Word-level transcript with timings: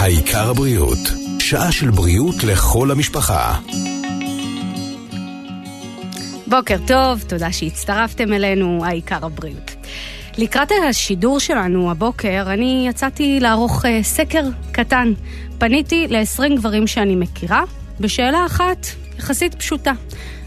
העיקר 0.00 0.50
הבריאות, 0.50 0.98
שעה 1.38 1.72
של 1.72 1.90
בריאות 1.90 2.44
לכל 2.44 2.90
המשפחה. 2.90 3.58
בוקר 6.46 6.76
טוב, 6.86 7.24
תודה 7.28 7.52
שהצטרפתם 7.52 8.32
אלינו, 8.32 8.84
העיקר 8.84 9.26
הבריאות. 9.26 9.70
לקראת 10.38 10.68
השידור 10.88 11.40
שלנו 11.40 11.90
הבוקר, 11.90 12.44
אני 12.46 12.86
יצאתי 12.88 13.40
לערוך 13.40 13.84
uh, 13.84 13.88
סקר 14.02 14.44
קטן. 14.72 15.12
פניתי 15.58 16.06
ל-20 16.08 16.56
גברים 16.56 16.86
שאני 16.86 17.16
מכירה, 17.16 17.62
בשאלה 18.00 18.46
אחת 18.46 18.86
יחסית 19.18 19.54
פשוטה. 19.54 19.92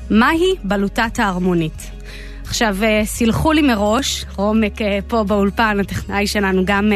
מהי 0.09 0.55
בלוטת 0.63 1.20
ההרמונית? 1.20 1.91
עכשיו, 2.43 2.77
uh, 2.79 3.05
סילחו 3.05 3.51
לי 3.51 3.61
מראש, 3.61 4.25
רומק 4.35 4.81
uh, 4.81 4.83
פה 5.07 5.23
באולפן, 5.23 5.77
הטכנאי 5.79 6.27
שלנו 6.27 6.61
גם 6.65 6.91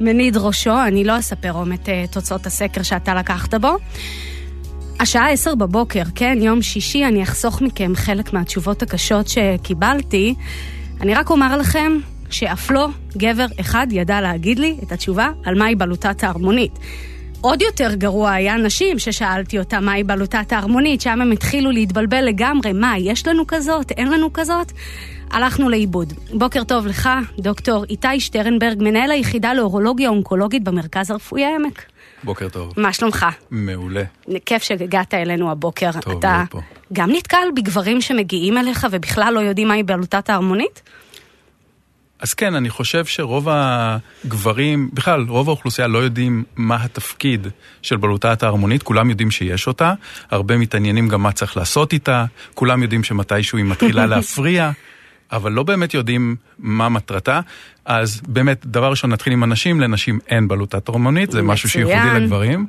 מניד 0.00 0.36
ראשו, 0.36 0.82
אני 0.86 1.04
לא 1.04 1.18
אספר 1.18 1.50
רומק 1.50 1.80
את 1.82 1.88
uh, 1.88 2.12
תוצאות 2.12 2.46
הסקר 2.46 2.82
שאתה 2.82 3.14
לקחת 3.14 3.54
בו. 3.54 3.76
השעה 5.00 5.30
עשר 5.30 5.54
בבוקר, 5.54 6.02
כן, 6.14 6.38
יום 6.40 6.62
שישי, 6.62 7.04
אני 7.04 7.22
אחסוך 7.22 7.62
מכם 7.62 7.92
חלק 7.94 8.32
מהתשובות 8.32 8.82
הקשות 8.82 9.28
שקיבלתי. 9.28 10.34
אני 11.00 11.14
רק 11.14 11.30
אומר 11.30 11.56
לכם 11.56 11.92
שאף 12.30 12.70
לא 12.70 12.88
גבר 13.16 13.46
אחד 13.60 13.86
ידע 13.90 14.20
להגיד 14.20 14.58
לי 14.58 14.76
את 14.82 14.92
התשובה 14.92 15.28
על 15.44 15.58
מהי 15.58 15.74
בלוטת 15.74 16.24
ההרמונית. 16.24 16.78
עוד 17.44 17.62
יותר 17.62 17.94
גרוע 17.94 18.32
היה 18.32 18.56
נשים 18.56 18.98
ששאלתי 18.98 19.58
אותם 19.58 19.84
מהי 19.84 20.04
בלוטת 20.04 20.52
ההרמונית, 20.52 21.00
שם 21.00 21.20
הם 21.20 21.32
התחילו 21.32 21.70
להתבלבל 21.70 22.24
לגמרי, 22.24 22.72
מה, 22.72 22.94
יש 22.98 23.26
לנו 23.26 23.46
כזאת, 23.46 23.90
אין 23.90 24.10
לנו 24.12 24.32
כזאת? 24.32 24.72
הלכנו 25.30 25.68
לאיבוד. 25.68 26.12
בוקר 26.32 26.64
טוב 26.64 26.86
לך, 26.86 27.08
דוקטור 27.38 27.84
איתי 27.84 28.20
שטרנברג, 28.20 28.82
מנהל 28.82 29.10
היחידה 29.10 29.54
לאורולוגיה 29.54 30.08
אונקולוגית 30.08 30.64
במרכז 30.64 31.10
הרפואי 31.10 31.44
העמק. 31.44 31.82
בוקר 32.24 32.48
טוב. 32.48 32.72
מה 32.76 32.92
שלומך? 32.92 33.26
מעולה. 33.50 34.02
כיף 34.46 34.62
שהגעת 34.62 35.14
אלינו 35.14 35.50
הבוקר. 35.50 35.90
טוב, 36.00 36.18
אתה 36.18 36.44
פה. 36.50 36.60
גם 36.92 37.10
נתקל 37.12 37.48
בגברים 37.56 38.00
שמגיעים 38.00 38.58
אליך 38.58 38.86
ובכלל 38.90 39.34
לא 39.34 39.40
יודעים 39.40 39.68
מהי 39.68 39.82
בלוטת 39.82 40.30
ההרמונית? 40.30 40.82
אז 42.20 42.34
כן, 42.34 42.54
אני 42.54 42.70
חושב 42.70 43.04
שרוב 43.04 43.48
הגברים, 43.50 44.90
בכלל, 44.92 45.24
רוב 45.28 45.48
האוכלוסייה 45.48 45.88
לא 45.88 45.98
יודעים 45.98 46.44
מה 46.56 46.84
התפקיד 46.84 47.46
של 47.82 47.96
בלוטת 47.96 48.42
ההרמונית, 48.42 48.82
כולם 48.82 49.10
יודעים 49.10 49.30
שיש 49.30 49.66
אותה, 49.66 49.92
הרבה 50.30 50.56
מתעניינים 50.56 51.08
גם 51.08 51.22
מה 51.22 51.32
צריך 51.32 51.56
לעשות 51.56 51.92
איתה, 51.92 52.24
כולם 52.54 52.82
יודעים 52.82 53.04
שמתישהו 53.04 53.58
היא 53.58 53.66
מתחילה 53.66 54.06
להפריע, 54.16 54.70
אבל 55.32 55.52
לא 55.52 55.62
באמת 55.62 55.94
יודעים 55.94 56.36
מה 56.58 56.88
מטרתה. 56.88 57.40
אז 57.84 58.20
באמת, 58.28 58.66
דבר 58.66 58.90
ראשון, 58.90 59.10
נתחיל 59.10 59.32
עם 59.32 59.42
הנשים, 59.42 59.80
לנשים 59.80 60.18
אין 60.28 60.48
בלוטת 60.48 60.88
הרמונית, 60.88 61.30
זה 61.30 61.42
משהו. 61.42 61.68
שייחודי 61.68 62.20
לגברים. 62.20 62.66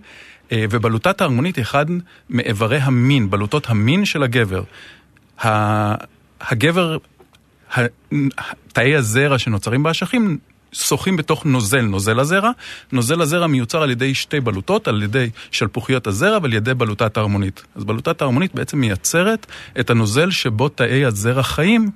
אה, 0.51 0.65
ובלוטת 0.69 1.21
ההרמונית 1.21 1.55
היא 1.55 1.63
אחד 1.63 1.85
מאיברי 2.29 2.77
המין, 2.77 3.29
בלוטות 3.29 3.69
המין 3.69 4.05
של 4.05 4.23
הגבר. 4.23 4.63
הגבר 6.41 6.97
תאי 8.73 8.95
הזרע 8.95 9.39
שנוצרים 9.39 9.83
באשכים 9.83 10.37
שוחים 10.73 11.17
בתוך 11.17 11.45
נוזל, 11.45 11.81
נוזל 11.81 12.19
הזרע. 12.19 12.51
נוזל 12.91 13.21
הזרע 13.21 13.47
מיוצר 13.47 13.81
על 13.81 13.91
ידי 13.91 14.13
שתי 14.13 14.39
בלוטות, 14.39 14.87
על 14.87 15.03
ידי 15.03 15.29
שלפוחיות 15.51 16.07
הזרע 16.07 16.37
ועל 16.41 16.53
ידי 16.53 16.73
בלוטת 16.73 17.17
ההרמונית. 17.17 17.63
אז 17.75 17.83
בלוטת 17.83 18.21
ההרמונית 18.21 18.55
בעצם 18.55 18.79
מייצרת 18.79 19.45
את 19.79 19.89
הנוזל 19.89 20.31
שבו 20.31 20.69
תאי 20.69 21.05
הזרע 21.05 21.43
חיים. 21.43 21.91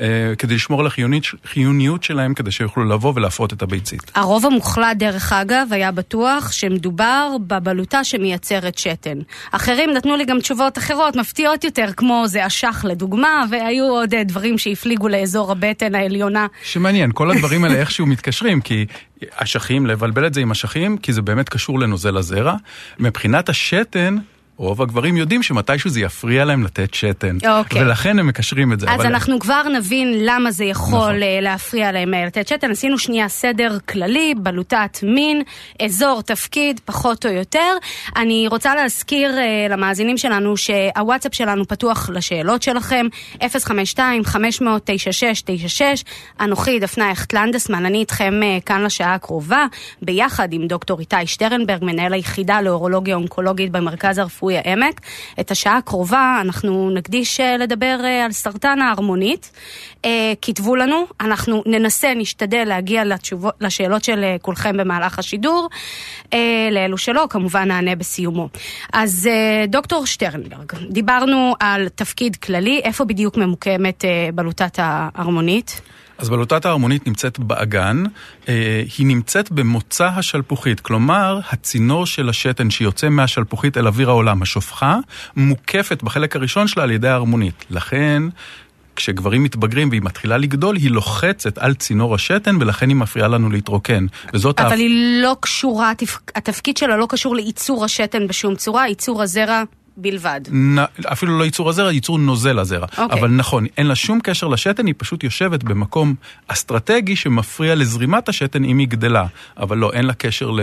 אה, 0.00 0.32
כדי 0.38 0.54
לשמור 0.54 0.80
על 0.80 0.86
החיונית, 0.86 1.24
חיוניות 1.44 2.02
שלהם, 2.02 2.34
כדי 2.34 2.50
שיוכלו 2.50 2.84
לבוא 2.84 3.12
ולהפרות 3.16 3.52
את 3.52 3.62
הביצית. 3.62 4.12
הרוב 4.14 4.46
המוחלט, 4.46 4.96
דרך 4.96 5.32
אגב, 5.32 5.68
היה 5.70 5.92
בטוח 5.92 6.52
שמדובר 6.52 7.36
בבלוטה 7.46 8.04
שמייצרת 8.04 8.78
שתן. 8.78 9.18
אחרים 9.52 9.90
נתנו 9.90 10.16
לי 10.16 10.24
גם 10.24 10.40
תשובות 10.40 10.78
אחרות, 10.78 11.16
מפתיעות 11.16 11.64
יותר, 11.64 11.86
כמו 11.96 12.24
זה 12.26 12.46
אשך 12.46 12.84
לדוגמה, 12.88 13.44
והיו 13.50 13.84
עוד 13.84 14.14
אה, 14.14 14.24
דברים 14.24 14.58
שהפליגו 14.58 15.08
לאזור 15.08 15.52
הבטן 15.52 15.94
העליונה. 15.94 16.46
שמעניין, 16.62 17.10
כל 17.14 17.30
הדברים 17.30 17.64
האלה 17.64 17.74
איכשהו 17.80 18.06
מתקשרים, 18.06 18.60
כי 18.60 18.86
אשכים, 19.30 19.86
לבלבל 19.86 20.26
את 20.26 20.34
זה 20.34 20.40
עם 20.40 20.50
אשכים, 20.50 20.98
כי 20.98 21.12
זה 21.12 21.22
באמת 21.22 21.48
קשור 21.48 21.80
לנוזל 21.80 22.16
הזרע. 22.16 22.54
מבחינת 22.98 23.48
השתן, 23.48 24.16
רוב 24.56 24.82
הגברים 24.82 25.16
יודעים 25.16 25.42
שמתישהו 25.42 25.90
זה 25.90 26.00
יפריע 26.00 26.44
להם 26.44 26.64
לתת 26.64 26.94
שתן. 26.94 27.36
אוקיי. 27.58 27.82
ולכן 27.82 28.18
הם 28.18 28.26
מקשרים 28.26 28.72
את 28.72 28.80
זה. 28.80 28.86
אז 28.90 29.00
אבל- 29.00 29.06
אנחנו 29.06 29.38
כבר 29.40 29.62
נבין 29.68 30.14
למה 30.24 30.50
זה 30.50 30.64
יכול 30.64 30.98
נכון. 30.98 31.22
אה, 31.22 31.38
להפריע 31.40 31.92
להם 31.92 32.14
אה, 32.14 32.26
לתת 32.26 32.48
שתן. 32.48 32.70
עשינו 32.70 32.98
שנייה 32.98 33.28
סדר 33.28 33.78
כללי, 33.88 34.34
בלוטת 34.36 34.98
מין, 35.02 35.42
אזור, 35.82 36.22
תפקיד, 36.22 36.80
פחות 36.84 37.26
או 37.26 37.30
יותר. 37.30 37.72
אני 38.16 38.46
רוצה 38.48 38.74
להזכיר 38.74 39.38
אה, 39.38 39.42
למאזינים 39.70 40.18
שלנו 40.18 40.56
שהוואטסאפ 40.56 41.34
שלנו 41.34 41.68
פתוח 41.68 42.10
לשאלות 42.12 42.62
שלכם, 42.62 43.06
052-500-9696. 43.40 43.44
אנוכי, 46.40 46.78
דפנה 46.80 47.10
הכט 47.10 47.32
לנדסמן, 47.32 47.86
אני 47.86 47.98
איתכם 47.98 48.40
אה, 48.42 48.58
כאן 48.66 48.82
לשעה 48.84 49.14
הקרובה, 49.14 49.66
ביחד 50.02 50.52
עם 50.52 50.66
דוקטור 50.66 51.00
איתי 51.00 51.16
שטרנברג, 51.26 51.84
מנהל 51.84 52.12
היחידה 52.12 52.60
לאורולוגיה 52.60 53.14
אונקולוגית 53.16 53.72
במרכז 53.72 54.18
הרפואי 54.18 54.43
העמק. 54.50 55.00
את 55.40 55.50
השעה 55.50 55.76
הקרובה 55.76 56.38
אנחנו 56.40 56.90
נקדיש 56.90 57.40
אה, 57.40 57.56
לדבר 57.56 58.00
אה, 58.04 58.24
על 58.24 58.32
סרטן 58.32 58.78
ההרמונית. 58.80 59.50
אה, 60.04 60.32
כתבו 60.42 60.76
לנו, 60.76 61.06
אנחנו 61.20 61.62
ננסה, 61.66 62.14
נשתדל 62.16 62.64
להגיע 62.66 63.04
לתשובות, 63.04 63.54
לשאלות 63.60 64.04
של 64.04 64.24
כולכם 64.42 64.76
במהלך 64.76 65.18
השידור. 65.18 65.68
לאלו 66.70 66.98
שלא, 66.98 67.26
כמובן 67.30 67.68
נענה 67.68 67.96
בסיומו. 67.96 68.48
אז 68.92 69.28
דוקטור 69.68 70.06
שטרנברג, 70.06 70.72
דיברנו 70.90 71.54
על 71.60 71.88
תפקיד 71.88 72.36
כללי, 72.36 72.80
איפה 72.84 73.04
בדיוק 73.04 73.36
ממוקמת 73.36 74.04
בלוטת 74.34 74.78
ההרמונית? 74.78 75.80
אז 76.18 76.28
בלוטת 76.28 76.64
ההרמונית 76.66 77.06
נמצאת 77.06 77.38
באגן, 77.38 78.02
אה, 78.48 78.82
היא 78.98 79.06
נמצאת 79.06 79.52
במוצא 79.52 80.06
השלפוחית, 80.06 80.80
כלומר, 80.80 81.40
הצינור 81.50 82.06
של 82.06 82.28
השתן 82.28 82.70
שיוצא 82.70 83.08
מהשלפוחית 83.08 83.76
אל 83.76 83.86
אוויר 83.86 84.10
העולם, 84.10 84.42
השופחה, 84.42 84.98
מוקפת 85.36 86.02
בחלק 86.02 86.36
הראשון 86.36 86.68
שלה 86.68 86.82
על 86.82 86.90
ידי 86.90 87.08
ההרמונית. 87.08 87.64
לכן, 87.70 88.22
כשגברים 88.96 89.42
מתבגרים 89.42 89.88
והיא 89.88 90.02
מתחילה 90.04 90.36
לגדול, 90.36 90.76
היא 90.76 90.90
לוחצת 90.90 91.58
על 91.58 91.74
צינור 91.74 92.14
השתן, 92.14 92.56
ולכן 92.60 92.88
היא 92.88 92.96
מפריעה 92.96 93.28
לנו 93.28 93.50
להתרוקן. 93.50 94.06
וזאת 94.34 94.60
אבל 94.60 94.70
ההפ- 94.70 94.78
היא 94.78 95.22
לא 95.22 95.36
קשורה, 95.40 95.92
התפ- 95.92 96.30
התפקיד 96.34 96.76
שלה 96.76 96.96
לא 96.96 97.06
קשור 97.08 97.36
לייצור 97.36 97.84
השתן 97.84 98.26
בשום 98.26 98.54
צורה, 98.56 98.88
ייצור 98.88 99.22
הזרע 99.22 99.62
בלבד. 99.96 100.40
נ- 100.52 100.78
אפילו 101.12 101.38
לא 101.38 101.44
ייצור 101.44 101.68
הזרע, 101.68 101.92
ייצור 101.92 102.18
נוזל 102.18 102.58
הזרע. 102.58 102.86
אוקיי. 102.98 103.20
אבל 103.20 103.28
נכון, 103.28 103.66
אין 103.78 103.86
לה 103.86 103.94
שום 103.94 104.20
קשר 104.20 104.48
לשתן, 104.48 104.86
היא 104.86 104.94
פשוט 104.98 105.24
יושבת 105.24 105.62
במקום 105.64 106.14
אסטרטגי 106.48 107.16
שמפריע 107.16 107.74
לזרימת 107.74 108.28
השתן 108.28 108.64
אם 108.64 108.78
היא 108.78 108.88
גדלה. 108.88 109.26
אבל 109.58 109.78
לא, 109.78 109.92
אין 109.92 110.06
לה 110.06 110.12
קשר 110.14 110.50
ל... 110.50 110.60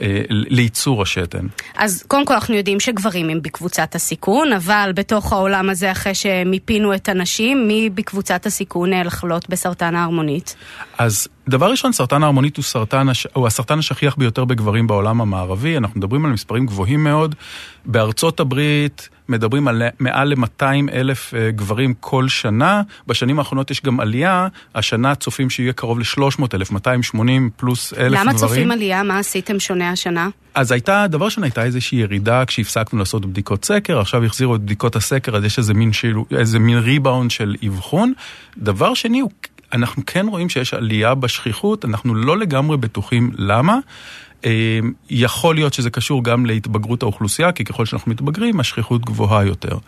אה, 0.00 0.20
לייצור 0.30 1.02
השתן. 1.02 1.46
אז 1.76 2.04
קודם 2.08 2.24
כל 2.24 2.34
אנחנו 2.34 2.54
יודעים 2.54 2.80
שגברים 2.80 3.28
הם 3.28 3.42
בקבוצת 3.42 3.94
הסיכון, 3.94 4.52
אבל 4.52 4.90
בתוך 4.94 5.32
העולם 5.32 5.70
הזה, 5.70 5.90
אחרי 5.92 6.14
שמיפינו 6.14 6.94
את 6.94 7.08
הנשים, 7.08 7.68
מי 7.68 7.90
בקבוצת 7.90 8.46
הסיכון 8.46 8.90
לחלות 8.92 9.48
בסרטן 9.48 9.94
ההרמונית? 9.96 10.56
אז 10.98 11.28
דבר 11.48 11.70
ראשון, 11.70 11.92
סרטן 11.92 12.22
ההרמונית 12.22 12.56
הוא, 12.56 12.62
סרטן, 12.62 13.08
הש- 13.08 13.26
הוא 13.32 13.46
הסרטן 13.46 13.78
השכיח 13.78 14.16
ביותר 14.18 14.44
בגברים 14.44 14.86
בעולם 14.86 15.20
המערבי, 15.20 15.76
אנחנו 15.76 15.98
מדברים 15.98 16.24
על 16.24 16.30
מספרים 16.32 16.66
גבוהים 16.66 17.04
מאוד. 17.04 17.34
בארצות 17.86 18.40
הברית 18.40 19.08
מדברים 19.28 19.68
על 19.68 19.82
מעל 20.00 20.28
ל-200 20.28 20.64
אלף 20.92 21.34
אה, 21.34 21.50
גברים 21.50 21.94
כל 22.00 22.28
שנה, 22.28 22.82
בשנים 23.06 23.38
האחרונות 23.38 23.70
יש 23.70 23.82
גם 23.82 24.00
עלייה, 24.00 24.48
השנה 24.74 25.14
צופים 25.14 25.50
שיהיה 25.50 25.72
קרוב 25.72 25.98
ל-300 25.98 26.44
אלף, 26.54 26.70
280 26.72 27.50
פלוס 27.56 27.92
אלף 27.92 28.12
גברים. 28.12 28.28
למה 28.28 28.38
צופים 28.38 28.70
עלייה? 28.70 29.02
מה 29.02 29.18
עשיתם 29.18 29.60
שונה 29.60 29.90
השנה? 29.90 30.28
אז 30.54 30.72
הייתה, 30.72 31.06
דבר 31.08 31.24
ראשון 31.24 31.44
הייתה 31.44 31.64
איזושהי 31.64 31.98
ירידה 31.98 32.44
כשהפסקנו 32.44 32.98
לעשות 32.98 33.26
בדיקות 33.26 33.64
סקר, 33.64 34.00
עכשיו 34.00 34.24
החזירו 34.24 34.54
את 34.54 34.60
בדיקות 34.60 34.96
הסקר, 34.96 35.36
אז 35.36 35.44
יש 35.44 35.58
איזה 35.58 35.74
מין, 35.74 35.92
שילו, 35.92 36.24
איזה 36.38 36.58
מין 36.58 36.78
ריבאונד 36.78 37.30
של 37.30 37.54
אבחון. 37.66 38.12
דבר 38.58 38.94
שני, 38.94 39.20
הוא, 39.20 39.30
אנחנו 39.72 40.02
כן 40.06 40.26
רואים 40.28 40.48
שיש 40.48 40.74
עלייה 40.74 41.14
בשכיחות, 41.14 41.84
אנחנו 41.84 42.14
לא 42.14 42.38
לגמרי 42.38 42.76
בטוחים 42.76 43.30
למה. 43.38 43.78
אה, 44.44 44.78
יכול 45.10 45.54
להיות 45.54 45.72
שזה 45.72 45.90
קשור 45.90 46.24
גם 46.24 46.46
להתבגרות 46.46 47.02
האוכלוסייה, 47.02 47.52
כי 47.52 47.64
ככל 47.64 47.86
שאנחנו 47.86 48.10
מתבגרים, 48.10 48.60
השכיחות 48.60 49.04
גבוהה 49.04 49.44
יותר. 49.44 49.78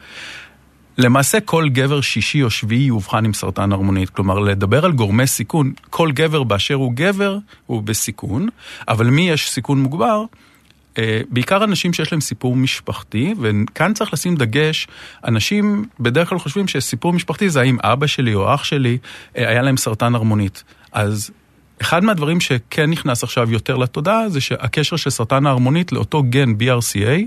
למעשה 0.99 1.41
כל 1.41 1.69
גבר 1.69 2.01
שישי 2.01 2.43
או 2.43 2.51
שביעי 2.51 2.87
יאובחן 2.87 3.25
עם 3.25 3.33
סרטן 3.33 3.73
הרמונית. 3.73 4.11
כלומר, 4.11 4.39
לדבר 4.39 4.85
על 4.85 4.93
גורמי 4.93 5.27
סיכון, 5.27 5.73
כל 5.91 6.13
גבר 6.13 6.43
באשר 6.43 6.75
הוא 6.75 6.93
גבר 6.95 7.39
הוא 7.67 7.83
בסיכון, 7.83 8.49
אבל 8.89 9.07
מי 9.07 9.31
יש 9.31 9.51
סיכון 9.51 9.83
מוגבר? 9.83 10.25
אה, 10.99 11.21
בעיקר 11.29 11.65
אנשים 11.65 11.93
שיש 11.93 12.13
להם 12.13 12.21
סיפור 12.21 12.57
משפחתי, 12.57 13.35
וכאן 13.41 13.95
צריך 13.95 14.13
לשים 14.13 14.37
דגש, 14.37 14.87
אנשים 15.25 15.85
בדרך 16.01 16.29
כלל 16.29 16.39
חושבים 16.39 16.69
שסיפור 16.69 17.13
משפחתי 17.13 17.51
זה 17.51 17.61
האם 17.61 17.77
אבא 17.83 18.07
שלי 18.07 18.35
או 18.35 18.55
אח 18.55 18.65
שלי 18.65 18.99
אה, 19.37 19.49
היה 19.49 19.63
להם 19.63 19.77
סרטן 19.77 20.15
הרמונית. 20.15 20.65
אז 20.93 21.31
אחד 21.81 22.05
מהדברים 22.05 22.41
שכן 22.41 22.91
נכנס 22.91 23.23
עכשיו 23.23 23.53
יותר 23.53 23.77
לתודעה 23.77 24.29
זה 24.29 24.41
שהקשר 24.41 24.97
של 24.97 25.11
סרטן 25.11 25.47
ההרמונית 25.47 25.93
לאותו 25.93 26.23
גן 26.23 26.51
BRCA, 26.51 27.21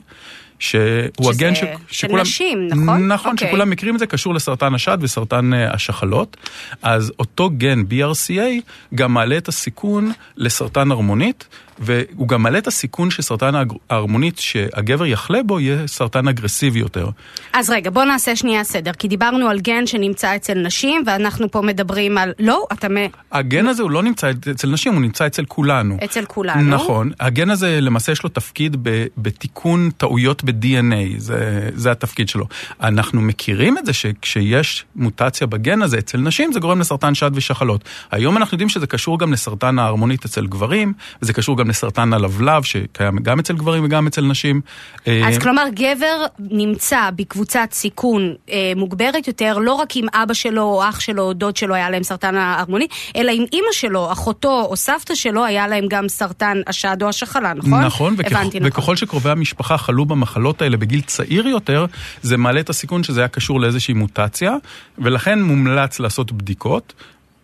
שהוא 0.59 1.31
הגן 1.31 1.56
ש... 1.56 1.63
של 1.88 2.07
נשים, 2.07 2.68
נכון? 2.68 3.07
נכון, 3.07 3.31
okay. 3.31 3.33
אוקיי. 3.33 3.48
שכולם 3.48 3.69
מכירים 3.69 3.95
את 3.95 4.00
זה, 4.00 4.06
קשור 4.06 4.33
לסרטן 4.36 4.74
השד 4.74 4.98
וסרטן 5.01 5.54
uh, 5.54 5.75
השחלות. 5.75 6.38
אז 6.81 7.12
אותו 7.19 7.50
גן 7.50 7.81
BRCA 7.81 8.62
גם 8.95 9.13
מעלה 9.13 9.38
את 9.38 9.48
הסיכון 9.48 10.12
לסרטן 10.38 10.92
הרמונית, 10.92 11.48
והוא 11.80 12.27
גם 12.27 12.44
מעלה 12.44 12.57
את 12.57 12.68
הסיכון 12.68 13.12
שסרטן 13.12 13.54
ההרמונית 13.89 14.39
שהגבר 14.39 15.06
יחלה 15.06 15.44
בו 15.44 15.59
יהיה 15.59 15.88
סרטן 15.88 16.27
אגרסיבי 16.27 16.80
יותר. 16.80 17.10
אז 17.53 17.69
רגע, 17.69 17.89
בוא 17.89 18.03
נעשה 18.03 18.36
שנייה 18.36 18.63
סדר, 18.63 18.92
כי 18.94 19.07
דיברנו 19.07 19.50
על 19.50 19.60
גן 19.60 19.88
שנמצא 19.88 20.36
אצל 20.36 20.53
נשים, 20.53 21.03
ואנחנו 21.06 21.51
פה 21.51 21.62
מדברים 21.62 22.18
על... 22.18 22.33
לא, 22.39 22.65
אתה 22.74 22.89
מ... 22.89 22.95
הגן 23.31 23.68
הזה 23.68 23.83
הוא 23.83 23.92
לא 23.92 24.03
נמצא 24.03 24.31
אצל 24.51 24.69
נשים, 24.69 24.94
הוא 24.94 25.01
נמצא 25.01 25.27
אצל 25.27 25.45
כולנו. 25.45 25.98
אצל 26.03 26.25
כולנו. 26.25 26.75
נכון. 26.75 27.12
הגן 27.19 27.50
הזה 27.50 27.81
למעשה 27.81 28.12
יש 28.12 28.24
לו 28.24 28.30
תפקיד 28.30 28.77
בתיקון 29.18 29.89
טעויות 29.98 30.44
ב-DNA, 30.51 31.17
זה, 31.17 31.69
זה 31.73 31.91
התפקיד 31.91 32.29
שלו. 32.29 32.45
אנחנו 32.81 33.21
מכירים 33.21 33.77
את 33.77 33.85
זה 33.85 33.94
שכשיש 33.94 34.85
מוטציה 34.95 35.47
בגן 35.47 35.81
הזה 35.81 35.97
אצל 35.97 36.17
נשים, 36.17 36.53
זה 36.53 36.59
גורם 36.59 36.79
לסרטן 36.79 37.15
שד 37.15 37.31
ושחלות. 37.33 37.83
היום 38.11 38.38
אנחנו 38.38 38.55
יודעים 38.55 38.69
שזה 38.69 38.88
קשור 38.88 39.19
גם 39.19 39.33
לסרטן 39.33 39.79
ההרמונית 39.79 40.25
אצל 40.25 40.47
גברים, 40.47 40.94
וזה 41.21 41.33
קשור 41.33 41.57
גם 41.57 41.69
לסרטן 41.69 42.13
הלבלב, 42.13 42.63
שקיים 42.63 43.17
גם 43.17 43.39
אצל 43.39 43.53
גברים 43.53 43.85
וגם 43.85 44.07
אצל 44.07 44.21
נשים. 44.21 44.61
אז 45.05 45.11
אה, 45.35 45.39
כלומר, 45.39 45.63
גבר 45.73 46.25
נמצא 46.39 47.09
בקבוצת 47.15 47.69
סיכון 47.71 48.33
אה, 48.50 48.73
מוגברת 48.75 49.27
יותר, 49.27 49.57
לא 49.57 49.73
רק 49.73 49.95
אם 49.95 50.05
אבא 50.13 50.33
שלו 50.33 50.61
או 50.61 50.89
אח 50.89 51.00
שלו 51.00 51.23
או 51.23 51.33
דוד 51.33 51.57
שלו 51.57 51.75
היה 51.75 51.89
להם 51.89 52.03
סרטן 52.03 52.35
ההרמוני, 52.35 52.88
אלא 53.15 53.31
אם 53.31 53.45
אימא 53.53 53.71
שלו, 53.71 54.11
אחותו 54.11 54.61
או 54.69 54.75
סבתא 54.75 55.15
שלו 55.15 55.45
היה 55.45 55.67
להם 55.67 55.85
גם 55.89 56.09
סרטן 56.09 56.57
השד 56.67 56.97
או 57.01 57.09
השחלה, 57.09 57.53
נכון? 57.53 57.83
נכון, 57.83 58.15
וככל, 58.17 58.35
נכון. 58.35 58.61
וככל 58.63 58.95
שקרובי 58.95 59.29
המשפחה 59.29 59.77
חלו 59.77 60.05
במחלות 60.38 60.62
האלה 60.62 60.78
בגיל 60.78 61.01
צעיר 61.01 61.48
יותר, 61.48 61.86
זה 62.22 62.38
מעלה 62.38 62.60
את 62.60 62.69
הסיכון 62.69 63.04
שזה 63.04 63.22
היה 63.22 63.28
קשור 63.28 63.60
לאיזושהי 63.62 63.94
מוטציה, 63.94 64.56
ולכן 64.98 65.42
מומלץ 65.42 66.00
לעשות 66.00 66.31
בדיקות. 66.31 66.94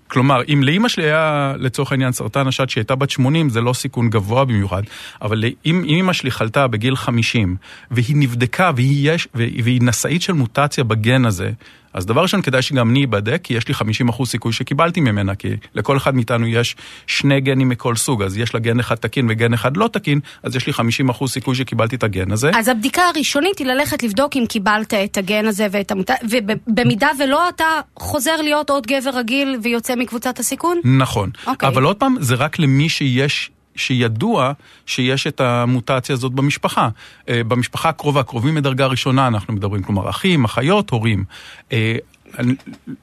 כלומר, 0.08 0.42
אם 0.54 0.64
לאימא 0.64 0.90
שלי 0.90 1.04
היה 1.04 1.54
לצורך 1.58 1.92
העניין 1.92 2.12
סרטן 2.12 2.48
השד 2.48 2.70
שהיא 2.70 2.82
הייתה 2.82 2.96
בת 2.96 3.10
80, 3.10 3.50
זה 3.50 3.62
לא 3.62 3.74
סיכון 3.74 4.10
גבוה 4.10 4.46
במיוחד, 4.46 4.84
אבל 5.22 5.44
אם 5.66 5.84
אימא 5.84 6.14
שלי 6.14 6.32
חלתה 6.32 6.68
בגיל 6.68 6.96
50, 6.96 7.56
והיא 7.92 8.16
נבדקה 8.16 8.72
והיא, 8.76 9.12
יש, 9.12 9.28
והיא 9.36 9.82
נשאית 9.82 10.22
של 10.22 10.34
מוטציה 10.34 10.84
בגן 10.84 11.26
הזה, 11.26 11.52
אז 11.94 12.06
דבר 12.06 12.22
ראשון, 12.22 12.42
כדאי 12.42 12.62
שגם 12.62 12.90
אני 12.90 13.06
אבדק, 13.06 13.42
כי 13.44 13.54
יש 13.54 13.68
לי 13.68 13.74
50% 14.10 14.26
סיכוי 14.26 14.54
שקיבלתי 14.54 15.02
ממנה, 15.02 15.36
כי 15.36 15.48
לכל 15.76 15.98
אחד 15.98 16.16
מאיתנו 16.16 16.48
יש 16.48 16.76
שני 17.08 17.42
גנים 17.42 17.70
מכל 17.70 17.96
סוג, 17.96 18.24
אז 18.24 18.38
יש 18.38 18.54
לה 18.54 18.60
גן 18.60 18.80
אחד 18.80 18.96
תקין 18.96 19.28
וגן 19.30 19.54
אחד 19.54 19.78
לא 19.78 19.88
תקין, 19.88 20.20
אז 20.44 20.56
יש 20.56 20.68
לי 20.68 20.74
50% 21.10 21.28
סיכוי 21.28 21.56
שקיבלתי 21.56 21.96
את 21.96 22.04
הגן 22.04 22.32
הזה. 22.32 22.52
אז 22.56 22.68
הבדיקה 22.68 23.02
הראשונית 23.02 23.60
היא 23.60 23.68
ללכת 23.68 24.04
לבדוק 24.04 24.36
אם 24.36 24.46
קיבלת 24.50 24.94
את 24.94 25.18
הגן 25.18 25.48
הזה 25.48 25.68
ואת 25.72 25.92
המוטציה, 25.92 26.16
ובמידה 26.30 27.10
ולא 27.20 27.50
אתה 27.50 27.66
חוזר 27.96 28.36
להיות 28.42 28.70
עוד 28.70 28.88
גבר 28.88 29.10
רגיל 29.14 29.58
ויוצא 29.64 29.96
מקבוצת 29.96 30.40
הסיכון? 30.40 30.78
נכון. 30.84 31.30
Okay. 31.36 31.48
אוקיי. 31.48 31.70
אבל 31.70 31.84
עוד 31.84 31.96
פעם, 31.96 32.16
זה 32.20 32.36
רק 32.36 32.60
למי 32.60 32.90
שיש 32.90 33.52
שידוע 33.76 34.52
שיש 34.86 35.28
את 35.28 35.42
המוטציה 35.42 36.14
הזאת 36.14 36.32
במשפחה. 36.32 36.90
אה, 37.30 37.42
במשפחה 37.44 37.90
הקרובה, 37.90 38.24
קרובים 38.24 38.56
מדרגה 38.56 38.86
ראשונה 38.86 39.28
אנחנו 39.28 39.54
מדברים, 39.54 39.84
כלומר 39.84 40.10
אחים, 40.10 40.44
אחיות, 40.44 40.90
הורים. 40.90 41.24
אה, 41.72 41.96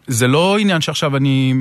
זה 0.06 0.28
לא 0.28 0.58
עניין 0.58 0.81
שעכשיו 0.81 1.17
אני 1.17 1.55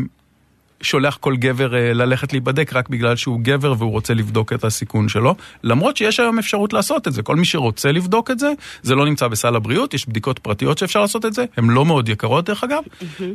שולח 0.81 1.17
כל 1.17 1.35
גבר 1.37 1.75
אה, 1.75 1.93
ללכת 1.93 2.33
להיבדק 2.33 2.73
רק 2.73 2.89
בגלל 2.89 3.15
שהוא 3.15 3.39
גבר 3.41 3.73
והוא 3.77 3.91
רוצה 3.91 4.13
לבדוק 4.13 4.53
את 4.53 4.63
הסיכון 4.63 5.09
שלו, 5.09 5.35
למרות 5.63 5.97
שיש 5.97 6.19
היום 6.19 6.39
אפשרות 6.39 6.73
לעשות 6.73 7.07
את 7.07 7.13
זה. 7.13 7.23
כל 7.23 7.35
מי 7.35 7.45
שרוצה 7.45 7.91
לבדוק 7.91 8.31
את 8.31 8.39
זה, 8.39 8.51
זה 8.81 8.95
לא 8.95 9.05
נמצא 9.05 9.27
בסל 9.27 9.55
הבריאות, 9.55 9.93
יש 9.93 10.09
בדיקות 10.09 10.39
פרטיות 10.39 10.77
שאפשר 10.77 11.01
לעשות 11.01 11.25
את 11.25 11.33
זה, 11.33 11.45
הן 11.57 11.69
לא 11.69 11.85
מאוד 11.85 12.09
יקרות 12.09 12.45
דרך 12.45 12.63
אגב, 12.63 12.83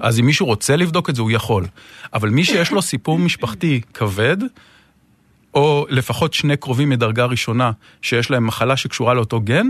אז 0.01 0.21
אם 0.21 0.27
מישהו 0.27 0.47
רוצה 0.47 0.77
לבדוק 0.77 1.11
את 1.11 1.17
זה 1.17 1.23
הוא 1.23 1.31
יכול. 1.31 1.67
אבל 2.13 2.29
מי 2.29 2.45
שיש 2.45 2.71
לו 2.71 2.83
סיפור 2.83 3.19
משפחתי 3.19 3.81
כבד, 3.95 4.37
או 5.55 5.87
לפחות 5.89 6.35
שני 6.35 6.57
קרובים 6.57 6.91
מדרגה 6.91 7.25
ראשונה 7.25 7.71
שיש 8.03 8.31
להם 8.31 8.47
מחלה 8.47 8.77
שקשורה 8.77 9.15
לאותו 9.15 9.41
גן, 9.41 9.67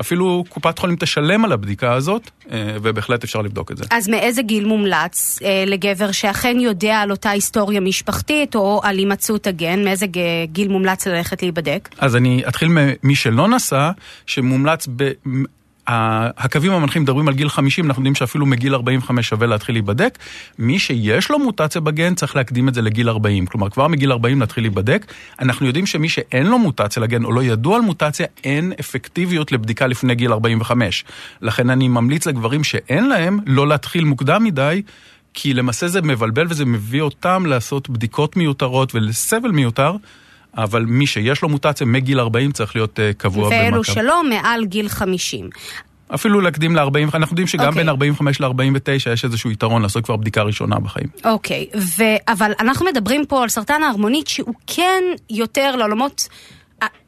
אפילו 0.00 0.44
קופת 0.48 0.78
חולים 0.78 0.96
תשלם 0.96 1.44
על 1.44 1.52
הבדיקה 1.52 1.92
הזאת, 1.92 2.30
אה, 2.52 2.76
ובהחלט 2.82 3.24
אפשר 3.24 3.42
לבדוק 3.42 3.70
את 3.70 3.76
זה. 3.76 3.84
אז 3.90 4.08
מאיזה 4.08 4.42
גיל 4.42 4.64
מומלץ 4.64 5.38
אה, 5.42 5.64
לגבר 5.66 6.12
שאכן 6.12 6.60
יודע 6.60 6.96
על 6.96 7.10
אותה 7.10 7.30
היסטוריה 7.30 7.80
משפחתית 7.80 8.54
או 8.54 8.80
על 8.84 8.98
הימצאות 8.98 9.46
הגן, 9.46 9.84
מאיזה 9.84 10.06
גיל 10.44 10.68
מומלץ 10.68 11.06
ללכת 11.06 11.42
להיבדק? 11.42 11.88
אז 11.98 12.16
אני 12.16 12.42
אתחיל 12.48 12.68
ממי 12.68 13.14
שלא 13.14 13.48
נסע, 13.48 13.90
שמומלץ 14.26 14.88
ב... 14.96 15.10
הקווים 16.36 16.72
המנחים 16.72 17.02
מדברים 17.02 17.28
על 17.28 17.34
גיל 17.34 17.48
50, 17.48 17.86
אנחנו 17.86 18.00
יודעים 18.00 18.14
שאפילו 18.14 18.46
מגיל 18.46 18.74
45 18.74 19.28
שווה 19.28 19.46
להתחיל 19.46 19.74
להיבדק. 19.74 20.18
מי 20.58 20.78
שיש 20.78 21.30
לו 21.30 21.38
מוטציה 21.38 21.80
בגן 21.80 22.14
צריך 22.14 22.36
להקדים 22.36 22.68
את 22.68 22.74
זה 22.74 22.82
לגיל 22.82 23.08
40. 23.08 23.46
כלומר, 23.46 23.70
כבר 23.70 23.88
מגיל 23.88 24.12
40 24.12 24.40
להתחיל 24.40 24.64
להיבדק. 24.64 25.12
אנחנו 25.40 25.66
יודעים 25.66 25.86
שמי 25.86 26.08
שאין 26.08 26.46
לו 26.46 26.58
מוטציה 26.58 27.02
לגן 27.02 27.24
או 27.24 27.32
לא 27.32 27.42
ידוע 27.42 27.76
על 27.76 27.82
מוטציה, 27.82 28.26
אין 28.44 28.72
אפקטיביות 28.80 29.52
לבדיקה 29.52 29.86
לפני 29.86 30.14
גיל 30.14 30.32
45. 30.32 31.04
לכן 31.42 31.70
אני 31.70 31.88
ממליץ 31.88 32.26
לגברים 32.26 32.64
שאין 32.64 33.08
להם 33.08 33.38
לא 33.46 33.68
להתחיל 33.68 34.04
מוקדם 34.04 34.44
מדי. 34.44 34.82
כי 35.34 35.54
למעשה 35.54 35.88
זה 35.88 36.02
מבלבל 36.02 36.46
וזה 36.48 36.64
מביא 36.64 37.02
אותם 37.02 37.46
לעשות 37.46 37.90
בדיקות 37.90 38.36
מיותרות 38.36 38.94
ולסבל 38.94 39.50
מיותר, 39.50 39.96
אבל 40.56 40.84
מי 40.84 41.06
שיש 41.06 41.42
לו 41.42 41.48
מוטציה 41.48 41.86
מגיל 41.86 42.20
40 42.20 42.52
צריך 42.52 42.76
להיות 42.76 42.98
uh, 42.98 43.02
קבוע 43.16 43.48
במעקב. 43.48 43.64
ואלו 43.64 43.84
שלא, 43.84 44.24
מעל 44.24 44.64
גיל 44.64 44.88
50. 44.88 45.50
אפילו 46.14 46.40
להקדים 46.40 46.76
ל-40, 46.76 46.98
אנחנו 47.14 47.32
יודעים 47.32 47.46
שגם 47.46 47.64
okay. 47.64 47.66
אוקיי. 47.66 47.80
בין 47.80 47.88
45 47.88 48.40
ל-49 48.40 49.10
יש 49.12 49.24
איזשהו 49.24 49.50
יתרון 49.50 49.82
לעשות 49.82 50.04
כבר 50.04 50.16
בדיקה 50.16 50.42
ראשונה 50.42 50.78
בחיים. 50.78 51.06
אוקיי, 51.24 51.66
okay. 51.74 51.76
אבל 52.28 52.52
אנחנו 52.60 52.86
מדברים 52.86 53.26
פה 53.26 53.42
על 53.42 53.48
סרטן 53.48 53.82
ההרמונית 53.82 54.26
שהוא 54.28 54.54
כן 54.66 55.02
יותר 55.30 55.76
לעולמות... 55.76 56.28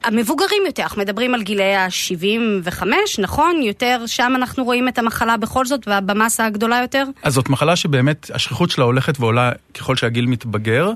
המבוגרים 0.05 0.63
יותר, 0.67 0.83
אנחנו 0.83 1.03
מדברים 1.03 1.35
על 1.35 1.43
גילאי 1.43 1.75
ה-75, 1.75 2.83
נכון? 3.19 3.63
יותר 3.63 4.05
שם 4.07 4.33
אנחנו 4.37 4.65
רואים 4.65 4.89
את 4.89 4.99
המחלה 4.99 5.37
בכל 5.37 5.67
זאת, 5.67 5.89
במסה 6.07 6.47
הגדולה 6.47 6.81
יותר? 6.83 7.05
אז 7.23 7.35
זאת 7.35 7.49
מחלה 7.49 7.77
שבאמת 7.77 8.31
השכיחות 8.35 8.71
שלה 8.71 8.85
הולכת 8.85 9.21
ועולה 9.21 9.53
ככל 9.75 9.97
שהגיל 9.97 10.27
מתבגר. 10.27 10.91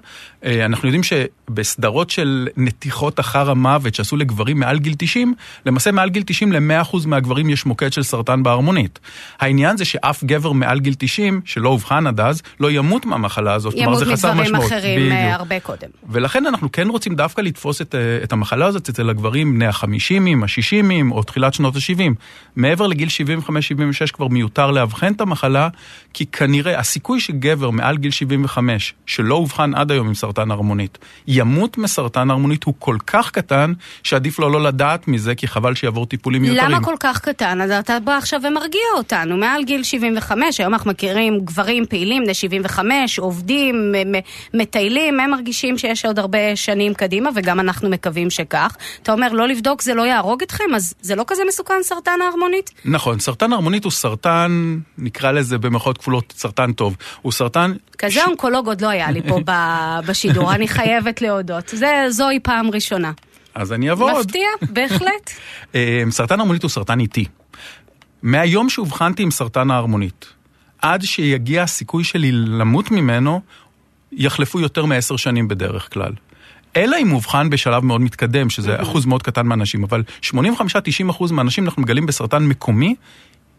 אה, 0.44 0.64
אנחנו 0.64 0.88
יודעים 0.88 1.02
שבסדרות 1.02 2.10
של 2.10 2.48
נתיחות 2.56 3.20
אחר 3.20 3.50
המוות 3.50 3.94
שעשו 3.94 4.16
לגברים 4.16 4.60
מעל 4.60 4.78
גיל 4.78 4.94
90, 4.98 5.34
למעשה 5.66 5.92
מעל 5.92 6.08
גיל 6.10 6.22
90 6.26 6.52
ל-100% 6.52 6.96
מהגברים 7.06 7.50
יש 7.50 7.66
מוקד 7.66 7.92
של 7.92 8.02
סרטן 8.02 8.42
בהרמונית. 8.42 8.98
העניין 9.40 9.76
זה 9.76 9.84
שאף 9.84 10.24
גבר 10.24 10.52
מעל 10.52 10.80
גיל 10.80 10.94
90, 10.98 11.40
שלא 11.44 11.68
אובחן 11.68 12.06
עד 12.06 12.20
אז, 12.20 12.42
לא 12.60 12.70
ימות 12.70 13.06
מהמחלה 13.06 13.54
הזאת. 13.54 13.74
ימות 13.76 14.02
מדברים 14.02 14.54
אחרים 14.54 15.12
אה, 15.12 15.34
הרבה 15.34 15.60
קודם. 15.60 15.88
ולכן 16.08 16.46
אנחנו 16.46 16.72
כן 16.72 16.88
רוצים 16.88 17.14
דווקא 17.14 17.40
לתפוס 17.40 17.82
את, 17.82 17.94
אה, 17.94 18.24
את 18.24 18.32
המחלה 18.32 18.66
הזאת 18.66 18.86
אצל 18.96 19.10
הגברים 19.10 19.54
בני 19.54 19.66
החמישימים, 19.66 20.42
השישימים 20.42 21.12
או 21.12 21.22
תחילת 21.22 21.54
שנות 21.54 21.76
ה-70. 21.76 22.12
מעבר 22.56 22.86
לגיל 22.86 23.08
75-76 24.08 24.12
כבר 24.12 24.28
מיותר 24.28 24.70
לאבחן 24.70 25.12
את 25.12 25.20
המחלה, 25.20 25.68
כי 26.12 26.26
כנראה 26.26 26.78
הסיכוי 26.78 27.20
שגבר 27.20 27.70
מעל 27.70 27.96
גיל 27.96 28.10
75, 28.10 28.94
שלא 29.06 29.34
אובחן 29.34 29.74
עד 29.74 29.90
היום 29.90 30.06
עם 30.06 30.14
סרטן 30.14 30.50
הרמונית, 30.50 30.98
ימות 31.26 31.78
מסרטן 31.78 32.30
הרמונית 32.30 32.64
הוא 32.64 32.74
כל 32.78 32.96
כך 33.06 33.30
קטן, 33.30 33.72
שעדיף 34.02 34.38
לו 34.38 34.50
לא 34.50 34.62
לדעת 34.62 35.08
מזה, 35.08 35.34
כי 35.34 35.46
חבל 35.46 35.74
שיעבור 35.74 36.06
טיפולים 36.06 36.42
מיותרים. 36.42 36.70
למה 36.70 36.84
כל 36.84 36.94
כך 37.00 37.20
קטן? 37.20 37.60
אז 37.60 37.70
אתה 37.70 38.00
בא 38.00 38.16
עכשיו 38.16 38.40
ומרגיע 38.48 38.80
אותנו. 38.96 39.36
מעל 39.36 39.64
גיל 39.64 39.82
75, 39.82 40.60
היום 40.60 40.72
אנחנו 40.72 40.90
מכירים 40.90 41.40
גברים 41.44 41.86
פעילים, 41.86 42.22
בני 42.24 42.34
75, 42.34 43.18
עובדים, 43.18 43.92
מטיילים, 44.54 45.20
הם 45.20 45.30
מרגישים 45.30 45.78
שיש 45.78 46.04
עוד 46.04 46.18
הרבה 46.18 46.56
שנים 46.56 46.94
קדימה, 46.94 47.30
וגם 47.34 47.60
אנחנו 47.60 47.90
מקווים 47.90 48.30
שכך. 48.30 48.76
אתה 49.02 49.12
אומר, 49.12 49.32
לא 49.32 49.48
לבדוק 49.48 49.82
זה 49.82 49.94
לא 49.94 50.02
יהרוג 50.02 50.42
אתכם, 50.42 50.74
אז 50.74 50.94
זה 51.00 51.14
לא 51.14 51.24
כזה 51.26 51.42
מסוכן 51.48 51.82
סרטן 51.82 52.20
ההרמונית? 52.22 52.70
נכון, 52.84 53.18
סרטן 53.18 53.52
ההרמונית 53.52 53.84
הוא 53.84 53.92
סרטן, 53.92 54.78
נקרא 54.98 55.32
לזה 55.32 55.58
במרכאות 55.58 55.98
כפולות, 55.98 56.34
סרטן 56.36 56.72
טוב. 56.72 56.96
הוא 57.22 57.32
סרטן... 57.32 57.72
כזה 57.98 58.20
ש... 58.20 58.26
אונקולוג 58.26 58.66
עוד 58.66 58.80
לא 58.80 58.88
היה 58.88 59.10
לי 59.10 59.22
פה 59.28 59.40
בשידור, 60.06 60.54
אני 60.54 60.68
חייבת 60.68 61.22
להודות. 61.22 61.68
זה, 61.68 62.06
זוהי 62.08 62.40
פעם 62.40 62.70
ראשונה. 62.70 63.12
אז 63.54 63.72
אני 63.72 63.92
אבוא 63.92 64.12
עוד. 64.12 64.26
מפתיע, 64.26 64.48
בהחלט. 64.70 65.30
אה, 65.74 66.02
סרטן 66.10 66.34
ההרמונית 66.34 66.62
הוא 66.62 66.70
סרטן 66.70 67.00
איטי. 67.00 67.24
מהיום 68.22 68.68
שאובחנתי 68.68 69.22
עם 69.22 69.30
סרטן 69.30 69.70
ההרמונית, 69.70 70.26
עד 70.82 71.02
שיגיע 71.02 71.62
הסיכוי 71.62 72.04
שלי 72.04 72.32
למות 72.32 72.90
ממנו, 72.90 73.40
יחלפו 74.12 74.60
יותר 74.60 74.84
מעשר 74.84 75.16
שנים 75.16 75.48
בדרך 75.48 75.92
כלל. 75.92 76.12
אלא 76.76 76.96
אם 77.02 77.12
אובחן 77.12 77.50
בשלב 77.50 77.84
מאוד 77.84 78.00
מתקדם, 78.00 78.50
שזה 78.50 78.82
אחוז 78.82 79.06
מאוד 79.06 79.22
קטן 79.22 79.46
מהאנשים, 79.46 79.84
אבל 79.84 80.02
85-90 80.24 80.34
אחוז 81.10 81.30
מהאנשים 81.32 81.64
אנחנו 81.64 81.82
מגלים 81.82 82.06
בסרטן 82.06 82.42
מקומי, 82.42 82.94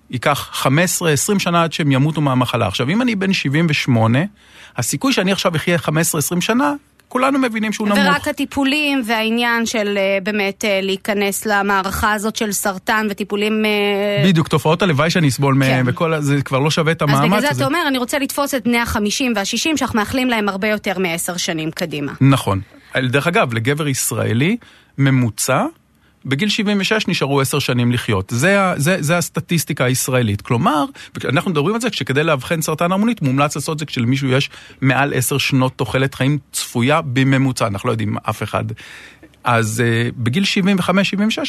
ייקח 0.09 0.63
15-20 1.35 1.39
שנה 1.39 1.63
עד 1.63 1.73
שהם 1.73 1.91
ימותו 1.91 2.21
מהמחלה. 2.21 2.67
עכשיו, 2.67 2.89
אם 2.89 3.01
אני 3.01 3.15
בן 3.15 3.33
78, 3.33 4.19
הסיכוי 4.77 5.13
שאני 5.13 5.31
עכשיו 5.31 5.55
אחיה 5.55 5.77
15-20 5.77 5.91
שנה 6.39 6.73
כולנו 7.07 7.39
מבינים 7.39 7.73
שהוא 7.73 7.87
נמוך. 7.87 7.99
ורק 8.05 8.27
הטיפולים 8.27 9.01
והעניין 9.05 9.65
של 9.65 9.97
אה, 9.97 10.17
באמת 10.23 10.65
אה, 10.65 10.79
להיכנס 10.81 11.45
למערכה 11.45 12.13
הזאת 12.13 12.35
של 12.35 12.51
סרטן 12.51 13.07
וטיפולים... 13.09 13.65
אה, 13.65 14.23
בדיוק, 14.25 14.47
תופעות 14.47 14.81
הלוואי 14.81 15.09
שאני 15.09 15.27
אסבול 15.27 15.53
מהם, 15.55 15.85
כן. 15.85 15.91
וכל 15.91 16.13
ה- 16.13 16.21
זה 16.21 16.41
כבר 16.41 16.59
לא 16.59 16.71
שווה 16.71 16.91
את 16.91 17.01
המאמץ. 17.01 17.19
אז 17.21 17.25
בגלל 17.25 17.53
זה. 17.53 17.57
אתה 17.57 17.65
אומר, 17.65 17.79
אני 17.87 17.97
רוצה 17.97 18.19
לתפוס 18.19 18.53
את 18.53 18.63
בני 18.63 18.77
ה-50 18.77 19.23
וה-60, 19.35 19.77
שאנחנו 19.77 19.99
מאחלים 19.99 20.29
להם 20.29 20.49
הרבה 20.49 20.67
יותר 20.67 20.99
מעשר 20.99 21.37
שנים 21.37 21.71
קדימה. 21.71 22.11
נכון. 22.21 22.61
דרך 22.95 23.27
אגב, 23.27 23.53
לגבר 23.53 23.87
ישראלי, 23.87 24.57
ממוצע, 24.97 25.65
בגיל 26.25 26.49
76 26.49 27.07
נשארו 27.07 27.41
10 27.41 27.59
שנים 27.59 27.91
לחיות. 27.91 28.29
זה, 28.35 28.73
זה, 28.77 28.97
זה 28.99 29.17
הסטטיסטיקה 29.17 29.85
הישראלית. 29.85 30.41
כלומר, 30.41 30.85
אנחנו 31.25 31.51
מדברים 31.51 31.75
על 31.75 31.81
זה 31.81 31.89
כשכדי 31.89 32.23
לאבחן 32.23 32.61
סרטן 32.61 32.91
המונית, 32.91 33.21
מומלץ 33.21 33.55
לעשות 33.55 33.73
את 33.73 33.79
זה 33.79 33.85
כשלמישהו 33.85 34.29
יש 34.29 34.49
מעל 34.81 35.13
10 35.13 35.37
שנות 35.37 35.73
תוחלת 35.75 36.15
חיים 36.15 36.37
צפויה 36.51 37.01
בממוצע, 37.01 37.67
אנחנו 37.67 37.87
לא 37.87 37.93
יודעים 37.93 38.17
אף 38.17 38.43
אחד. 38.43 38.63
אז 39.47 39.83
uh, 39.85 40.13
בגיל 40.17 40.43
75-76 40.43 40.87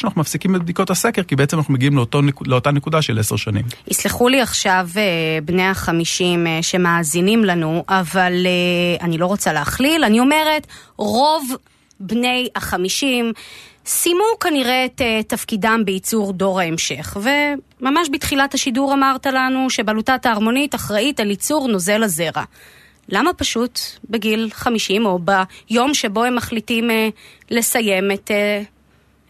אנחנו 0.03 0.21
מפסיקים 0.21 0.55
את 0.55 0.61
בדיקות 0.61 0.89
הסקר, 0.89 1.23
כי 1.23 1.35
בעצם 1.35 1.57
אנחנו 1.57 1.73
מגיעים 1.73 1.95
לאותו, 1.95 2.21
לאותה 2.45 2.71
נקודה 2.71 3.01
של 3.01 3.19
10 3.19 3.35
שנים. 3.35 3.65
יסלחו 3.87 4.29
לי 4.29 4.41
עכשיו 4.41 4.89
אה, 4.97 5.01
בני 5.45 5.67
החמישים 5.67 6.47
אה, 6.47 6.59
שמאזינים 6.61 7.45
לנו, 7.45 7.83
אבל 7.89 8.33
אה, 8.45 9.05
אני 9.05 9.17
לא 9.17 9.25
רוצה 9.25 9.53
להכליל, 9.53 10.03
אני 10.03 10.19
אומרת, 10.19 10.67
רוב 10.97 11.55
בני 11.99 12.49
החמישים 12.55 13.33
סיימו 13.85 14.23
כנראה 14.39 14.85
את 14.85 15.01
אה, 15.01 15.21
תפקידם 15.27 15.81
בייצור 15.85 16.33
דור 16.33 16.59
ההמשך. 16.59 17.17
וממש 17.81 18.07
בתחילת 18.11 18.53
השידור 18.53 18.93
אמרת 18.93 19.25
לנו 19.25 19.69
שבלוטת 19.69 20.25
ההרמונית 20.25 20.75
אחראית 20.75 21.19
על 21.19 21.29
ייצור 21.29 21.67
נוזל 21.67 22.03
הזרע. 22.03 22.43
למה 23.11 23.33
פשוט 23.33 23.79
בגיל 24.09 24.49
50 24.53 25.05
או 25.05 25.19
ביום 25.19 25.93
שבו 25.93 26.23
הם 26.23 26.35
מחליטים 26.35 26.91
אה, 26.91 27.09
לסיים 27.51 28.11
את, 28.11 28.31
אה, 28.31 28.61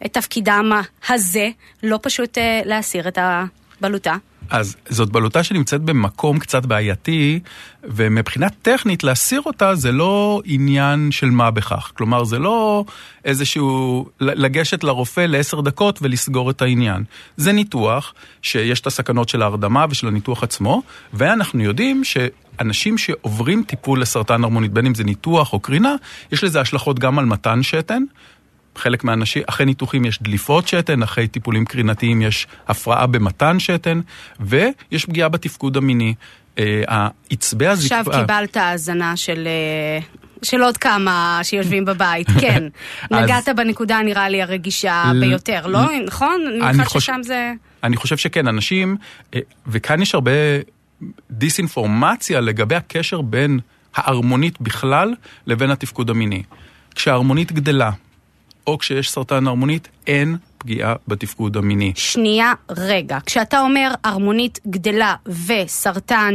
את 0.06 0.12
תפקידם 0.12 0.72
הזה, 1.08 1.48
לא 1.82 1.98
פשוט 2.02 2.38
אה, 2.38 2.60
להסיר 2.64 3.08
את 3.08 3.18
הבלוטה? 3.20 4.16
אז 4.50 4.76
זאת 4.88 5.10
בלוטה 5.10 5.42
שנמצאת 5.42 5.80
במקום 5.80 6.38
קצת 6.38 6.66
בעייתי, 6.66 7.40
ומבחינה 7.84 8.46
טכנית 8.62 9.04
להסיר 9.04 9.42
אותה 9.46 9.74
זה 9.74 9.92
לא 9.92 10.42
עניין 10.44 11.10
של 11.10 11.30
מה 11.30 11.50
בכך. 11.50 11.92
כלומר, 11.96 12.24
זה 12.24 12.38
לא 12.38 12.84
איזשהו 13.24 14.06
לגשת 14.20 14.84
לרופא 14.84 15.20
לעשר 15.20 15.60
דקות 15.60 15.98
ולסגור 16.02 16.50
את 16.50 16.62
העניין. 16.62 17.04
זה 17.36 17.52
ניתוח 17.52 18.14
שיש 18.42 18.80
את 18.80 18.86
הסכנות 18.86 19.28
של 19.28 19.42
ההרדמה 19.42 19.86
ושל 19.90 20.06
הניתוח 20.06 20.42
עצמו, 20.42 20.82
ואנחנו 21.12 21.62
יודעים 21.62 22.04
שאנשים 22.04 22.98
שעוברים 22.98 23.64
טיפול 23.66 24.00
לסרטן 24.00 24.44
הרמונית, 24.44 24.72
בין 24.72 24.86
אם 24.86 24.94
זה 24.94 25.04
ניתוח 25.04 25.52
או 25.52 25.60
קרינה, 25.60 25.94
יש 26.32 26.44
לזה 26.44 26.60
השלכות 26.60 26.98
גם 26.98 27.18
על 27.18 27.24
מתן 27.24 27.62
שתן. 27.62 28.02
חלק 28.80 29.04
מהאנשים, 29.04 29.42
אחרי 29.46 29.66
ניתוחים 29.66 30.04
יש 30.04 30.22
דליפות 30.22 30.68
שתן, 30.68 31.02
אחרי 31.02 31.28
טיפולים 31.28 31.64
קרינתיים 31.64 32.22
יש 32.22 32.46
הפרעה 32.68 33.06
במתן 33.06 33.60
שתן, 33.60 34.00
ויש 34.40 35.04
פגיעה 35.04 35.28
בתפקוד 35.28 35.76
המיני. 35.76 36.14
אה, 36.58 36.82
העצבי 36.88 37.66
הזקפה... 37.66 37.96
עכשיו 38.00 38.12
קיבלת 38.20 38.56
האזנה 38.56 39.16
של... 39.16 39.46
אה, 39.46 39.98
של 40.42 40.62
עוד 40.62 40.76
כמה 40.76 41.40
שיושבים 41.42 41.84
בבית, 41.84 42.26
כן. 42.40 42.64
אז- 43.10 43.22
נגעת 43.22 43.48
בנקודה 43.56 43.98
נראה 44.04 44.28
לי 44.28 44.42
הרגישה 44.42 45.04
ביותר, 45.20 45.66
לא? 45.66 45.80
נכון? 46.06 46.40
אני 46.62 46.84
חוש- 46.84 47.02
ששם 47.04 47.20
זה... 47.22 47.52
אני 47.84 47.96
חושב 47.96 48.16
שכן, 48.16 48.48
אנשים, 48.48 48.96
אה, 49.34 49.40
וכאן 49.66 50.02
יש 50.02 50.14
הרבה 50.14 50.30
דיסאינפורמציה 51.30 52.40
לגבי 52.40 52.74
הקשר 52.74 53.20
בין 53.20 53.58
ההרמונית 53.94 54.60
בכלל 54.60 55.14
לבין 55.46 55.70
התפקוד 55.70 56.10
המיני. 56.10 56.42
כשההרמונית 56.94 57.52
גדלה, 57.52 57.90
או 58.66 58.78
כשיש 58.78 59.10
סרטן 59.10 59.46
הרמונית, 59.46 59.88
אין 60.06 60.36
פגיעה 60.58 60.94
בתפקוד 61.08 61.56
המיני. 61.56 61.92
שנייה, 61.96 62.52
רגע. 62.70 63.18
כשאתה 63.26 63.60
אומר 63.60 63.90
הרמונית 64.04 64.58
גדלה 64.66 65.14
וסרטן 65.46 66.34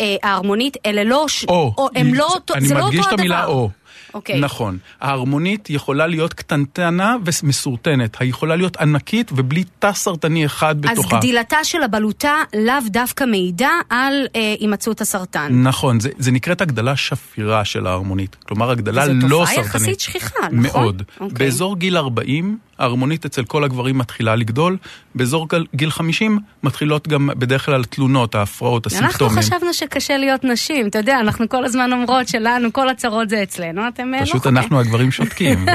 אה, 0.00 0.16
ההרמונית, 0.22 0.76
אלה 0.86 1.04
לא... 1.04 1.24
ש- 1.28 1.44
או, 1.44 1.88
הם 1.94 2.14
לא. 2.14 2.28
אני 2.54 2.66
זה 2.66 2.74
לא 2.74 2.78
אותו 2.80 2.86
מדגיש 2.88 3.06
את 3.06 3.12
המילה 3.18 3.38
הדבר. 3.42 3.52
או. 3.52 3.70
אוקיי. 4.14 4.40
נכון. 4.40 4.78
ההרמונית 5.00 5.70
יכולה 5.70 6.06
להיות 6.06 6.32
קטנטנה 6.32 7.16
ומסורטנת. 7.24 8.16
היא 8.20 8.30
יכולה 8.30 8.56
להיות 8.56 8.76
ענקית 8.76 9.30
ובלי 9.32 9.64
תא 9.78 9.92
סרטני 9.92 10.46
אחד 10.46 10.86
אז 10.86 10.98
בתוכה. 10.98 11.18
גדילתה 11.18 11.64
של 11.64 11.82
הבלוטה 11.82 12.34
לאו 12.56 12.74
דווקא 12.86 13.24
מעידה 13.24 13.70
על 13.90 14.26
אה, 14.36 14.54
הימצאות 14.60 15.00
הסרטן. 15.00 15.62
נכון, 15.62 16.00
זה, 16.00 16.10
זה 16.18 16.32
נקראת 16.32 16.60
הגדלה 16.60 16.96
שפירה 16.96 17.64
של 17.64 17.86
ההרמונית. 17.86 18.36
כלומר, 18.46 18.70
הגדלה 18.70 19.06
לא 19.06 19.20
תופעה 19.20 19.46
סרטנית. 19.46 19.66
יחסית 19.66 20.00
שכיחה, 20.00 20.48
נכון? 20.52 20.82
מאוד. 20.82 21.02
אוקיי. 21.20 21.38
באזור 21.38 21.76
גיל 21.76 21.96
40, 21.96 22.58
ההרמונית 22.78 23.24
אצל 23.24 23.44
כל 23.44 23.64
הגברים 23.64 23.98
מתחילה 23.98 24.36
לגדול. 24.36 24.76
באזור 25.14 25.48
גיל 25.74 25.90
50 25.90 26.38
מתחילות 26.62 27.08
גם 27.08 27.30
בדרך 27.36 27.66
כלל 27.66 27.84
תלונות, 27.84 28.34
ההפרעות, 28.34 28.86
אנחנו 28.86 29.06
הסימפטומים. 29.06 29.38
חשבנו 29.38 29.74
שקשה 29.74 30.16
להיות 30.16 30.44
נשים, 30.44 30.86
אתה 30.86 30.98
יודע, 30.98 31.20
אנחנו 31.20 31.48
כל 31.48 31.64
הזמן 31.64 31.92
אומרות 31.92 32.28
שלנו, 32.28 32.72
כל 32.72 32.88
הצרות 32.88 33.28
זה 33.28 33.42
אצלנו, 33.42 33.83
אתם 33.88 34.14
אה, 34.14 34.20
לא 34.20 34.24
פשוט 34.24 34.36
חוקים. 34.36 34.56
אנחנו 34.56 34.80
הגברים 34.80 35.10
שותקים. 35.12 35.66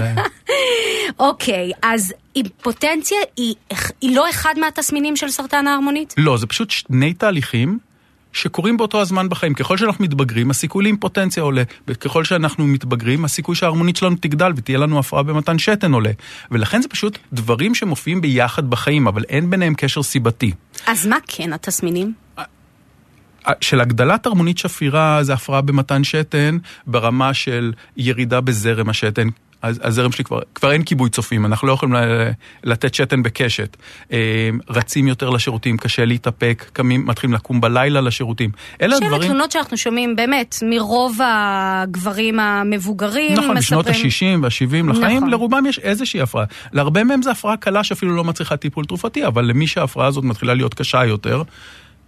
אוקיי, 1.19 1.71
אז 1.81 2.13
אימפוטנציה 2.35 3.17
היא, 3.37 3.55
היא 4.01 4.15
לא 4.15 4.29
אחד 4.29 4.53
מהתסמינים 4.59 5.15
של 5.15 5.29
סרטן 5.29 5.67
ההרמונית? 5.67 6.15
לא, 6.17 6.37
זה 6.37 6.47
פשוט 6.47 6.71
שני 6.71 7.13
תהליכים 7.13 7.79
שקורים 8.33 8.77
באותו 8.77 9.01
הזמן 9.01 9.29
בחיים. 9.29 9.53
ככל 9.53 9.77
שאנחנו 9.77 10.03
מתבגרים, 10.03 10.49
הסיכוי 10.49 10.83
לאימפוטנציה 10.83 11.43
עולה. 11.43 11.63
וככל 11.87 12.23
שאנחנו 12.23 12.67
מתבגרים, 12.67 13.25
הסיכוי 13.25 13.55
שההרמונית 13.55 13.95
שלנו 13.95 14.15
תגדל 14.15 14.51
ותהיה 14.55 14.77
לנו 14.77 14.99
הפרעה 14.99 15.23
במתן 15.23 15.59
שתן 15.59 15.93
עולה. 15.93 16.11
ולכן 16.51 16.81
זה 16.81 16.87
פשוט 16.87 17.17
דברים 17.33 17.75
שמופיעים 17.75 18.21
ביחד 18.21 18.69
בחיים, 18.69 19.07
אבל 19.07 19.23
אין 19.29 19.49
ביניהם 19.49 19.73
קשר 19.73 20.03
סיבתי. 20.03 20.51
אז 20.87 21.07
מה 21.07 21.17
כן 21.27 21.53
התסמינים? 21.53 22.13
של 23.61 23.81
הגדלת 23.81 24.25
הרמונית 24.25 24.57
שפירה 24.57 25.23
זה 25.23 25.33
הפרעה 25.33 25.61
במתן 25.61 26.03
שתן 26.03 26.57
ברמה 26.87 27.33
של 27.33 27.73
ירידה 27.97 28.41
בזרם 28.41 28.89
השתן. 28.89 29.27
הז- 29.63 29.79
הזרם 29.83 30.11
שלי 30.11 30.23
כבר, 30.23 30.39
כבר 30.55 30.71
אין 30.71 30.83
כיבוי 30.83 31.09
צופים, 31.09 31.45
אנחנו 31.45 31.67
לא 31.67 31.73
יכולים 31.73 31.95
לתת 32.63 32.93
שתן 32.93 33.23
בקשת. 33.23 33.77
אה, 34.11 34.17
רצים 34.69 35.07
יותר 35.07 35.29
לשירותים, 35.29 35.77
קשה 35.77 36.05
להתאפק, 36.05 36.65
קמים, 36.73 37.05
מתחילים 37.07 37.33
לקום 37.33 37.61
בלילה 37.61 38.01
לשירותים. 38.01 38.49
אלה 38.81 38.95
הדברים... 38.95 39.29
תלונות 39.29 39.51
שאנחנו 39.51 39.77
שומעים 39.77 40.15
באמת 40.15 40.55
מרוב 40.69 41.17
הגברים 41.23 42.39
המבוגרים. 42.39 43.33
נכון, 43.37 43.57
בשנות 43.57 43.87
מספרים- 43.87 44.39
ה-60 44.39 44.43
וה-70 44.43 44.89
לחיים, 44.97 45.17
נכון. 45.17 45.29
לרובם 45.29 45.65
יש 45.65 45.79
איזושהי 45.79 46.21
הפרעה. 46.21 46.45
להרבה 46.73 47.03
מהם 47.03 47.21
זו 47.21 47.31
הפרעה 47.31 47.57
קלה 47.57 47.83
שאפילו 47.83 48.15
לא 48.15 48.23
מצריכה 48.23 48.57
טיפול 48.57 48.85
תרופתי, 48.85 49.25
אבל 49.25 49.45
למי 49.45 49.67
שההפרעה 49.67 50.07
הזאת 50.07 50.23
מתחילה 50.23 50.53
להיות 50.53 50.73
קשה 50.73 51.05
יותר, 51.05 51.41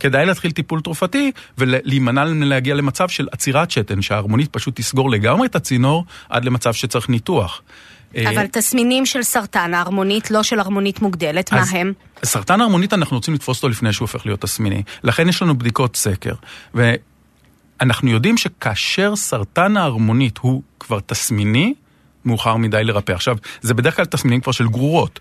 כדאי 0.02 0.26
להתחיל 0.26 0.52
טיפול 0.52 0.82
תרופתי 0.82 1.32
ולהימנע 1.58 2.26
מלהגיע 2.26 2.76
למצב 2.76 3.10
של 3.10 3.28
עצירת 3.32 3.72
שתן, 3.72 4.02
שההרמונית 4.02 4.50
פשוט 4.52 4.76
תסגור 4.76 5.10
לגמרי 5.10 5.48
את 5.48 5.56
הצינור 5.56 6.06
עד 6.30 6.46
למצב 6.46 6.74
שצריך 6.74 7.10
ניתוח. 7.10 7.62
אבל 8.16 8.38
אה, 8.38 8.48
תסמינים 8.48 9.06
של 9.06 9.24
סרטן 9.24 9.74
ההרמונית, 9.74 10.32
לא 10.32 10.44
של 10.44 10.60
הרמונית 10.60 11.02
מוגדלת, 11.02 11.54
מה 11.54 11.64
הם? 11.72 11.94
סרטן 12.24 12.62
ההרמונית 12.62 12.94
אנחנו 12.94 13.18
רוצים 13.18 13.34
לתפוס 13.34 13.58
אותו 13.58 13.70
לפני 13.70 13.94
שהוא 13.94 14.06
הופך 14.06 14.26
להיות 14.26 14.42
תסמיני. 14.42 14.84
לכן 15.04 15.30
יש 15.30 15.42
לנו 15.42 15.58
בדיקות 15.58 15.96
סקר. 15.96 16.34
ואנחנו 16.74 18.10
יודעים 18.10 18.38
שכאשר 18.38 19.16
סרטן 19.16 19.78
ההרמונית 19.78 20.38
הוא 20.38 20.62
כבר 20.80 21.00
תסמיני, 21.00 21.74
מאוחר 22.26 22.56
מדי 22.58 22.84
לרפא. 22.84 23.12
עכשיו, 23.12 23.38
זה 23.62 23.74
בדרך 23.74 23.96
כלל 23.96 24.06
תסמינים 24.06 24.42
כבר 24.42 24.52
של 24.52 24.68
גרורות. 24.68 25.20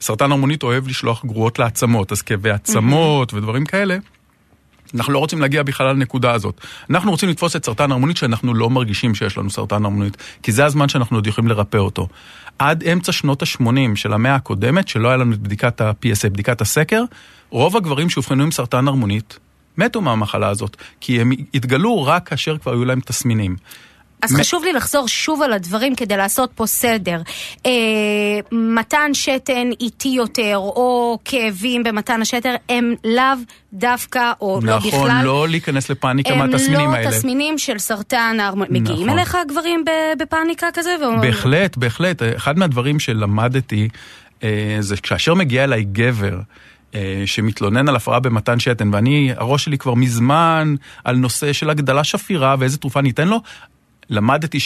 סרטן 0.00 0.32
הרמונית 0.32 0.62
אוהב 0.62 0.88
לשלוח 0.88 1.24
גרורות 1.24 1.58
לעצמות, 1.58 2.12
אז 2.12 2.22
כאבי 2.22 2.50
עצמות 2.50 3.34
ודברים 3.34 3.64
כאלה. 3.64 3.96
אנחנו 4.94 5.12
לא 5.12 5.18
רוצים 5.18 5.40
להגיע 5.40 5.62
בכלל 5.62 5.92
לנקודה 5.92 6.32
הזאת. 6.32 6.60
אנחנו 6.90 7.10
רוצים 7.10 7.28
לתפוס 7.28 7.56
את 7.56 7.64
סרטן 7.64 7.90
ההרמונית 7.90 8.16
שאנחנו 8.16 8.54
לא 8.54 8.70
מרגישים 8.70 9.14
שיש 9.14 9.38
לנו 9.38 9.50
סרטן 9.50 9.84
הרמונית, 9.84 10.16
כי 10.42 10.52
זה 10.52 10.64
הזמן 10.64 10.88
שאנחנו 10.88 11.16
עוד 11.16 11.26
יכולים 11.26 11.48
לרפא 11.48 11.76
אותו. 11.76 12.08
עד 12.58 12.84
אמצע 12.84 13.12
שנות 13.12 13.42
ה-80 13.42 13.94
של 13.94 14.12
המאה 14.12 14.34
הקודמת, 14.34 14.88
שלא 14.88 15.08
היה 15.08 15.16
לנו 15.16 15.32
את 15.32 15.38
בדיקת 15.38 15.80
ה-PSA, 15.80 16.28
בדיקת 16.28 16.60
הסקר, 16.60 17.02
רוב 17.50 17.76
הגברים 17.76 18.10
שאובחנו 18.10 18.42
עם 18.42 18.50
סרטן 18.50 18.88
הרמונית 18.88 19.38
מתו 19.78 20.00
מהמחלה 20.00 20.48
הזאת, 20.48 20.76
כי 21.00 21.20
הם 21.20 21.32
התגלו 21.54 22.04
רק 22.04 22.28
כאשר 22.28 22.58
כבר 22.58 22.72
היו 22.72 22.84
להם 22.84 23.00
תסמינים. 23.00 23.56
אז 24.22 24.32
מ- 24.32 24.36
חשוב 24.36 24.64
לי 24.64 24.72
לחזור 24.72 25.08
שוב 25.08 25.42
על 25.42 25.52
הדברים 25.52 25.94
כדי 25.94 26.16
לעשות 26.16 26.50
פה 26.54 26.66
סדר. 26.66 27.22
אה, 27.66 27.70
מתן 28.52 29.10
שתן 29.14 29.68
איטי 29.80 30.08
יותר, 30.08 30.54
או 30.56 31.18
כאבים 31.24 31.82
במתן 31.82 32.22
השתן, 32.22 32.54
הם 32.68 32.94
לאו 33.04 33.22
דווקא, 33.72 34.32
או 34.40 34.60
לא 34.62 34.76
בכלל. 34.78 34.88
נכון, 34.88 35.10
לא 35.24 35.48
להיכנס 35.48 35.90
לפאניקה 35.90 36.30
הם 36.32 36.38
מהתסמינים 36.38 36.90
לא 36.90 36.94
האלה. 36.94 37.10
תסמינים 37.10 37.58
של 37.58 37.78
סרטן. 37.78 38.36
מגיעים 38.70 38.82
נכון. 39.06 39.08
אליך 39.18 39.34
הגברים 39.34 39.84
בפאניקה 40.18 40.66
כזה? 40.74 40.90
ואומרים- 41.00 41.20
בהחלט, 41.20 41.76
בהחלט. 41.76 42.22
אחד 42.36 42.58
מהדברים 42.58 43.00
שלמדתי 43.00 43.88
אה, 44.44 44.48
זה 44.80 44.96
כאשר 44.96 45.34
מגיע 45.34 45.64
אליי 45.64 45.84
גבר 45.92 46.38
אה, 46.94 47.22
שמתלונן 47.26 47.88
על 47.88 47.96
הפרעה 47.96 48.20
במתן 48.20 48.60
שתן, 48.60 48.94
ואני, 48.94 49.32
הראש 49.36 49.64
שלי 49.64 49.78
כבר 49.78 49.94
מזמן 49.94 50.74
על 51.04 51.16
נושא 51.16 51.52
של 51.52 51.70
הגדלה 51.70 52.04
שפירה 52.04 52.56
ואיזה 52.58 52.78
תרופה 52.78 53.00
ניתן 53.00 53.28
לו, 53.28 53.40
למדתי 54.10 54.58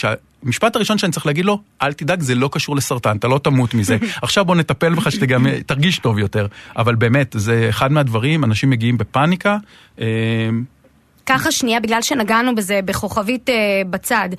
המשפט 0.43 0.75
הראשון 0.75 0.97
שאני 0.97 1.11
צריך 1.11 1.25
להגיד 1.25 1.45
לו, 1.45 1.61
אל 1.81 1.93
תדאג, 1.93 2.21
זה 2.21 2.35
לא 2.35 2.49
קשור 2.51 2.75
לסרטן, 2.75 3.17
אתה 3.17 3.27
לא 3.27 3.39
תמות 3.43 3.73
מזה. 3.73 3.97
עכשיו 4.21 4.45
בוא 4.45 4.55
נטפל 4.55 4.95
בך 4.95 5.11
שאתה 5.11 5.25
גם 5.25 5.47
תרגיש 5.65 5.99
טוב 5.99 6.19
יותר. 6.19 6.47
אבל 6.77 6.95
באמת, 6.95 7.35
זה 7.39 7.65
אחד 7.69 7.91
מהדברים, 7.91 8.43
אנשים 8.43 8.69
מגיעים 8.69 8.97
בפאניקה. 8.97 9.57
אה, 9.99 10.05
ככה 11.25 11.51
שנייה, 11.51 11.79
בגלל 11.79 12.01
שנגענו 12.01 12.55
בזה 12.55 12.79
בכוכבית 12.85 13.49
אה, 13.49 13.81
בצד, 13.89 14.29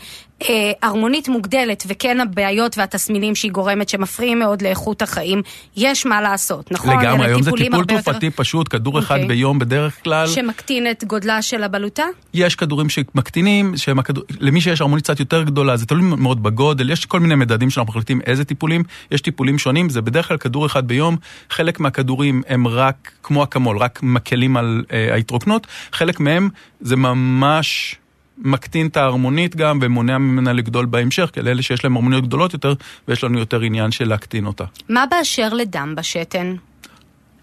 אה, 0.48 0.72
הרמונית 0.82 1.28
מוגדלת 1.28 1.84
וכן 1.86 2.20
הבעיות 2.20 2.78
והתסמינים 2.78 3.34
שהיא 3.34 3.52
גורמת 3.52 3.88
שמפריעים 3.88 4.38
מאוד 4.38 4.62
לאיכות 4.62 5.02
החיים, 5.02 5.42
יש 5.76 6.06
מה 6.06 6.20
לעשות, 6.20 6.72
נכון? 6.72 6.98
לגמרי, 6.98 7.26
היום 7.26 7.42
זה 7.42 7.50
טיפול 7.50 7.74
הרבה 7.74 7.94
יותר- 7.94 8.02
תרופתי 8.12 8.30
פשוט, 8.30 8.68
כדור 8.70 8.98
אחד 8.98 9.14
אוקיי. 9.14 9.28
ביום 9.28 9.58
בדרך 9.58 10.02
כלל. 10.04 10.26
שמקטין 10.26 10.90
את 10.90 11.04
גודלה 11.04 11.42
של 11.42 11.62
הבלוטה? 11.62 12.04
יש 12.34 12.54
כדורים 12.56 12.88
שמקטינים, 12.88 13.76
שהם 13.76 13.98
הכדור... 13.98 14.24
למי 14.40 14.60
שיש 14.60 14.80
הרמונית 14.80 15.04
קצת 15.04 15.20
יותר 15.20 15.42
גדולה, 15.42 15.76
זה 15.76 15.86
תלוי 15.86 16.02
מאוד 16.18 16.42
בגודל, 16.42 16.90
יש 16.90 17.04
כל 17.04 17.20
מיני 17.20 17.34
מדדים 17.34 17.70
שאנחנו 17.70 17.90
מחליטים 17.90 18.20
איזה 18.26 18.44
טיפולים, 18.44 18.82
יש 19.10 19.20
טיפולים 19.20 19.58
שונים, 19.58 19.90
זה 19.90 20.00
בדרך 20.02 20.28
כלל 20.28 20.36
כדור 20.36 20.66
אחד 20.66 20.88
ביום, 20.88 21.16
חלק 21.50 21.80
מהכדורים 21.80 22.42
הם 22.48 22.68
רק, 22.68 23.10
כמו 23.22 23.44
אקמול, 23.44 23.78
רק 23.78 24.00
מקלים 24.02 24.56
על 24.56 24.84
אה, 24.92 25.08
ההתרוקנות, 25.14 25.66
חלק 25.92 26.20
מהם 26.20 26.48
זה 26.80 26.96
ממש... 26.96 27.96
מקטין 28.38 28.86
את 28.86 28.96
ההרמונית 28.96 29.56
גם 29.56 29.78
ומונע 29.82 30.18
ממנה 30.18 30.52
לגדול 30.52 30.86
בהמשך, 30.86 31.30
כי 31.32 31.42
לאלה 31.42 31.62
שיש 31.62 31.84
להם 31.84 31.96
הרמוניות 31.96 32.24
גדולות 32.24 32.52
יותר, 32.52 32.74
ויש 33.08 33.24
לנו 33.24 33.38
יותר 33.38 33.60
עניין 33.60 33.90
של 33.90 34.08
להקטין 34.08 34.46
אותה. 34.46 34.64
מה 34.88 35.04
באשר 35.10 35.54
לדם 35.54 35.94
בשתן? 35.96 36.54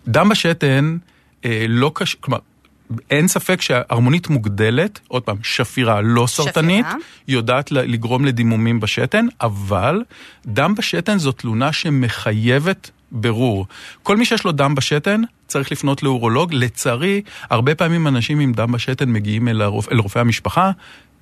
דם 0.08 0.30
בשתן 0.30 0.98
אה, 1.46 1.66
לא 1.70 1.92
קשור, 1.96 2.22
כלומר, 2.22 2.40
אין 3.10 3.28
ספק 3.28 3.62
שההרמונית 3.62 4.30
מוגדלת, 4.30 5.00
עוד 5.08 5.24
פעם, 5.24 5.38
שפירה 5.44 6.02
לא 6.02 6.28
סרטנית, 6.28 6.86
שפירה. 6.86 7.00
יודעת 7.28 7.72
לגרום 7.72 8.26
לדימומים 8.26 8.80
בשתן, 8.80 9.26
אבל 9.42 10.04
דם 10.46 10.76
בשתן 10.76 11.18
זו 11.18 11.32
תלונה 11.32 11.74
שמחייבת 11.74 12.92
בירור. 13.12 13.66
כל 14.04 14.18
מי 14.18 14.26
שיש 14.26 14.44
לו 14.44 14.52
דם 14.52 14.76
בשתן 14.76 15.22
צריך 15.48 15.72
לפנות 15.72 16.04
לאורולוג. 16.04 16.54
לצערי, 16.54 17.22
הרבה 17.50 17.76
פעמים 17.76 18.08
אנשים 18.08 18.40
עם 18.40 18.54
דם 18.54 18.72
בשתן 18.72 19.10
מגיעים 19.10 19.48
אל, 19.48 19.62
הרופ... 19.62 19.92
אל 19.92 20.00
רופאי 20.00 20.22
המשפחה, 20.22 20.72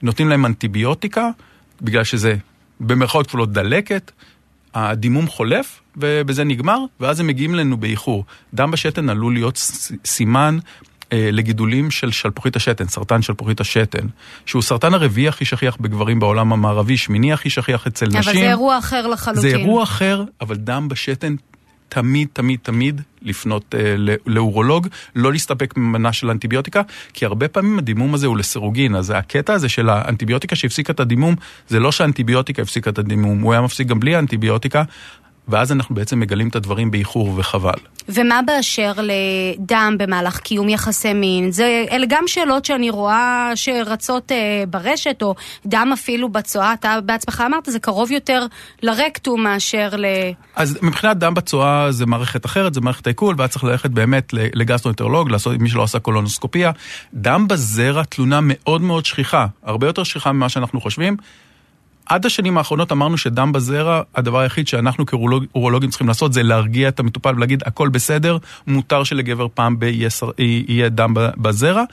נותנים 0.02 0.30
להם 0.30 0.46
אנטיביוטיקה, 0.46 1.30
בגלל 1.82 2.04
שזה 2.04 2.36
במרכאות 2.80 3.28
כפולות 3.28 3.52
דלקת, 3.52 4.12
הדימום 4.74 5.28
חולף 5.28 5.82
ובזה 5.98 6.44
נגמר, 6.44 6.80
ואז 7.00 7.20
הם 7.20 7.28
מגיעים 7.28 7.54
אלינו 7.54 7.78
באיחור. 7.78 8.26
דם 8.54 8.72
בשתן 8.72 9.10
עלול 9.10 9.34
להיות 9.34 9.58
ס- 9.58 9.92
סימן 10.06 10.58
אה, 11.14 11.30
לגידולים 11.32 11.92
של 11.92 12.12
שלפוחית 12.12 12.56
השתן, 12.56 12.88
סרטן 12.88 13.22
שלפוחית 13.22 13.62
השתן, 13.62 14.08
שהוא 14.46 14.62
סרטן 14.62 14.94
הרביעי 14.94 15.28
הכי 15.28 15.46
שכיח 15.46 15.78
בגברים 15.80 16.20
בעולם 16.20 16.54
המערבי, 16.54 16.98
שמיני 16.98 17.34
הכי 17.34 17.50
שכיח 17.50 17.88
אצל 17.88 18.06
נשים. 18.06 18.20
אבל 18.20 18.34
זה 18.34 18.50
אירוע 18.50 18.78
אחר 18.78 19.08
לחלוטין. 19.08 19.42
זה 19.42 19.58
אירוע 19.58 19.84
אחר, 19.84 20.24
אבל 20.42 20.56
דם 20.56 20.88
בשתן 20.90 21.36
תמיד, 21.90 22.28
תמיד, 22.34 22.60
תמיד 22.64 23.02
לפנות 23.22 23.76
אה, 23.76 23.96
לאורולוג, 24.26 24.88
לא 25.16 25.32
להסתפק 25.32 25.74
במנה 25.78 26.14
של 26.14 26.30
אנטיביוטיקה, 26.30 26.82
כי 27.14 27.26
הרבה 27.26 27.48
פעמים 27.48 27.80
הדימום 27.80 28.14
הזה 28.14 28.28
הוא 28.28 28.38
לסירוגין, 28.38 28.96
אז 28.96 29.14
הקטע 29.16 29.54
הזה 29.54 29.70
של 29.70 29.90
האנטיביוטיקה 29.90 30.56
שהפסיקה 30.56 30.94
את 30.94 31.00
הדימום, 31.00 31.36
זה 31.68 31.80
לא 31.80 31.92
שהאנטיביוטיקה 31.92 32.62
הפסיקה 32.62 32.90
את 32.90 33.00
הדימום, 33.00 33.42
הוא 33.42 33.54
היה 33.54 33.62
מפסיק 33.62 33.88
גם 33.88 34.00
בלי 34.00 34.16
האנטיביוטיקה, 34.16 34.84
ואז 35.48 35.72
אנחנו 35.72 35.96
בעצם 35.96 36.20
מגלים 36.20 36.48
את 36.48 36.56
הדברים 36.56 36.92
באיחור 36.92 37.34
וחבל. 37.36 37.74
ומה 38.10 38.40
באשר 38.46 38.92
לדם 38.98 39.96
במהלך 40.00 40.40
קיום 40.40 40.70
יחסי 40.70 41.14
מין? 41.14 41.52
זה, 41.52 41.86
אלה 41.92 42.06
גם 42.10 42.24
שאלות 42.28 42.66
שאני 42.66 42.90
רואה 42.90 43.52
שרצות 43.56 44.32
אה, 44.32 44.64
ברשת, 44.68 45.22
או 45.22 45.36
דם 45.66 45.90
אפילו 45.94 46.30
בצואה. 46.30 46.74
אתה 46.74 47.02
בעצמך 47.06 47.44
אמרת, 47.46 47.66
זה 47.66 47.80
קרוב 47.80 48.12
יותר 48.12 48.46
לרקטום 48.82 49.44
מאשר 49.44 49.90
ל... 49.98 50.06
אז 50.56 50.80
מבחינת 50.82 51.18
דם 51.18 51.34
בצואה 51.34 51.92
זה 51.92 52.06
מערכת 52.06 52.46
אחרת, 52.46 52.74
זה 52.74 52.82
מערכת 52.82 53.08
העיכול, 53.08 53.36
והיה 53.38 53.48
צריך 53.48 53.64
ללכת 53.64 53.90
באמת 53.90 54.34
לגסטרואנטרולוג, 54.34 55.30
לעשות, 55.30 55.60
מי 55.60 55.70
שלא 55.70 55.84
עשה 55.84 56.00
קולונוסקופיה. 56.00 56.72
דם 57.14 57.48
בזרע 57.48 58.04
תלונה 58.04 58.40
מאוד 58.42 58.82
מאוד 58.82 59.06
שכיחה, 59.06 59.46
הרבה 59.64 59.88
יותר 59.88 60.04
שכיחה 60.04 60.32
ממה 60.32 60.50
שאנחנו 60.50 60.82
חושבים. 60.82 61.18
עד 62.10 62.26
השנים 62.26 62.58
האחרונות 62.58 62.92
אמרנו 62.92 63.18
שדם 63.18 63.52
בזרע, 63.52 64.02
הדבר 64.16 64.40
היחיד 64.40 64.68
שאנחנו 64.68 65.06
כאורולוגים 65.06 65.90
צריכים 65.90 66.08
לעשות 66.08 66.34
זה 66.34 66.44
להרגיע 66.44 66.88
את 66.88 67.00
המטופל 67.00 67.36
ולהגיד 67.36 67.64
הכל 67.66 67.90
בסדר, 67.90 68.38
מותר 68.68 69.04
שלגבר 69.04 69.48
פעם 69.54 69.80
ב- 69.80 69.84
יהיה, 70.38 70.90
דם 70.90 71.14
בזרע. 71.18 71.84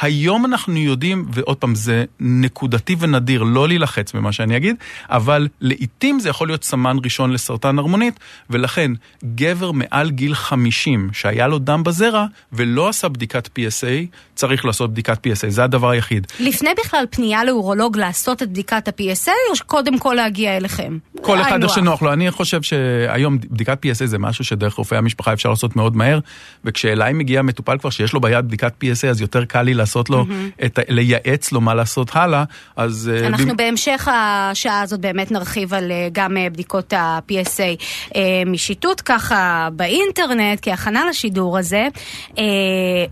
היום 0.00 0.44
אנחנו 0.46 0.76
יודעים, 0.76 1.26
ועוד 1.32 1.56
פעם 1.56 1.74
זה 1.74 2.04
נקודתי 2.20 2.96
ונדיר, 2.98 3.42
לא 3.42 3.68
להילחץ 3.68 4.14
ממה 4.14 4.32
שאני 4.32 4.56
אגיד, 4.56 4.76
אבל 5.08 5.48
לעיתים 5.60 6.20
זה 6.20 6.28
יכול 6.28 6.48
להיות 6.48 6.64
סמן 6.64 6.96
ראשון 7.04 7.32
לסרטן 7.32 7.78
הרמונית, 7.78 8.20
ולכן 8.50 8.92
גבר 9.24 9.72
מעל 9.72 10.10
גיל 10.10 10.34
50 10.34 11.10
שהיה 11.12 11.48
לו 11.48 11.58
דם 11.58 11.84
בזרע 11.84 12.26
ולא 12.52 12.88
עשה 12.88 13.08
בדיקת 13.08 13.46
PSA, 13.46 14.06
צריך 14.34 14.64
לעשות 14.64 14.90
בדיקת 14.90 15.26
PSA, 15.26 15.48
זה 15.48 15.64
הדבר 15.64 15.90
היחיד. 15.90 16.26
לפני 16.40 16.70
בכלל 16.84 17.04
פנייה 17.10 17.44
לאורולוג 17.44 17.98
לעשות 17.98 18.42
את 18.42 18.48
בדיקת 18.48 18.88
ה-PSA, 18.88 19.30
שקודם 19.62 19.98
כל 19.98 20.14
להגיע 20.16 20.56
אליכם? 20.56 20.98
כל 21.20 21.40
אחד 21.40 21.62
איך. 21.62 21.74
שנוח 21.74 22.02
לו. 22.02 22.12
אני 22.12 22.30
חושב 22.30 22.62
שהיום 22.62 23.38
בדיקת 23.38 23.78
PSA 23.86 24.04
זה 24.06 24.18
משהו 24.18 24.44
שדרך 24.44 24.74
רופאי 24.74 24.98
המשפחה 24.98 25.32
אפשר 25.32 25.50
לעשות 25.50 25.76
מאוד 25.76 25.96
מהר, 25.96 26.18
וכשאליי 26.64 27.12
מגיע 27.12 27.42
מטופל 27.42 27.78
כבר 27.78 27.90
שיש 27.90 28.12
לו 28.12 28.20
ביד 28.20 28.46
בדיקת 28.46 28.72
PSA, 28.84 29.06
אז 29.10 29.20
יותר 29.20 29.44
קל 29.44 29.62
לי 29.62 29.74
לעשות 29.74 30.10
לו, 30.10 30.26
את, 30.64 30.78
ה- 30.78 30.82
לייעץ 30.88 31.52
לו 31.52 31.60
מה 31.60 31.74
לעשות 31.74 32.10
הלאה, 32.16 32.44
אז... 32.76 33.10
אה, 33.14 33.26
אנחנו 33.26 33.46
במ- 33.48 33.56
בהמשך 33.56 34.08
השעה 34.12 34.80
הזאת 34.82 35.00
באמת 35.00 35.30
נרחיב 35.30 35.74
על 35.74 35.90
אה, 35.90 36.08
גם 36.12 36.36
אה, 36.36 36.50
בדיקות 36.50 36.92
ה-PSA 36.92 38.18
משיטוט 38.46 39.02
ככה 39.04 39.68
באינטרנט 39.72 40.58
כהכנה 40.62 41.04
לשידור 41.10 41.58
הזה. 41.58 41.88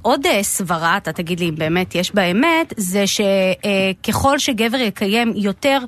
עוד 0.03 0.21
סברה, 0.43 0.97
אתה 0.97 1.13
תגיד 1.13 1.41
לי 1.41 1.49
אם 1.49 1.55
באמת 1.55 1.95
יש 1.95 2.15
בה 2.15 2.23
אמת, 2.23 2.75
זה 2.77 3.05
שככל 3.07 4.39
שגבר 4.39 4.77
יקיים 4.79 5.33
יותר 5.37 5.79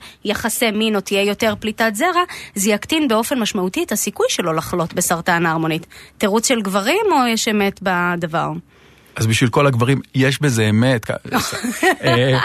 יחסי 0.52 0.70
מין 0.70 0.96
או 0.96 1.00
תהיה 1.00 1.22
יותר 1.22 1.54
פליטת 1.60 1.90
זרע, 1.94 2.22
זה 2.54 2.70
יקטין 2.70 3.08
באופן 3.08 3.38
משמעותי 3.38 3.82
את 3.82 3.92
הסיכוי 3.92 4.26
שלו 4.28 4.52
לחלות 4.52 4.94
בסרטן 4.94 5.46
ההרמונית. 5.46 5.86
תירוץ 6.18 6.48
של 6.48 6.62
גברים 6.62 7.06
או 7.12 7.26
יש 7.26 7.48
אמת 7.48 7.80
בדבר? 7.82 8.52
אז 9.16 9.26
בשביל 9.26 9.50
כל 9.50 9.66
הגברים, 9.66 10.00
יש 10.14 10.42
בזה 10.42 10.68
אמת. 10.70 11.10
אה, 11.10 12.38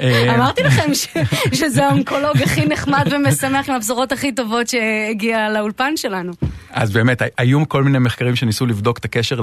אה, 0.00 0.34
אמרתי 0.34 0.62
לכם 0.62 0.94
ש- 0.94 1.06
שזה 1.52 1.86
האונקולוג 1.86 2.42
הכי 2.42 2.66
נחמד 2.66 3.08
ומשמח 3.10 3.68
עם 3.68 3.74
הבשורות 3.74 4.12
הכי 4.12 4.32
טובות 4.32 4.68
שהגיע 4.68 5.48
לאולפן 5.48 5.96
שלנו. 5.96 6.32
אז 6.70 6.90
באמת, 6.92 7.22
היו 7.38 7.68
כל 7.68 7.84
מיני 7.84 7.98
מחקרים 7.98 8.36
שניסו 8.36 8.66
לבדוק 8.66 8.98
את 8.98 9.04
הקשר 9.04 9.40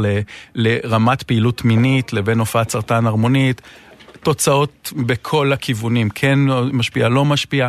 לרמת 0.55 1.23
פעילות 1.23 1.65
מינית 1.65 2.13
לבין 2.13 2.39
הופעת 2.39 2.69
סרטן 2.69 3.07
הרמונית, 3.07 3.61
תוצאות 4.23 4.93
בכל 4.95 5.53
הכיוונים, 5.53 6.09
כן 6.09 6.39
משפיע, 6.73 7.09
לא 7.09 7.25
משפיע. 7.25 7.67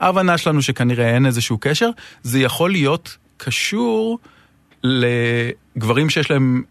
ההבנה 0.00 0.38
שלנו 0.38 0.62
שכנראה 0.62 1.14
אין 1.14 1.26
איזשהו 1.26 1.58
קשר, 1.60 1.90
זה 2.22 2.40
יכול 2.40 2.70
להיות 2.70 3.16
קשור 3.36 4.18
לגברים 4.82 6.10
שיש 6.10 6.30
להם, 6.30 6.62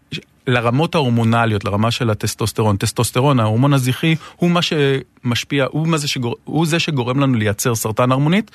לרמות 0.46 0.94
ההורמונליות, 0.94 1.64
לרמה 1.64 1.90
של 1.90 2.10
הטסטוסטרון. 2.10 2.76
טסטוסטרון, 2.76 3.40
ההורמון 3.40 3.72
הזכרי, 3.72 4.16
הוא 4.36 4.50
מה 4.50 4.60
שמשפיע, 4.62 5.66
הוא, 5.70 5.88
מה 5.88 5.96
זה, 5.96 6.08
שגור, 6.08 6.36
הוא 6.44 6.66
זה 6.66 6.78
שגורם 6.78 7.20
לנו 7.20 7.34
לייצר 7.34 7.74
סרטן 7.74 8.12
הרמונית. 8.12 8.50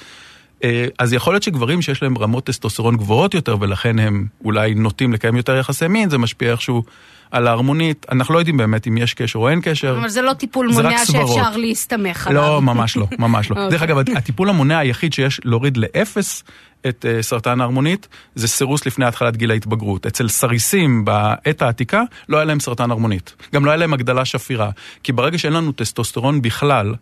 אה, 0.64 0.86
אז 1.00 1.14
יכול 1.14 1.34
להיות 1.34 1.44
שגברים 1.44 1.82
שיש 1.82 2.04
להם 2.04 2.18
רמות 2.18 2.44
טסטוסטרון 2.44 2.98
גבוהות 2.98 3.34
יותר 3.34 3.58
ולכן 3.60 4.00
הם 4.00 4.26
אולי 4.44 4.76
נוטים 4.76 5.14
לקיים 5.14 5.38
יותר 5.38 5.56
יחסי 5.56 5.88
מין, 5.88 6.10
זה 6.10 6.18
משפיע 6.18 6.52
איכשהו 6.52 6.84
על 7.32 7.48
הערמונית. 7.48 8.06
אנחנו 8.12 8.34
לא 8.34 8.40
יודעים 8.40 8.58
באמת 8.58 8.88
אם 8.88 8.98
יש 8.98 9.14
קשר 9.14 9.40
או 9.40 9.50
אין 9.50 9.60
קשר. 9.64 9.98
אבל 10.00 10.10
זה 10.10 10.22
לא 10.22 10.34
טיפול 10.34 10.74
זה 10.74 10.84
מונע. 10.84 11.06
שאפשר 11.06 11.58
להסתמך 11.58 12.28
עליו. 12.28 12.42
לא, 12.42 12.62
ממש 12.62 12.98
לא, 12.98 13.08
ממש 13.20 13.52
לא. 13.52 13.56
אוקיי. 13.56 13.70
דרך 13.70 13.82
אגב, 13.82 13.98
הטיפול 13.98 14.50
המונע 14.50 14.78
היחיד 14.78 15.14
שיש 15.14 15.42
להוריד 15.44 15.78
לאפס 15.78 16.44
את 16.90 17.06
אה, 17.10 17.24
סרטן 17.24 17.62
הערמונית, 17.62 18.08
זה 18.36 18.48
סירוס 18.48 18.86
לפני 18.86 19.06
התחלת 19.06 19.38
גיל 19.38 19.52
ההתבגרות. 19.52 20.06
אצל 20.06 20.28
סריסים 20.28 21.06
בעת 21.06 21.62
העתיקה, 21.62 22.04
לא 22.30 22.38
היה 22.38 22.46
להם 22.46 22.60
סרטן 22.60 22.92
ערמונית. 22.92 23.36
גם 23.54 23.66
לא 23.66 23.72
היה 23.72 23.78
להם 23.78 23.94
הגדלה 23.94 24.26
שפירה. 24.26 24.70
כי 25.04 25.12
ברגע 25.12 25.38
שאין 25.38 25.54
לנו 25.54 25.72
טסטוסטרון 25.72 26.42
בכלל, 26.42 26.94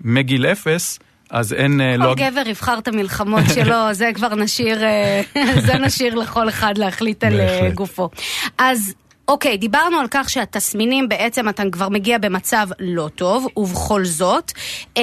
מגיל 0.00 0.46
אפס, 0.46 0.98
אז 1.30 1.52
אין... 1.52 1.80
אה, 1.80 1.94
כל 1.96 2.04
לא... 2.04 2.14
גבר 2.14 2.48
יבחר 2.48 2.78
את 2.78 2.88
המלחמות 2.88 3.44
שלו, 3.54 3.76
זה 3.92 4.10
כבר 4.14 4.34
נשאיר, 4.34 4.84
אה, 4.84 5.22
זה 5.66 5.74
נשאיר 5.74 6.14
לכל 6.14 6.48
אחד 6.48 6.78
להחליט 6.78 7.24
על. 7.24 7.40
גופו. 7.74 8.10
אז 8.58 8.94
אוקיי, 9.32 9.56
דיברנו 9.56 9.98
על 9.98 10.06
כך 10.10 10.30
שהתסמינים 10.30 11.08
בעצם 11.08 11.48
אתה 11.48 11.62
כבר 11.72 11.88
מגיע 11.88 12.18
במצב 12.18 12.68
לא 12.78 13.08
טוב, 13.14 13.46
ובכל 13.56 14.04
זאת, 14.04 14.52
אה, 14.96 15.02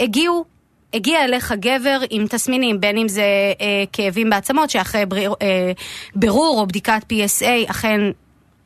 הגיעו 0.00 0.44
הגיע 0.94 1.24
אליך 1.24 1.54
גבר 1.60 2.00
עם 2.10 2.26
תסמינים, 2.26 2.80
בין 2.80 2.98
אם 2.98 3.08
זה 3.08 3.22
אה, 3.60 3.84
כאבים 3.92 4.30
בעצמות, 4.30 4.70
שאחרי 4.70 5.06
בריר, 5.06 5.34
אה, 5.42 5.72
בירור 6.14 6.60
או 6.60 6.66
בדיקת 6.66 7.02
PSA, 7.12 7.70
אכן 7.70 8.00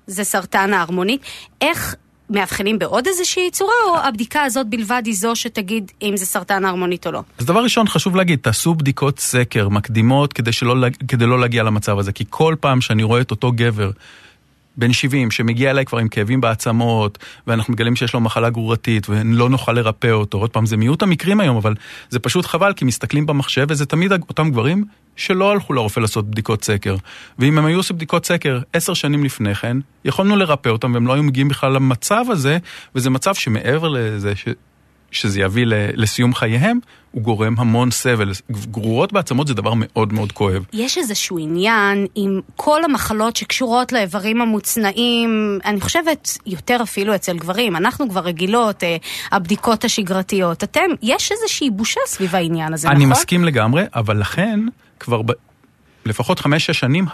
זה 0.07 0.25
סרטן 0.25 0.73
ההרמונית. 0.73 1.21
איך 1.61 1.95
מאבחנים 2.31 2.79
בעוד 2.79 3.07
איזושהי 3.07 3.51
צורה, 3.51 3.75
או 3.89 3.97
הבדיקה 3.99 4.43
הזאת 4.43 4.67
בלבד 4.67 5.03
היא 5.05 5.15
זו 5.15 5.37
שתגיד 5.37 5.93
אם 6.03 6.17
זה 6.17 6.27
סרטן 6.27 6.65
הערמונית 6.65 7.07
או 7.07 7.13
לא? 7.13 7.23
אז 7.39 7.47
דבר 7.47 7.63
ראשון, 7.63 7.89
חשוב 7.89 8.17
להגיד, 8.17 8.39
תעשו 8.43 8.75
בדיקות 8.75 9.19
סקר 9.19 9.69
מקדימות 9.69 10.33
כדי, 10.33 10.53
שלא, 10.53 10.75
כדי 11.09 11.27
לא 11.27 11.41
להגיע 11.41 11.63
למצב 11.63 11.99
הזה, 11.99 12.13
כי 12.13 12.25
כל 12.31 12.55
פעם 12.61 12.81
שאני 12.81 13.03
רואה 13.03 13.21
את 13.21 13.31
אותו 13.31 13.53
גבר 13.53 13.91
בן 14.77 14.93
70 14.93 15.31
שמגיע 15.31 15.71
אליי 15.71 15.85
כבר 15.85 15.99
עם 15.99 16.09
כאבים 16.09 16.41
בעצמות, 16.41 17.19
ואנחנו 17.47 17.73
מגלים 17.73 17.97
שיש 17.97 18.15
לו 18.15 18.21
מחלה 18.21 18.51
גרורתית 18.51 19.07
ולא 19.09 19.49
נוכל 19.49 19.73
לרפא 19.73 20.11
אותו, 20.11 20.39
עוד 20.39 20.51
פעם, 20.51 20.67
זה 20.67 20.77
מיעוט 20.77 21.03
המקרים 21.03 21.41
היום, 21.41 21.57
אבל 21.57 21.75
זה 22.11 22.19
פשוט 22.19 22.47
חבל, 22.47 22.73
כי 22.73 22.85
מסתכלים 22.85 23.27
במחשב 23.27 23.67
וזה 23.69 23.87
תמיד 23.87 24.13
אותם 24.13 24.51
גברים 24.51 24.85
שלא 25.17 25.51
הלכו 25.51 25.73
לרופא 25.73 26.01
לעשות 26.01 26.31
בדיקות 26.31 26.65
סקר. 26.65 26.97
ואם 27.39 27.59
הם 27.59 27.65
היו 27.65 27.77
עושים 27.77 27.97
בדיקות 27.97 28.27
סקר 28.27 28.59
עשר 28.73 28.95
שנים 28.95 29.25
לפני 29.25 29.55
כן, 29.55 29.77
יכולנו 30.05 30.37
לרפא 30.37 30.69
אותם 30.69 30.95
והם 30.95 31.07
לא 31.07 31.13
היו 31.13 31.23
מגיעים 31.23 31.49
בכלל 31.49 31.73
למצב 31.73 32.25
הזה, 32.29 32.59
וזה 32.95 33.11
מצב 33.11 33.35
שמעבר 33.35 33.89
לזה. 33.89 34.33
שזה 35.11 35.41
יביא 35.41 35.65
לסיום 35.95 36.35
חייהם, 36.35 36.79
הוא 37.11 37.23
גורם 37.23 37.55
המון 37.59 37.91
סבל. 37.91 38.33
גרורות 38.51 39.13
בעצמות 39.13 39.47
זה 39.47 39.55
דבר 39.55 39.73
מאוד 39.77 40.13
מאוד 40.13 40.33
כואב. 40.33 40.65
יש 40.73 40.99
איזשהו 40.99 41.39
עניין 41.39 42.07
עם 42.15 42.41
כל 42.57 42.85
המחלות 42.85 43.37
שקשורות 43.37 43.93
לאיברים 43.93 44.41
המוצנעים, 44.41 45.59
אני 45.65 45.81
חושבת 45.81 46.39
יותר 46.47 46.79
אפילו 46.83 47.15
אצל 47.15 47.39
גברים, 47.39 47.77
אנחנו 47.77 48.09
כבר 48.09 48.21
רגילות, 48.21 48.85
אה, 48.85 48.97
הבדיקות 49.33 49.85
השגרתיות. 49.85 50.65
אתם, 50.65 50.81
יש 51.03 51.33
איזושהי 51.33 51.71
בושה 51.71 52.01
סביב 52.07 52.37
העניין 52.37 52.73
הזה, 52.73 52.89
אני 52.89 52.95
נכון? 52.95 53.07
אני 53.07 53.13
מסכים 53.13 53.45
לגמרי, 53.45 53.85
אבל 53.95 54.21
לכן 54.21 54.61
כבר 55.01 55.23
לפחות 56.07 56.41
חמש-שש 56.41 56.81
שנים, 56.81 57.07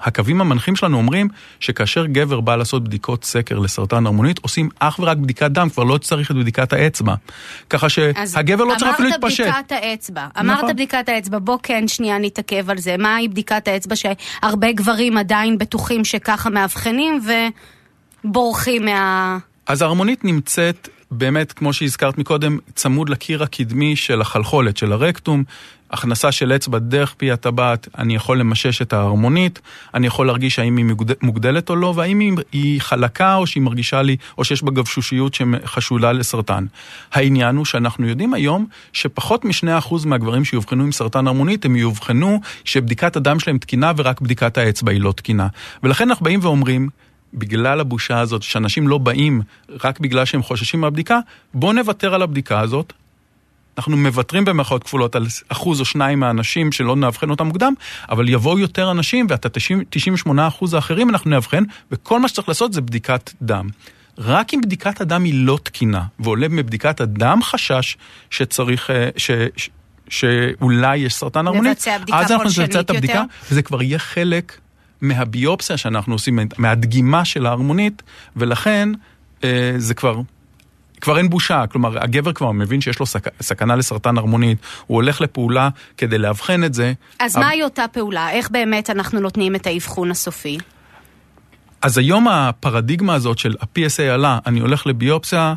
הקווים 0.00 0.40
המנחים 0.40 0.76
שלנו 0.76 0.96
אומרים 0.96 1.28
שכאשר 1.60 2.06
גבר 2.06 2.40
בא 2.40 2.56
לעשות 2.56 2.84
בדיקות 2.84 3.24
סקר 3.24 3.58
לסרטן 3.58 4.06
הרמונית, 4.06 4.38
עושים 4.38 4.68
אך 4.78 4.98
ורק 4.98 5.16
בדיקת 5.16 5.50
דם, 5.50 5.68
כבר 5.68 5.84
לא 5.84 5.98
צריך 5.98 6.30
את 6.30 6.36
בדיקת 6.36 6.72
האצבע. 6.72 7.14
ככה 7.70 7.88
שהגבר 7.88 8.64
לא 8.64 8.74
צריך 8.78 8.94
אפילו 8.94 9.08
להתפשט. 9.08 9.44
אמרת 9.46 9.54
בדיקת 9.54 9.72
האצבע, 9.72 10.26
אמרת 10.40 10.58
נכון. 10.58 10.72
בדיקת 10.72 11.08
האצבע, 11.08 11.38
בוא 11.38 11.58
כן 11.62 11.88
שנייה 11.88 12.18
נתעכב 12.18 12.70
על 12.70 12.78
זה. 12.78 12.96
מהי 12.98 13.28
בדיקת 13.28 13.68
האצבע 13.68 13.94
שהרבה 13.96 14.72
גברים 14.72 15.16
עדיין 15.16 15.58
בטוחים 15.58 16.04
שככה 16.04 16.50
מאבחנים 16.50 17.20
ובורחים 18.24 18.84
מה... 18.84 19.38
אז 19.66 19.82
ההרמונית 19.82 20.24
נמצאת 20.24 20.88
באמת, 21.10 21.52
כמו 21.52 21.72
שהזכרת 21.72 22.18
מקודם, 22.18 22.58
צמוד 22.74 23.08
לקיר 23.08 23.42
הקדמי 23.42 23.96
של 23.96 24.20
החלחולת, 24.20 24.76
של 24.76 24.92
הרקטום, 24.92 25.44
הכנסה 25.90 26.32
של 26.32 26.52
אצבע 26.52 26.78
דרך 26.78 27.14
פי 27.16 27.30
הטבעת, 27.30 27.88
אני 27.98 28.14
יכול 28.14 28.38
למשש 28.38 28.82
את 28.82 28.92
ההרמונית, 28.92 29.60
אני 29.94 30.06
יכול 30.06 30.26
להרגיש 30.26 30.58
האם 30.58 30.76
היא 30.76 30.86
מוגדלת 31.22 31.70
או 31.70 31.76
לא, 31.76 31.92
והאם 31.96 32.36
היא 32.52 32.80
חלקה 32.80 33.34
או 33.34 33.46
שהיא 33.46 33.62
מרגישה 33.62 34.02
לי, 34.02 34.16
או 34.38 34.44
שיש 34.44 34.62
בה 34.62 34.70
גבשושיות 34.70 35.34
שחשולה 35.34 36.12
לסרטן. 36.12 36.66
העניין 37.12 37.56
הוא 37.56 37.64
שאנחנו 37.64 38.08
יודעים 38.08 38.34
היום 38.34 38.66
שפחות 38.92 39.44
מ-2% 39.44 39.94
מהגברים 40.06 40.44
שיאובחנו 40.44 40.84
עם 40.84 40.92
סרטן 40.92 41.26
הרמונית, 41.26 41.64
הם 41.64 41.76
יאובחנו 41.76 42.40
שבדיקת 42.64 43.16
הדם 43.16 43.40
שלהם 43.40 43.58
תקינה 43.58 43.92
ורק 43.96 44.20
בדיקת 44.20 44.58
האצבע 44.58 44.92
היא 44.92 45.00
לא 45.00 45.12
תקינה. 45.12 45.48
ולכן 45.82 46.08
אנחנו 46.08 46.24
באים 46.24 46.40
ואומרים, 46.42 46.88
בגלל 47.34 47.80
הבושה 47.80 48.20
הזאת, 48.20 48.42
שאנשים 48.42 48.88
לא 48.88 48.98
באים 48.98 49.42
רק 49.84 50.00
בגלל 50.00 50.24
שהם 50.24 50.42
חוששים 50.42 50.80
מהבדיקה, 50.80 51.18
בואו 51.54 51.72
נוותר 51.72 52.14
על 52.14 52.22
הבדיקה 52.22 52.60
הזאת. 52.60 52.92
אנחנו 53.78 53.96
מוותרים 53.96 54.44
במרכאות 54.44 54.84
כפולות 54.84 55.16
על 55.16 55.26
אחוז 55.48 55.80
או 55.80 55.84
שניים 55.84 56.20
מהאנשים 56.20 56.72
שלא 56.72 56.96
נאבחן 56.96 57.30
אותם 57.30 57.46
מוקדם, 57.46 57.72
אבל 58.10 58.28
יבואו 58.28 58.58
יותר 58.58 58.90
אנשים 58.90 59.26
ואת 59.30 59.46
ה-98 59.46 60.30
אחוז 60.48 60.74
האחרים 60.74 61.10
אנחנו 61.10 61.30
נאבחן, 61.30 61.64
וכל 61.90 62.20
מה 62.20 62.28
שצריך 62.28 62.48
לעשות 62.48 62.72
זה 62.72 62.80
בדיקת 62.80 63.30
דם. 63.42 63.68
רק 64.18 64.54
אם 64.54 64.60
בדיקת 64.60 65.00
הדם 65.00 65.24
היא 65.24 65.34
לא 65.36 65.58
תקינה, 65.62 66.02
ועולה 66.18 66.48
מבדיקת 66.48 67.00
הדם 67.00 67.40
חשש 67.42 67.96
שצריך, 68.30 68.90
אה, 68.90 69.08
ש, 69.16 69.30
ש, 69.56 69.70
שאולי 70.08 70.96
יש 70.96 71.14
סרטן 71.14 71.46
הרמונית, 71.46 71.84
אז 72.12 72.32
אנחנו 72.32 72.44
נבצע 72.44 72.80
את 72.80 72.90
הבדיקה, 72.90 73.12
יותר? 73.12 73.24
וזה 73.50 73.62
כבר 73.62 73.82
יהיה 73.82 73.98
חלק 73.98 74.58
מהביופסיה 75.08 75.76
שאנחנו 75.76 76.14
עושים, 76.14 76.38
מהדגימה 76.58 77.24
של 77.24 77.46
ההרמונית, 77.46 78.02
ולכן 78.36 78.88
אה, 79.44 79.74
זה 79.76 79.94
כבר... 79.94 80.20
כבר 81.00 81.18
אין 81.18 81.30
בושה, 81.30 81.64
כלומר 81.66 82.02
הגבר 82.04 82.32
כבר 82.32 82.52
מבין 82.52 82.80
שיש 82.80 83.00
לו 83.00 83.06
סכ... 83.06 83.28
סכנה 83.40 83.76
לסרטן 83.76 84.18
הרמונית, 84.18 84.58
הוא 84.86 84.94
הולך 84.94 85.20
לפעולה 85.20 85.68
כדי 85.96 86.18
לאבחן 86.18 86.64
את 86.64 86.74
זה. 86.74 86.92
אז 87.18 87.36
מהי 87.36 87.62
אותה 87.62 87.84
פעולה? 87.92 88.30
איך 88.30 88.50
באמת 88.50 88.90
אנחנו 88.90 89.20
נותנים 89.20 89.54
את 89.54 89.66
האבחון 89.66 90.10
הסופי? 90.10 90.58
אז 91.82 91.98
היום 91.98 92.28
הפרדיגמה 92.28 93.14
הזאת 93.14 93.38
של 93.38 93.54
ה-PSA 93.60 94.02
עלה, 94.02 94.38
אני 94.46 94.60
הולך 94.60 94.86
לביופסיה, 94.86 95.54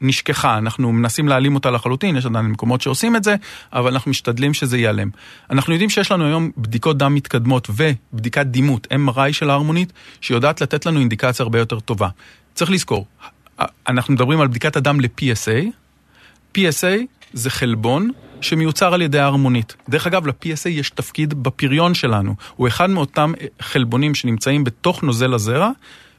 נשכחה, 0.00 0.58
אנחנו 0.58 0.92
מנסים 0.92 1.28
להעלים 1.28 1.54
אותה 1.54 1.70
לחלוטין, 1.70 2.16
יש 2.16 2.26
עדיין 2.26 2.46
מקומות 2.46 2.80
שעושים 2.80 3.16
את 3.16 3.24
זה, 3.24 3.36
אבל 3.72 3.92
אנחנו 3.92 4.10
משתדלים 4.10 4.54
שזה 4.54 4.78
ייעלם. 4.78 5.10
אנחנו 5.50 5.72
יודעים 5.72 5.90
שיש 5.90 6.12
לנו 6.12 6.24
היום 6.26 6.50
בדיקות 6.58 6.98
דם 6.98 7.14
מתקדמות 7.14 7.68
ובדיקת 7.70 8.46
דימות, 8.46 8.86
MRI 8.92 9.32
של 9.32 9.50
ההרמונית, 9.50 9.92
שיודעת 10.20 10.60
לתת 10.60 10.86
לנו 10.86 11.00
אינדיקציה 11.00 11.42
הרבה 11.42 11.58
יותר 11.58 11.80
טובה. 11.80 12.08
צריך 12.54 12.70
לזכור, 12.70 13.06
אנחנו 13.88 14.14
מדברים 14.14 14.40
על 14.40 14.48
בדיקת 14.48 14.76
הדם 14.76 15.00
ל-PSA, 15.00 15.66
PSA 16.58 16.96
זה 17.32 17.50
חלבון 17.50 18.10
שמיוצר 18.40 18.94
על 18.94 19.02
ידי 19.02 19.18
ההרמונית. 19.18 19.76
דרך 19.88 20.06
אגב, 20.06 20.26
ל-PSA 20.26 20.68
יש 20.68 20.90
תפקיד 20.90 21.42
בפריון 21.42 21.94
שלנו. 21.94 22.34
הוא 22.56 22.68
אחד 22.68 22.90
מאותם 22.90 23.32
חלבונים 23.60 24.14
שנמצאים 24.14 24.64
בתוך 24.64 25.02
נוזל 25.02 25.34
הזרע, 25.34 25.70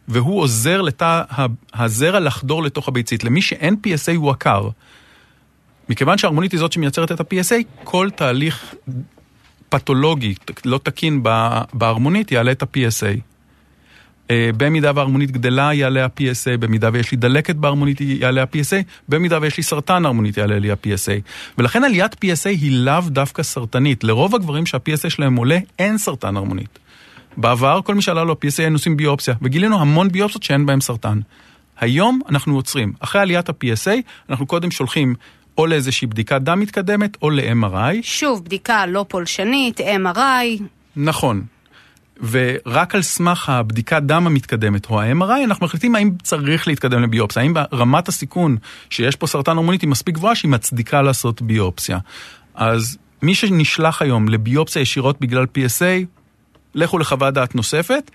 והוא 0.07 0.41
עוזר 0.41 0.81
לתא 0.81 1.21
הזרע 1.73 2.19
לחדור 2.19 2.63
לתוך 2.63 2.87
הביצית. 2.87 3.23
למי 3.23 3.41
שאין 3.41 3.75
PSA 3.87 4.15
הוא 4.15 4.31
עקר. 4.31 4.69
מכיוון 5.89 6.17
שההרמונית 6.17 6.51
היא 6.51 6.59
זאת 6.59 6.71
שמייצרת 6.71 7.11
את 7.11 7.19
ה-PSA, 7.19 7.83
כל 7.83 8.09
תהליך 8.15 8.75
פתולוגי, 9.69 10.35
לא 10.65 10.79
תקין 10.83 11.23
בהרמונית, 11.73 12.31
יעלה 12.31 12.51
את 12.51 12.63
ה-PSA. 12.63 13.19
אה, 14.31 14.49
במידה 14.57 14.91
וההרמונית 14.95 15.31
גדלה 15.31 15.73
יעלה 15.73 16.05
ה-PSA, 16.05 16.57
במידה 16.59 16.89
ויש 16.93 17.11
לי 17.11 17.17
דלקת 17.17 17.55
בהרמונית 17.55 18.01
יעלה 18.01 18.41
ה-PSA, 18.41 18.83
במידה 19.09 19.39
ויש 19.41 19.57
לי 19.57 19.63
סרטן 19.63 20.05
הרמונית 20.05 20.37
יעלה 20.37 20.59
לי 20.59 20.71
ה-PSA. 20.71 21.21
ולכן 21.57 21.83
עליית 21.83 22.13
PSA 22.13 22.49
היא 22.49 22.71
לאו 22.71 23.01
דווקא 23.07 23.43
סרטנית. 23.43 24.03
לרוב 24.03 24.35
הגברים 24.35 24.65
שה-PSA 24.65 25.09
שלהם 25.09 25.35
עולה, 25.35 25.57
אין 25.79 25.97
סרטן 25.97 26.37
הרמונית. 26.37 26.79
בעבר 27.37 27.79
כל 27.81 27.95
מי 27.95 28.01
שעלה 28.01 28.23
לו 28.23 28.33
ה-PSA 28.33 28.55
היינו 28.57 28.75
עושים 28.75 28.97
ביופסיה, 28.97 29.35
וגילינו 29.41 29.81
המון 29.81 30.11
ביופסיות 30.11 30.43
שאין 30.43 30.65
בהן 30.65 30.81
סרטן. 30.81 31.19
היום 31.79 32.21
אנחנו 32.29 32.55
עוצרים. 32.55 32.93
אחרי 32.99 33.21
עליית 33.21 33.49
ה-PSA, 33.49 33.91
אנחנו 34.29 34.45
קודם 34.45 34.71
שולחים 34.71 35.15
או 35.57 35.65
לאיזושהי 35.65 36.07
בדיקת 36.07 36.41
דם 36.41 36.59
מתקדמת 36.59 37.17
או 37.21 37.29
ל-MRI. 37.29 37.95
שוב, 38.01 38.45
בדיקה 38.45 38.85
לא 38.85 39.05
פולשנית, 39.07 39.79
MRI. 39.79 40.63
נכון. 40.95 41.41
ורק 42.29 42.95
על 42.95 43.01
סמך 43.01 43.49
הבדיקת 43.49 44.01
דם 44.05 44.27
המתקדמת 44.27 44.89
או 44.89 45.01
ה-MRI 45.01 45.43
אנחנו 45.43 45.65
מחליטים 45.65 45.95
האם 45.95 46.11
צריך 46.23 46.67
להתקדם 46.67 47.03
לביופסיה, 47.03 47.41
האם 47.41 47.53
רמת 47.73 48.07
הסיכון 48.07 48.57
שיש 48.89 49.15
פה 49.15 49.27
סרטן 49.27 49.55
הורמונית 49.55 49.81
היא 49.81 49.89
מספיק 49.89 50.15
גבוהה 50.15 50.35
שהיא 50.35 50.51
מצדיקה 50.51 51.01
לעשות 51.01 51.41
ביופסיה. 51.41 51.97
אז 52.55 52.97
מי 53.21 53.35
שנשלח 53.35 54.01
היום 54.01 54.29
לביופסיה 54.29 54.81
ישירות 54.81 55.19
בגלל 55.19 55.43
PSA, 55.43 56.05
לכו 56.75 56.97
לחוות 56.97 57.33
דעת 57.33 57.55
נוספת. 57.55 58.11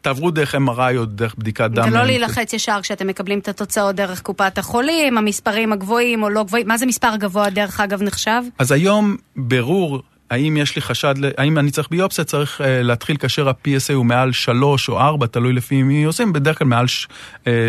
תעברו 0.00 0.30
דרך 0.30 0.54
MRI 0.54 0.96
או 0.96 1.04
דרך 1.04 1.34
בדיקת 1.38 1.70
דם. 1.70 1.88
ולא 1.88 2.04
להילחץ 2.04 2.52
ישר 2.52 2.78
כשאתם 2.82 3.06
מקבלים 3.06 3.38
את 3.38 3.48
התוצאות 3.48 3.96
דרך 3.96 4.22
קופת 4.22 4.58
החולים, 4.58 5.18
המספרים 5.18 5.72
הגבוהים 5.72 6.22
או 6.22 6.30
לא 6.30 6.44
גבוהים. 6.44 6.68
מה 6.68 6.78
זה 6.78 6.86
מספר 6.86 7.16
גבוה 7.16 7.50
דרך 7.50 7.80
אגב 7.80 8.02
נחשב? 8.02 8.42
אז 8.58 8.72
היום 8.72 9.16
ברור 9.36 10.02
האם 10.30 10.56
יש 10.56 10.76
לי 10.76 10.82
חשד, 10.82 11.14
האם 11.36 11.58
אני 11.58 11.70
צריך 11.70 11.88
ביופסיה, 11.90 12.24
צריך 12.24 12.60
uh, 12.60 12.64
להתחיל 12.82 13.16
כאשר 13.16 13.48
ה-PSA 13.48 13.92
הוא 13.94 14.06
מעל 14.06 14.32
3 14.32 14.88
או 14.88 15.00
4, 15.00 15.26
תלוי 15.26 15.52
לפי 15.52 15.82
מי 15.82 16.04
עושים, 16.04 16.32
בדרך 16.32 16.58
כלל 16.58 16.66
מעל 16.66 16.86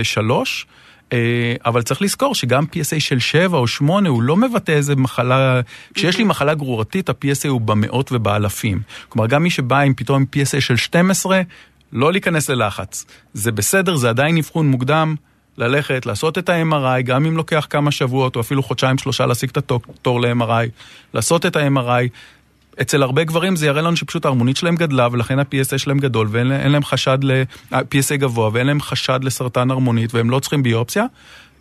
3. 0.04 0.66
Uh, 0.66 0.66
uh, 0.66 0.70
אבל 1.66 1.82
צריך 1.82 2.02
לזכור 2.02 2.36
שגם 2.36 2.64
PSA 2.64 3.00
של 3.00 3.20
7 3.20 3.58
או 3.58 3.68
8 3.68 4.10
הוא 4.10 4.22
לא 4.22 4.38
מבטא 4.38 4.72
איזה 4.72 4.96
מחלה, 4.96 5.62
כשיש 5.94 6.18
לי 6.18 6.24
מחלה 6.24 6.54
גרורתית 6.54 7.10
ה-PSA 7.10 7.48
הוא 7.48 7.62
במאות 7.62 8.12
ובאלפים. 8.12 8.82
כלומר 9.10 9.28
גם 9.28 9.44
מי 9.44 9.50
שבא 9.50 9.80
עם 9.80 9.94
פתאום 9.94 10.26
PSA 10.36 10.62
של 10.62 10.76
12, 10.76 11.42
לא 11.94 12.12
להיכנס 12.12 12.50
ללחץ. 12.50 13.06
זה 13.34 13.52
בסדר, 13.52 13.96
זה 13.96 14.10
עדיין 14.10 14.38
אבחון 14.38 14.68
מוקדם, 14.68 15.16
ללכת, 15.58 16.06
לעשות 16.06 16.38
את 16.38 16.50
ה-MRI, 16.50 17.02
גם 17.02 17.26
אם 17.26 17.38
לוקח 17.38 17.68
כמה 17.70 17.92
שבועות 17.92 18.36
או 18.36 18.42
אפילו 18.42 18.64
חודשיים 18.64 18.98
שלושה 18.98 19.26
להשיג 19.26 19.50
את 19.50 19.58
התור 19.58 20.22
ל-MRI, 20.22 20.70
לעשות 21.14 21.46
את 21.46 21.56
ה-MRI, 21.56 22.08
אצל 22.82 23.04
הרבה 23.04 23.24
גברים 23.24 23.56
זה 23.56 23.68
יראה 23.68 23.82
לנו 23.82 23.96
שפשוט 23.96 24.26
ההרמונית 24.26 24.58
שלהם 24.58 24.76
גדלה 24.76 25.08
ולכן 25.12 25.40
ה-PSA 25.40 25.78
שלהם 25.78 25.98
גדול 25.98 26.28
ואין 26.32 26.72
להם 26.72 26.84
חשד 26.84 27.18
ל... 27.24 27.44
PSA 27.72 28.16
גבוה 28.16 28.50
ואין 28.54 28.68
להם 28.68 28.82
חשד 28.82 29.20
לסרטן 29.24 29.72
הרמונית 29.72 30.14
והם 30.14 30.30
לא 30.30 30.40
צריכים 30.40 30.64
ביופסיה. 30.64 31.06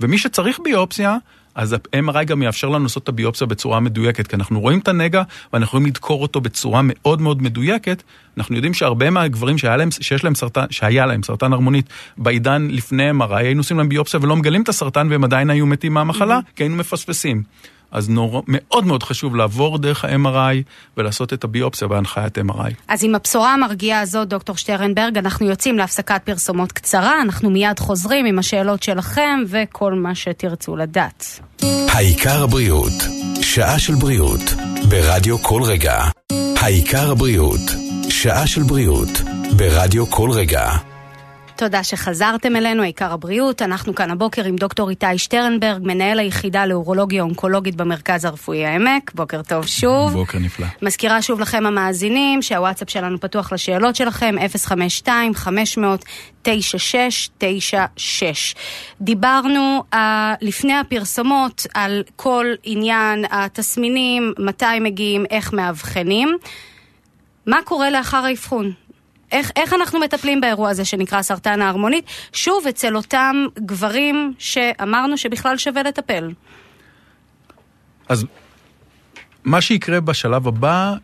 ומי 0.01 0.19
שצריך 0.19 0.59
ביופסיה, 0.65 1.17
אז 1.55 1.73
ה-MRI 1.73 2.25
גם 2.25 2.43
יאפשר 2.43 2.69
לנו 2.69 2.83
לעשות 2.83 3.03
את 3.03 3.09
הביופסיה 3.09 3.47
בצורה 3.47 3.81
מדויקת, 3.81 4.27
כי 4.27 4.37
אנחנו 4.37 4.61
רואים 4.61 4.79
את 4.79 4.89
הנגע 4.89 5.23
ואנחנו 5.53 5.69
יכולים 5.69 5.87
לדקור 5.87 6.23
אותו 6.23 6.41
בצורה 6.41 6.81
מאוד 6.85 7.21
מאוד 7.21 7.43
מדויקת. 7.43 8.03
אנחנו 8.37 8.55
יודעים 8.57 8.75
שהרבה 8.75 9.11
מהגברים 9.11 9.59
שהיה 9.59 9.77
להם, 9.77 9.91
שיש 9.91 10.25
להם 10.25 10.35
סרטן, 10.35 10.65
שהיה 10.71 11.07
להם 11.07 11.23
סרטן 11.23 11.53
הרמונית 11.53 11.89
בעידן 12.17 12.69
לפני 12.71 13.11
MRI, 13.11 13.35
היינו 13.35 13.61
עושים 13.61 13.79
להם 13.79 13.89
ביופסיה 13.89 14.21
ולא 14.23 14.37
מגלים 14.37 14.63
את 14.63 14.69
הסרטן 14.69 15.07
והם 15.11 15.25
עדיין 15.25 15.51
היו 15.51 15.67
מתים 15.67 15.95
מהמחלה, 15.95 16.39
mm-hmm. 16.39 16.57
כי 16.57 16.63
היינו 16.63 16.77
מפספסים. 16.77 17.43
אז 17.91 18.09
נור... 18.09 18.43
מאוד 18.49 18.87
מאוד 18.87 19.03
חשוב 19.03 19.37
לעבור 19.37 19.79
דרך 19.79 20.05
ה-MRI 20.05 20.63
ולעשות 20.97 21.33
את 21.33 21.45
הביופסיה 21.45 21.89
בהנחיית 21.89 22.39
MRI. 22.39 22.73
אז 22.89 23.05
עם 23.05 23.15
הבשורה 23.15 23.55
המרגיעה 23.55 24.01
הזאת, 24.01 24.29
דוקטור 24.29 24.57
שטרנברג, 24.57 25.19
אנחנו 25.19 25.47
יוצאים 25.47 25.79
להפסקת 25.79 26.21
פרסומות 26.25 26.73
קצרה, 26.73 27.23
אנחנו 27.23 27.51
מיד 27.51 27.79
חוזרים 27.79 28.27
עם 28.27 28.39
השאלות 28.39 28.83
שלכם 28.83 29.41
וכל 29.47 29.95
מה 29.95 30.15
שתרצו 30.15 30.77
לדעת. 30.77 31.41
העיקר 31.89 32.43
הבריאות, 32.43 32.93
שעה 33.43 33.79
של 33.79 33.95
בריאות, 33.95 34.41
ברדיו 34.89 35.39
כל 35.39 35.63
רגע. 35.63 36.05
העיקר 36.61 37.11
הבריאות, 37.11 37.61
שעה 38.09 38.47
של 38.47 38.63
בריאות, 38.63 39.09
ברדיו 39.57 40.07
כל 40.07 40.31
רגע. 40.31 40.88
תודה 41.59 41.85
שחזרתם 41.85 42.57
אלינו, 42.57 42.83
העיקר 42.83 43.13
הבריאות. 43.13 43.63
אנחנו 43.63 43.95
כאן 43.95 44.11
הבוקר 44.11 44.45
עם 44.45 44.57
דוקטור 44.57 44.91
איתי 44.91 45.19
שטרנברג, 45.19 45.83
מנהל 45.83 46.19
היחידה 46.19 46.67
לאורולוגיה 46.67 47.23
אונקולוגית 47.23 47.77
במרכז 47.77 48.25
הרפואי 48.25 48.67
העמק. 48.67 49.13
בוקר 49.15 49.43
טוב 49.43 49.67
שוב. 49.67 50.13
בוקר 50.13 50.39
נפלא. 50.39 50.67
מזכירה 50.83 51.23
שוב 51.23 51.41
לכם 51.41 51.67
המאזינים 51.67 52.43
שהוואטסאפ 52.43 52.91
שלנו 52.91 53.21
פתוח 53.21 53.53
לשאלות 53.53 53.97
שלכם, 53.97 54.35
052-500-9696. 55.07 56.49
דיברנו 59.01 59.83
uh, 59.93 59.97
לפני 60.41 60.75
הפרסומות 60.75 61.67
על 61.75 62.03
כל 62.17 62.47
עניין 62.63 63.25
התסמינים, 63.31 64.33
מתי 64.39 64.81
מגיעים, 64.81 65.25
איך 65.31 65.53
מאבחנים. 65.53 66.37
מה 67.47 67.59
קורה 67.65 67.91
לאחר 67.91 68.25
האבחון? 68.25 68.73
איך, 69.33 69.51
איך 69.57 69.73
אנחנו 69.73 70.01
מטפלים 70.01 70.41
באירוע 70.41 70.71
הזה 70.71 70.85
שנקרא 70.85 71.23
סרטן 71.23 71.63
ההרמונית? 71.63 72.05
שוב, 72.33 72.67
אצל 72.67 72.97
אותם 72.97 73.37
גברים 73.59 74.35
שאמרנו 74.39 75.19
שבכלל 75.19 75.59
שווה 75.59 75.83
לטפל. 75.83 76.31
אז 78.09 78.27
מה 79.45 79.61
שיקרה 79.61 80.01
בשלב 80.01 80.49
הבא 80.49 80.95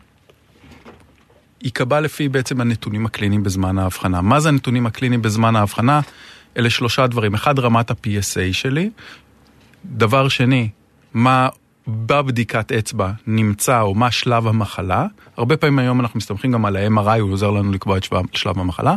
ייקבע 1.61 1.99
לפי 2.01 2.29
בעצם 2.29 2.61
הנתונים 2.61 3.05
הקליניים 3.05 3.43
בזמן 3.43 3.77
ההבחנה. 3.77 4.21
מה 4.21 4.39
זה 4.39 4.49
הנתונים 4.49 4.85
הקליניים 4.85 5.21
בזמן 5.21 5.55
ההבחנה? 5.55 6.01
אלה 6.57 6.69
שלושה 6.69 7.07
דברים. 7.07 7.33
אחד, 7.33 7.59
רמת 7.59 7.91
ה-PSA 7.91 8.53
שלי. 8.53 8.89
דבר 9.85 10.27
שני, 10.27 10.69
מה 11.13 11.49
בבדיקת 11.87 12.71
אצבע 12.71 13.11
נמצא 13.27 13.81
או 13.81 13.95
מה 13.95 14.11
שלב 14.11 14.47
המחלה. 14.47 15.05
הרבה 15.37 15.57
פעמים 15.57 15.79
היום 15.79 15.99
אנחנו 15.99 16.17
מסתמכים 16.17 16.51
גם 16.51 16.65
על 16.65 16.75
ה-MRI, 16.75 17.19
הוא 17.19 17.31
עוזר 17.31 17.51
לנו 17.51 17.71
לקבוע 17.71 17.97
את 17.97 18.03
שלב, 18.33 18.59
המחלה. 18.59 18.95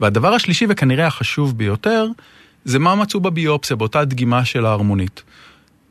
והדבר 0.00 0.34
השלישי 0.34 0.66
וכנראה 0.68 1.06
החשוב 1.06 1.58
ביותר, 1.58 2.06
זה 2.64 2.78
מה 2.78 2.94
מצאו 2.94 3.20
בביופסיה, 3.20 3.76
באותה 3.76 4.04
דגימה 4.04 4.44
של 4.44 4.66
ההרמונית. 4.66 5.22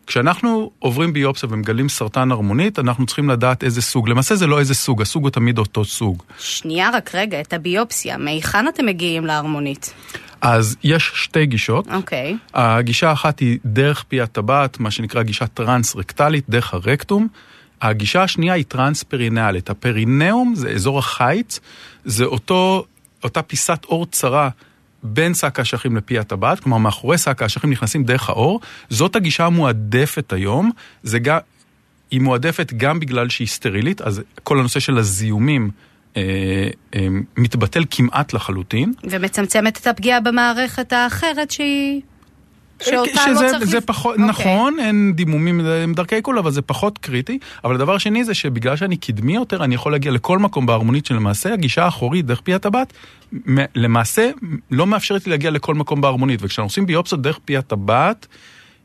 כשאנחנו 0.08 0.72
עוברים 0.80 1.14
ביופסיה 1.14 1.50
ומגלים 1.52 1.90
סרטן 1.90 2.32
הרמונית, 2.32 2.80
אנחנו 2.80 3.06
צריכים 3.06 3.30
לדעת 3.30 3.64
איזה 3.64 3.82
סוג. 3.82 4.10
למעשה 4.10 4.36
זה 4.36 4.48
לא 4.48 4.60
איזה 4.60 4.76
סוג, 4.76 5.02
הסוג 5.02 5.24
הוא 5.24 5.30
תמיד 5.30 5.58
אותו 5.58 5.86
סוג. 5.86 6.24
שנייה 6.40 6.90
רק 6.94 7.16
רגע, 7.16 7.42
את 7.42 7.54
הביופסיה, 7.54 8.18
מהיכן 8.18 8.68
אתם 8.68 8.86
מגיעים 8.86 9.26
להרמונית? 9.26 9.94
אז 10.42 10.78
יש 10.84 11.12
שתי 11.16 11.46
גישות. 11.46 11.88
אוקיי. 11.94 12.34
Okay. 12.34 12.58
הגישה 12.60 13.10
האחת 13.10 13.40
היא 13.40 13.60
דרך 13.66 14.04
פי 14.08 14.22
הטבעת, 14.22 14.80
מה 14.80 14.92
שנקרא 14.92 15.24
גישה 15.24 15.48
טרנס-רקטלית, 15.48 16.50
דרך 16.50 16.74
הרקטום. 16.74 17.28
הגישה 17.82 18.24
השנייה 18.24 18.54
היא 18.54 18.66
טרנס-פרינאלית. 18.68 19.70
הפרינאום 19.70 20.56
זה 20.56 20.70
אזור 20.70 21.00
החיץ, 21.00 21.60
זה 22.06 22.26
אותו, 22.26 22.86
אותה 23.24 23.42
פיסת 23.42 23.86
אור 23.86 24.06
צרה 24.06 24.50
בין 25.04 25.34
שק 25.34 25.60
האשכים 25.60 25.98
לפי 25.98 26.20
הטבעת, 26.20 26.60
כלומר 26.60 26.78
מאחורי 26.78 27.18
שק 27.18 27.42
האשכים 27.42 27.70
נכנסים 27.70 28.04
דרך 28.04 28.30
האור. 28.30 28.60
זאת 28.90 29.16
הגישה 29.16 29.46
המועדפת 29.46 30.34
היום. 30.34 30.72
זה 31.04 31.20
גם, 31.20 31.38
היא 32.12 32.22
מועדפת 32.22 32.74
גם 32.78 33.00
בגלל 33.00 33.30
שהיא 33.30 33.48
סטרילית, 33.48 34.02
אז 34.02 34.22
כל 34.44 34.60
הנושא 34.60 34.80
של 34.80 34.98
הזיהומים 34.98 35.72
אה, 36.18 36.22
אה, 36.96 37.08
מתבטל 37.38 37.84
כמעט 37.92 38.34
לחלוטין. 38.34 38.94
ומצמצמת 39.04 39.78
את 39.78 39.88
הפגיעה 39.88 40.20
במערכת 40.20 40.94
האחרת 40.94 41.52
שהיא... 41.52 42.02
שאותה 42.82 43.28
לא 43.28 43.36
שזה, 43.36 43.50
צריך... 43.50 43.64
זה 43.64 43.82
פחות, 43.82 44.16
okay. 44.16 44.20
אוקיי. 44.20 44.30
נכון, 44.30 44.80
אין 44.80 45.14
דימומים, 45.16 45.60
הם 45.60 45.94
דרכי 45.94 46.16
עיכול, 46.16 46.38
אבל 46.38 46.52
זה 46.52 46.62
פחות 46.62 46.98
קריטי. 46.98 47.40
אבל 47.64 47.76
הדבר 47.76 47.96
השני 47.96 48.24
זה 48.24 48.34
שבגלל 48.34 48.76
שאני 48.76 48.98
קדמי 48.98 49.36
יותר, 49.36 49.64
אני 49.64 49.76
יכול 49.76 49.92
להגיע 49.92 50.12
לכל 50.12 50.40
מקום 50.40 50.66
בהרמונית 50.66 51.06
שלמעשה 51.06 51.54
הגישה 51.54 51.84
האחורית 51.84 52.26
דרך 52.26 52.42
פי 52.42 52.54
הטבעת, 52.54 52.94
למעשה 53.76 54.30
לא 54.72 54.88
מאפשרת 54.88 55.26
לי 55.26 55.30
להגיע 55.30 55.52
לכל 55.52 55.76
מקום 55.76 56.02
בהרמונית. 56.02 56.40
וכשאנחנו 56.44 56.68
עושים 56.68 56.86
ביופסיות 56.86 57.22
דרך 57.22 57.40
פי 57.46 57.58
הטבעת, 57.58 58.28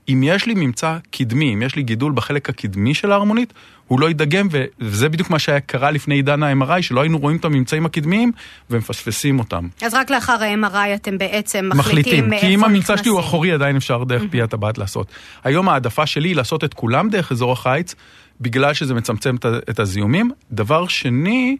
אם 0.08 0.22
יש 0.22 0.46
לי 0.46 0.54
ממצא 0.54 0.96
קדמי, 1.10 1.54
אם 1.54 1.62
יש 1.62 1.76
לי 1.76 1.82
גידול 1.82 2.12
בחלק 2.12 2.48
הקדמי 2.48 2.94
של 2.94 3.12
ההרמונית, 3.12 3.52
הוא 3.86 4.00
לא 4.00 4.06
יידגם, 4.06 4.48
וזה 4.80 5.08
בדיוק 5.08 5.30
מה 5.30 5.38
שהיה 5.38 5.60
קרה 5.60 5.90
לפני 5.90 6.14
עידן 6.14 6.42
ה-MRI, 6.42 6.82
שלא 6.82 7.00
היינו 7.00 7.18
רואים 7.18 7.36
את 7.36 7.44
הממצאים 7.44 7.86
הקדמיים 7.86 8.32
ומפספסים 8.70 9.38
אותם. 9.38 9.68
אז 9.82 9.94
רק 9.94 10.10
לאחר 10.10 10.42
ה-MRI 10.42 10.94
אתם 10.94 11.18
בעצם 11.18 11.68
מחליטים, 11.68 11.78
מחליטים 11.78 12.30
מאיפה 12.30 12.46
כי 12.46 12.54
אם 12.54 12.64
הממצא 12.64 12.92
נכנסים. 12.92 13.04
שלי 13.04 13.10
הוא 13.10 13.20
אחורי, 13.20 13.52
עדיין 13.52 13.76
אפשר 13.76 14.04
דרך 14.04 14.22
פי 14.30 14.42
הטבעת 14.42 14.78
לעשות. 14.78 15.06
היום 15.44 15.68
העדפה 15.68 16.06
שלי 16.06 16.28
היא 16.28 16.36
לעשות 16.36 16.64
את 16.64 16.74
כולם 16.74 17.08
דרך 17.08 17.32
אזור 17.32 17.52
החיץ, 17.52 17.94
בגלל 18.40 18.74
שזה 18.74 18.94
מצמצם 18.94 19.36
את 19.70 19.80
הזיהומים. 19.80 20.30
דבר 20.52 20.86
שני, 20.86 21.56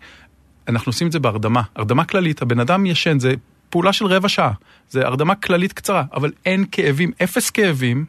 אנחנו 0.69 0.91
עושים 0.91 1.07
את 1.07 1.13
זה 1.13 1.19
בהרדמה, 1.19 1.63
הרדמה 1.77 2.05
כללית, 2.05 2.43
הבן 2.43 2.61
אדם 2.61 2.87
ישן, 2.87 3.19
זה 3.19 3.35
פעולה 3.71 3.93
של 3.93 4.07
רבע 4.07 4.29
שעה, 4.29 4.53
זה 4.91 5.07
הרדמה 5.07 5.35
כללית 5.35 5.73
קצרה, 5.73 6.05
אבל 6.15 6.33
אין 6.47 6.65
כאבים, 6.73 7.13
אפס 7.23 7.51
כאבים. 7.51 8.05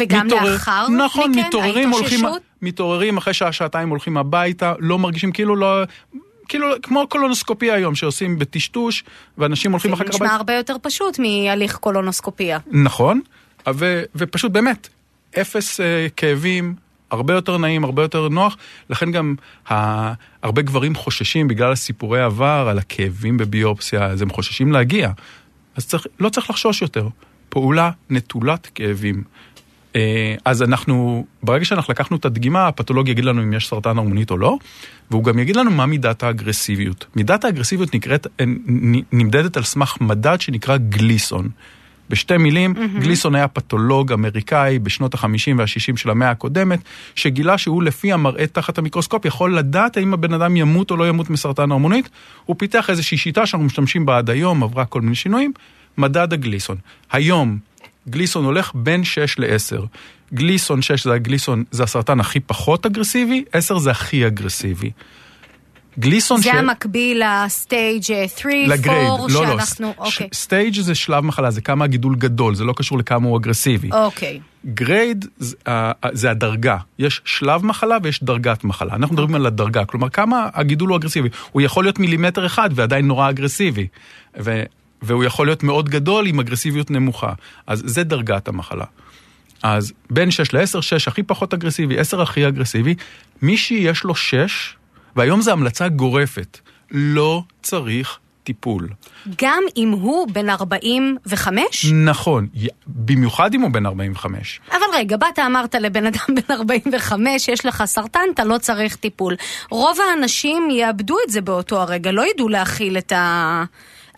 וגם 0.00 0.26
מתעורר- 0.26 0.52
לאחר 0.52 0.88
נכון, 0.88 1.30
מכן, 1.30 1.40
מתעוררים, 1.40 1.90
הולכים? 1.90 2.20
מתעוררים 2.62 3.16
אחרי 3.16 3.34
שעה, 3.34 3.52
שעתיים 3.52 3.88
הולכים 3.88 4.16
הביתה, 4.16 4.74
לא 4.78 4.98
מרגישים 4.98 5.32
כאילו 5.32 5.56
לא... 5.56 5.82
כאילו, 6.48 6.66
כמו 6.82 7.06
קולונוסקופיה 7.08 7.74
היום 7.74 7.94
שעושים 7.94 8.38
בטשטוש, 8.38 9.04
ואנשים 9.38 9.70
הולכים 9.72 9.90
זה 9.90 9.94
אחר 9.94 10.04
כך 10.04 10.14
נשמע 10.14 10.34
הרבה 10.34 10.54
יותר 10.54 10.76
פשוט 10.82 11.18
מהליך 11.18 11.76
קולונוסקופיה. 11.76 12.58
נכון, 12.70 13.20
ו, 13.74 14.02
ופשוט 14.14 14.52
באמת, 14.52 14.88
אפס 15.40 15.80
אה, 15.80 16.06
כאבים, 16.16 16.74
הרבה 17.10 17.34
יותר 17.34 17.58
נעים, 17.58 17.84
הרבה 17.84 18.02
יותר 18.02 18.28
נוח, 18.28 18.56
לכן 18.90 19.12
גם 19.12 19.34
ה, 19.70 20.12
הרבה 20.42 20.62
גברים 20.62 20.94
חוששים 20.94 21.48
בגלל 21.48 21.72
הסיפורי 21.72 22.22
עבר 22.22 22.66
על 22.70 22.78
הכאבים 22.78 23.36
בביופסיה, 23.36 24.04
אז 24.06 24.22
הם 24.22 24.30
חוששים 24.30 24.72
להגיע. 24.72 25.10
אז 25.76 25.86
צריך, 25.86 26.06
לא 26.20 26.28
צריך 26.28 26.50
לחשוש 26.50 26.82
יותר. 26.82 27.08
פעולה 27.48 27.90
נטולת 28.10 28.68
כאבים. 28.74 29.22
אה, 29.96 30.34
אז 30.44 30.62
אנחנו, 30.62 31.24
ברגע 31.42 31.64
שאנחנו 31.64 31.92
לקחנו 31.92 32.16
את 32.16 32.24
הדגימה, 32.24 32.68
הפתולוג 32.68 33.08
יגיד 33.08 33.24
לנו 33.24 33.42
אם 33.42 33.52
יש 33.52 33.68
סרטן 33.68 33.98
הרמונית 33.98 34.30
או 34.30 34.38
לא, 34.38 34.56
והוא 35.10 35.24
גם 35.24 35.38
יגיד 35.38 35.56
לנו 35.56 35.70
מה 35.70 35.86
מידת 35.86 36.22
האגרסיביות. 36.22 37.06
מידת 37.16 37.44
האגרסיביות 37.44 37.94
נקראת, 37.94 38.26
אה, 38.40 38.44
נמדדת 39.12 39.56
על 39.56 39.62
סמך 39.62 39.96
מדד 40.00 40.40
שנקרא 40.40 40.76
גליסון. 40.76 41.48
בשתי 42.10 42.36
מילים, 42.36 42.74
mm-hmm. 42.74 43.00
גליסון 43.00 43.34
היה 43.34 43.48
פתולוג 43.48 44.12
אמריקאי 44.12 44.78
בשנות 44.78 45.14
ה-50 45.14 45.54
וה-60 45.56 45.96
של 45.96 46.10
המאה 46.10 46.30
הקודמת, 46.30 46.80
שגילה 47.14 47.58
שהוא 47.58 47.82
לפי 47.82 48.12
המראה 48.12 48.46
תחת 48.46 48.78
המיקרוסקופ 48.78 49.24
יכול 49.24 49.58
לדעת 49.58 49.96
האם 49.96 50.14
הבן 50.14 50.34
אדם 50.34 50.56
ימות 50.56 50.90
או 50.90 50.96
לא 50.96 51.08
ימות 51.08 51.30
מסרטן 51.30 51.70
הערמונית. 51.70 52.08
הוא 52.44 52.56
פיתח 52.58 52.90
איזושהי 52.90 53.18
שיטה 53.18 53.46
שאנחנו 53.46 53.66
משתמשים 53.66 54.06
בה 54.06 54.18
עד 54.18 54.30
היום, 54.30 54.62
עברה 54.62 54.84
כל 54.84 55.00
מיני 55.00 55.14
שינויים, 55.14 55.52
מדד 55.98 56.32
הגליסון. 56.32 56.76
היום 57.12 57.58
גליסון 58.08 58.44
הולך 58.44 58.70
בין 58.74 59.04
6 59.04 59.38
ל-10. 59.38 59.86
גליסון 60.34 60.82
6 60.82 61.04
זה 61.04 61.12
הגליסון, 61.12 61.64
זה 61.70 61.82
הסרטן 61.82 62.20
הכי 62.20 62.40
פחות 62.40 62.86
אגרסיבי, 62.86 63.44
10 63.52 63.78
זה 63.78 63.90
הכי 63.90 64.26
אגרסיבי. 64.26 64.90
גליסון 65.98 66.40
זה 66.40 66.52
המקביל 66.52 67.22
ל 67.24 67.37
stage 67.37 68.02
3, 68.02 68.14
4, 68.46 68.74
ל 68.74 68.79
grade, 68.79 69.08
לא, 69.08 69.26
לא, 69.30 69.46
שאנחנו, 69.46 69.94
אוקיי, 69.98 70.28
stage 70.32 70.80
זה 70.80 70.94
שלב 70.94 71.24
מחלה, 71.24 71.50
זה 71.50 71.60
כמה 71.60 71.84
הגידול 71.84 72.16
גדול, 72.16 72.54
זה 72.54 72.64
לא 72.64 72.72
קשור 72.72 72.98
לכמה 72.98 73.28
הוא 73.28 73.38
אגרסיבי. 73.38 73.90
אוקיי. 73.92 74.40
grade 74.66 75.24
זה, 75.38 75.56
אה, 75.68 75.92
זה 76.12 76.30
הדרגה, 76.30 76.76
יש 76.98 77.20
שלב 77.24 77.64
מחלה 77.64 77.98
ויש 78.02 78.24
דרגת 78.24 78.64
מחלה. 78.64 78.94
אנחנו 78.94 79.14
מדברים 79.14 79.34
על 79.34 79.46
הדרגה, 79.46 79.84
כלומר 79.84 80.08
כמה 80.08 80.48
הגידול 80.54 80.88
הוא 80.88 80.96
אגרסיבי. 80.96 81.28
הוא 81.52 81.62
יכול 81.62 81.84
להיות 81.84 81.98
מילימטר 81.98 82.46
אחד 82.46 82.70
ועדיין 82.74 83.06
נורא 83.06 83.30
אגרסיבי. 83.30 83.86
והוא 85.02 85.24
יכול 85.24 85.46
להיות 85.46 85.62
מאוד 85.62 85.88
גדול 85.88 86.26
עם 86.26 86.40
אגרסיביות 86.40 86.90
נמוכה. 86.90 87.32
אז 87.66 87.82
זה 87.86 88.04
דרגת 88.04 88.48
המחלה. 88.48 88.84
אז 89.62 89.92
בין 90.10 90.30
6 90.30 90.54
ל-10, 90.54 90.82
6 90.82 91.08
הכי 91.08 91.22
פחות 91.22 91.54
אגרסיבי, 91.54 91.98
10 91.98 92.22
הכי 92.22 92.48
אגרסיבי. 92.48 92.94
מי 93.42 93.56
שיש 93.56 94.04
לו 94.04 94.14
6, 94.14 94.76
והיום 95.16 95.40
זו 95.40 95.52
המלצה 95.52 95.88
גורפת, 95.88 96.58
לא 96.90 97.42
צריך 97.62 98.18
טיפול. 98.44 98.88
גם 99.42 99.62
אם 99.76 99.90
הוא 99.90 100.28
בן 100.32 100.50
45? 100.50 101.86
נכון, 101.92 102.46
במיוחד 102.86 103.54
אם 103.54 103.60
הוא 103.60 103.70
בן 103.70 103.86
45. 103.86 104.60
אבל 104.70 104.78
רגע, 104.94 105.16
באת 105.16 105.38
אמרת 105.38 105.74
לבן 105.74 106.06
אדם 106.06 106.34
בן 106.36 106.54
45, 106.54 107.48
יש 107.48 107.66
לך 107.66 107.84
סרטן, 107.86 108.20
אתה 108.34 108.44
לא 108.44 108.58
צריך 108.58 108.96
טיפול. 108.96 109.36
רוב 109.70 109.98
האנשים 110.00 110.68
יאבדו 110.70 111.16
את 111.26 111.30
זה 111.30 111.40
באותו 111.40 111.80
הרגע, 111.80 112.12
לא 112.12 112.24
ידעו 112.30 112.48
להכיל 112.48 112.98
את 112.98 113.12
ה... 113.12 113.64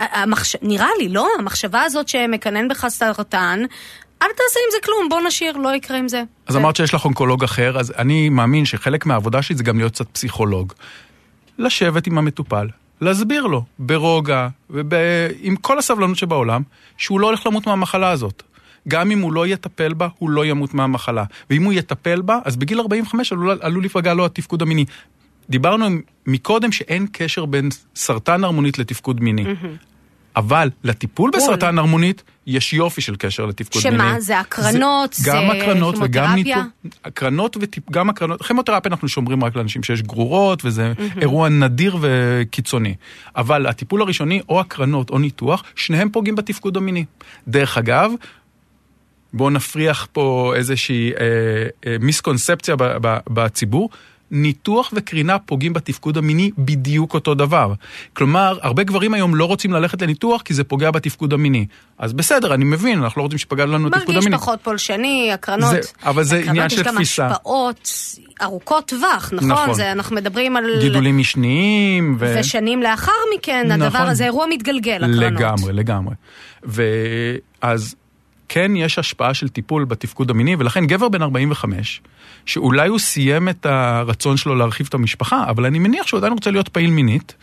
המחש... 0.01 0.57
נראה 0.63 0.89
לי, 0.99 1.09
לא? 1.09 1.29
המחשבה 1.39 1.83
הזאת 1.83 2.09
שמקנן 2.09 2.69
בך 2.69 2.89
סרטן, 2.89 3.65
אל 4.23 4.29
תעשה 4.29 4.61
עם 4.67 4.71
זה 4.73 4.79
כלום, 4.85 5.09
בוא 5.09 5.21
נשאיר, 5.21 5.57
לא 5.57 5.75
יקרה 5.75 5.99
עם 5.99 6.09
זה. 6.09 6.23
אז 6.47 6.57
אמרת 6.57 6.77
שיש 6.77 6.95
לך 6.95 7.05
אונקולוג 7.05 7.45
אחר, 7.45 7.79
אז 7.79 7.93
אני 7.99 8.29
מאמין 8.29 8.65
שחלק 8.65 9.07
מהעבודה 9.07 9.43
שלי 9.43 9.57
זה 9.57 9.65
גם 9.65 9.79
להיות 9.79 9.93
קצת 9.93 10.09
פסיכולוג. 10.13 10.73
לשבת 11.59 12.07
עם 12.07 12.19
המטופל, 12.19 12.69
להסביר 13.01 13.47
לו 13.47 13.65
ברוגע 13.79 14.49
ועם 14.71 15.57
כל 15.61 15.79
הסבלנות 15.79 16.17
שבעולם, 16.17 16.63
שהוא 16.97 17.21
לא 17.21 17.27
הולך 17.27 17.47
למות 17.47 17.67
מהמחלה 17.67 18.11
הזאת. 18.11 18.43
גם 18.89 19.11
אם 19.11 19.21
הוא 19.21 19.33
לא 19.33 19.47
יטפל 19.47 19.93
בה, 19.93 20.09
הוא 20.19 20.31
לא 20.31 20.47
ימות 20.47 20.75
מהמחלה. 20.75 21.25
ואם 21.51 21.63
הוא 21.63 21.73
יטפל 21.73 22.23
בה, 22.23 22.39
אז 22.45 22.57
בגיל 22.57 22.81
45 22.81 23.33
עלול, 23.33 23.59
עלול 23.61 23.85
לפגע 23.85 24.15
לו 24.15 24.27
התפקוד 24.27 24.63
המיני. 24.63 24.85
דיברנו 25.51 25.87
מקודם 26.27 26.73
שאין 26.73 27.07
קשר 27.13 27.45
בין 27.45 27.69
סרטן 27.97 28.45
הרמונית 28.45 28.79
לתפקוד 28.79 29.21
מיני. 29.21 29.45
Mm-hmm. 29.45 29.90
אבל 30.37 30.71
לטיפול 30.85 31.31
בסרטן 31.37 31.79
הרמונית 31.79 32.23
יש 32.47 32.73
יופי 32.73 33.01
של 33.01 33.17
קשר 33.17 33.47
לתפקוד 33.47 33.83
שמה, 33.83 33.91
מיני. 33.91 34.09
שמה? 34.11 34.21
זה 34.21 34.39
הקרנות? 34.41 35.13
זה, 35.13 35.31
גם 35.31 35.51
הקרנות 35.51 35.95
וגם 36.01 36.35
ניתוח? 36.35 36.65
הקרנות 37.05 37.57
וגם 37.57 38.11
הקרנות, 38.11 38.43
כימותרפיה 38.43 38.91
אנחנו 38.91 39.09
שומרים 39.09 39.45
רק 39.45 39.57
לאנשים 39.57 39.83
שיש 39.83 40.03
גרורות 40.03 40.65
וזה 40.65 40.93
mm-hmm. 40.97 41.21
אירוע 41.21 41.49
נדיר 41.49 41.97
וקיצוני. 42.01 42.95
אבל 43.37 43.67
הטיפול 43.67 44.03
הראשוני 44.03 44.41
או 44.49 44.61
הקרנות 44.61 45.11
או 45.11 45.19
ניתוח, 45.19 45.65
שניהם 45.75 46.11
פוגעים 46.11 46.37
בתפקוד 46.37 46.77
המיני. 46.77 47.05
דרך 47.49 47.79
אגב, 47.79 48.13
בואו 49.33 49.51
נפריח 49.51 50.09
פה 50.13 50.53
איזושהי 50.57 51.13
אה, 51.13 51.17
אה, 51.87 51.97
מיסקונספציה 52.01 52.75
בציבור. 53.29 53.91
ניתוח 54.31 54.91
וקרינה 54.93 55.39
פוגעים 55.39 55.73
בתפקוד 55.73 56.17
המיני 56.17 56.51
בדיוק 56.59 57.15
אותו 57.15 57.35
דבר. 57.35 57.75
כלומר, 58.13 58.59
הרבה 58.63 58.83
גברים 58.83 59.15
היום 59.15 59.35
לא 59.35 59.45
רוצים 59.45 59.73
ללכת 59.73 60.03
לניתוח 60.03 60.43
כי 60.43 60.55
זה 60.55 60.65
פוגע 60.65 60.91
בתפקוד 60.91 61.33
המיני. 61.33 61.67
אז 61.99 62.13
בסדר, 62.13 62.55
אני 62.55 62.65
מבין, 62.65 63.03
אנחנו 63.03 63.19
לא 63.19 63.23
רוצים 63.23 63.39
שפגע 63.39 63.67
לנו 63.67 63.89
התפקוד 63.89 64.17
המיני. 64.17 64.31
מרגיש 64.31 64.41
פחות 64.41 64.59
פולשני, 64.63 65.31
הקרנות, 65.33 65.71
זה, 65.71 65.81
אבל 66.05 66.23
זה 66.23 66.43
עניין 66.49 66.69
של 66.69 66.83
תפיסה. 66.83 67.01
יש 67.01 67.19
גם 67.19 67.27
השפעות 67.27 67.89
ארוכות 68.43 68.89
טווח, 68.89 69.31
נכון? 69.33 69.51
נכון. 69.51 69.75
זה, 69.75 69.93
אנחנו 69.93 70.17
מדברים 70.17 70.57
על... 70.57 70.65
גידולים 70.81 71.19
משניים. 71.19 72.17
ו... 72.19 72.37
ושנים 72.41 72.83
לאחר 72.83 73.13
מכן, 73.37 73.67
נכון. 73.67 73.83
הדבר 73.83 73.99
הזה, 73.99 74.25
אירוע 74.25 74.47
מתגלגל, 74.51 75.05
הקרנות. 75.05 75.33
לגמרי, 75.33 75.73
לגמרי. 75.73 76.15
ואז 76.63 77.95
כן 78.53 78.77
יש 78.77 78.99
השפעה 78.99 79.35
של 79.35 79.49
טיפול 79.49 79.85
בתפקוד 79.85 80.31
המיני, 80.31 80.57
ולכן 80.59 80.87
גבר 80.87 81.09
בן 81.09 81.23
45, 81.23 82.01
שאולי 82.47 82.89
הוא 82.89 82.99
סיים 82.99 83.49
את 83.49 83.67
הרצון 83.67 84.37
שלו 84.37 84.55
להרחיב 84.55 84.87
את 84.89 84.95
המשפחה, 84.95 85.45
אבל 85.49 85.67
אני 85.67 85.79
מניח 85.79 86.07
שהוא 86.07 86.19
עדיין 86.19 86.33
רוצה 86.33 86.51
להיות 86.51 86.69
פעיל 86.69 86.91
מינית. 86.91 87.35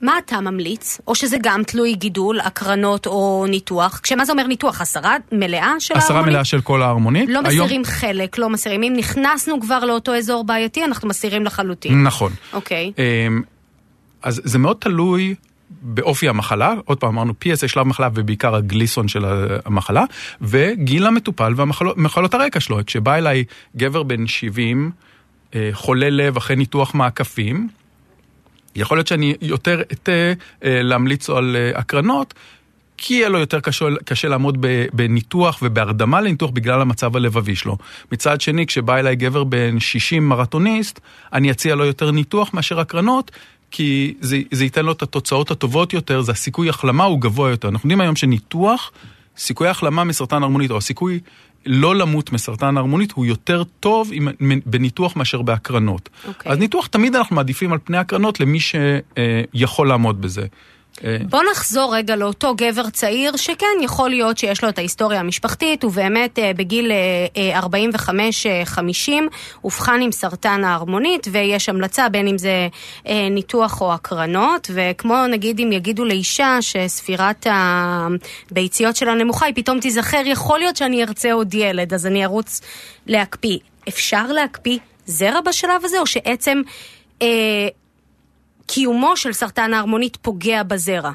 מה 0.00 0.18
אתה 0.18 0.40
ממליץ? 0.40 1.00
או 1.06 1.14
שזה 1.14 1.36
גם 1.42 1.62
תלוי 1.64 1.94
גידול, 1.94 2.40
הקרנות 2.40 3.06
או 3.06 3.46
ניתוח? 3.48 4.00
כשמה 4.02 4.24
זה 4.24 4.32
אומר 4.32 4.46
ניתוח? 4.46 4.80
הסרה 4.80 5.16
מלאה 5.32 5.74
של 5.78 5.94
ההרמונית? 5.94 6.10
הסרה 6.10 6.22
מלאה 6.22 6.44
של 6.44 6.60
כל 6.60 6.82
ההרמונית. 6.82 7.28
לא 7.28 7.40
היום... 7.44 7.64
מסירים 7.64 7.84
חלק, 7.84 8.38
לא 8.38 8.50
מסירים. 8.50 8.82
אם 8.82 8.92
נכנסנו 8.96 9.60
כבר 9.60 9.84
לאותו 9.84 10.14
אזור 10.14 10.44
בעייתי, 10.44 10.84
אנחנו 10.84 11.08
מסירים 11.08 11.44
לחלוטין. 11.44 12.02
נכון. 12.02 12.32
אוקיי. 12.52 12.92
אמ, 12.98 13.42
אז 14.22 14.40
זה 14.44 14.58
מאוד 14.58 14.76
תלוי 14.80 15.34
באופי 15.82 16.28
המחלה, 16.28 16.74
עוד 16.84 16.98
פעם 16.98 17.10
אמרנו 17.10 17.32
PSA 17.44 17.68
שלב 17.68 17.86
מחלה 17.86 18.08
ובעיקר 18.14 18.54
הגליסון 18.54 19.08
של 19.08 19.24
המחלה, 19.64 20.04
וגיל 20.40 21.06
המטופל 21.06 21.54
ומחלות 21.56 22.34
הרקע 22.34 22.60
שלו. 22.60 22.78
כשבא 22.86 23.14
אליי 23.14 23.44
גבר 23.76 24.02
בן 24.02 24.26
70, 24.26 24.90
אה, 25.54 25.70
חולה 25.72 26.10
לב 26.10 26.36
אחרי 26.36 26.56
ניתוח 26.56 26.94
מעקפים, 26.94 27.68
יכול 28.76 28.96
להיות 28.96 29.06
שאני 29.06 29.34
יותר 29.40 29.80
אטה 29.92 30.12
אה, 30.64 30.82
להמליץ 30.82 31.30
על 31.30 31.56
אה, 31.56 31.78
הקרנות, 31.78 32.34
כי 32.96 33.14
יהיה 33.14 33.28
לו 33.28 33.38
יותר 33.38 33.60
קשה, 33.60 33.84
קשה 34.04 34.28
לעמוד 34.28 34.66
בניתוח 34.92 35.58
ובהרדמה 35.62 36.20
לניתוח 36.20 36.50
בגלל 36.50 36.80
המצב 36.80 37.16
הלבבי 37.16 37.56
שלו. 37.56 37.78
מצד 38.12 38.40
שני, 38.40 38.66
כשבא 38.66 38.96
אליי 38.96 39.16
גבר 39.16 39.44
בן 39.44 39.80
60 39.80 40.28
מרתוניסט, 40.28 41.00
אני 41.32 41.50
אציע 41.50 41.74
לו 41.74 41.84
יותר 41.84 42.10
ניתוח 42.10 42.54
מאשר 42.54 42.80
הקרנות, 42.80 43.30
כי 43.72 44.14
זה, 44.20 44.40
זה 44.50 44.64
ייתן 44.64 44.84
לו 44.84 44.92
את 44.92 45.02
התוצאות 45.02 45.50
הטובות 45.50 45.92
יותר, 45.92 46.20
זה 46.20 46.32
הסיכוי 46.32 46.68
החלמה 46.68 47.04
הוא 47.04 47.20
גבוה 47.20 47.50
יותר. 47.50 47.68
אנחנו 47.68 47.86
יודעים 47.86 48.00
היום 48.00 48.16
שניתוח, 48.16 48.92
סיכוי 49.36 49.68
החלמה 49.68 50.04
מסרטן 50.04 50.42
הרמונית, 50.42 50.70
או 50.70 50.76
הסיכוי 50.76 51.20
לא 51.66 51.96
למות 51.96 52.32
מסרטן 52.32 52.76
הרמונית 52.76 53.12
הוא 53.12 53.26
יותר 53.26 53.62
טוב 53.80 54.10
עם, 54.12 54.28
בניתוח 54.66 55.16
מאשר 55.16 55.42
בהקרנות. 55.42 56.08
Okay. 56.08 56.28
אוקיי. 56.28 56.52
אז 56.52 56.58
ניתוח 56.58 56.86
תמיד 56.86 57.16
אנחנו 57.16 57.36
מעדיפים 57.36 57.72
על 57.72 57.78
פני 57.84 57.98
הקרנות 57.98 58.40
למי 58.40 58.58
שיכול 58.60 59.88
לעמוד 59.88 60.20
בזה. 60.20 60.46
אה, 61.04 61.16
בוא 61.30 61.42
נחזור 61.50 61.96
רגע 61.96 62.16
לאותו 62.16 62.54
גבר 62.54 62.90
צעיר, 62.90 63.36
שכן 63.36 63.66
יכול 63.82 64.10
להיות 64.10 64.38
שיש 64.38 64.62
לו 64.62 64.68
את 64.68 64.78
ההיסטוריה 64.78 65.20
המשפחתית, 65.20 65.84
ובאמת 65.84 66.38
אה, 66.38 66.52
בגיל 66.56 66.92
45-50 67.60 68.10
אה, 68.46 68.62
אובחן 69.64 70.00
עם 70.02 70.12
סרטן 70.12 70.64
ההרמונית, 70.64 71.28
ויש 71.32 71.68
המלצה 71.68 72.08
בין 72.08 72.28
אם 72.28 72.38
זה 72.38 72.68
ניתוח 73.30 73.80
או 73.80 73.92
הקרנות, 73.92 74.70
וכמו 74.74 75.26
נגיד 75.26 75.60
אם 75.60 75.72
יגידו 75.72 76.04
לאישה 76.04 76.58
שספירת 76.60 77.46
הביציות 77.50 78.96
שלה 78.96 79.14
נמוכה, 79.14 79.46
היא 79.46 79.54
פתאום 79.54 79.80
תיזכר, 79.80 80.22
יכול 80.26 80.58
להיות 80.58 80.76
שאני 80.76 81.02
ארצה 81.02 81.32
עוד 81.32 81.54
ילד, 81.54 81.94
אז 81.94 82.06
אני 82.06 82.24
ארוץ 82.24 82.60
להקפיא. 83.06 83.58
אפשר 83.88 84.26
להקפיא 84.26 84.78
זרע 85.06 85.40
בשלב 85.40 85.84
הזה, 85.84 86.00
או 86.00 86.06
שעצם... 86.06 86.62
קיומו 88.74 89.16
של 89.16 89.32
סרטן 89.32 89.74
ההרמונית 89.74 90.16
פוגע 90.16 90.62
בזרע? 90.62 91.12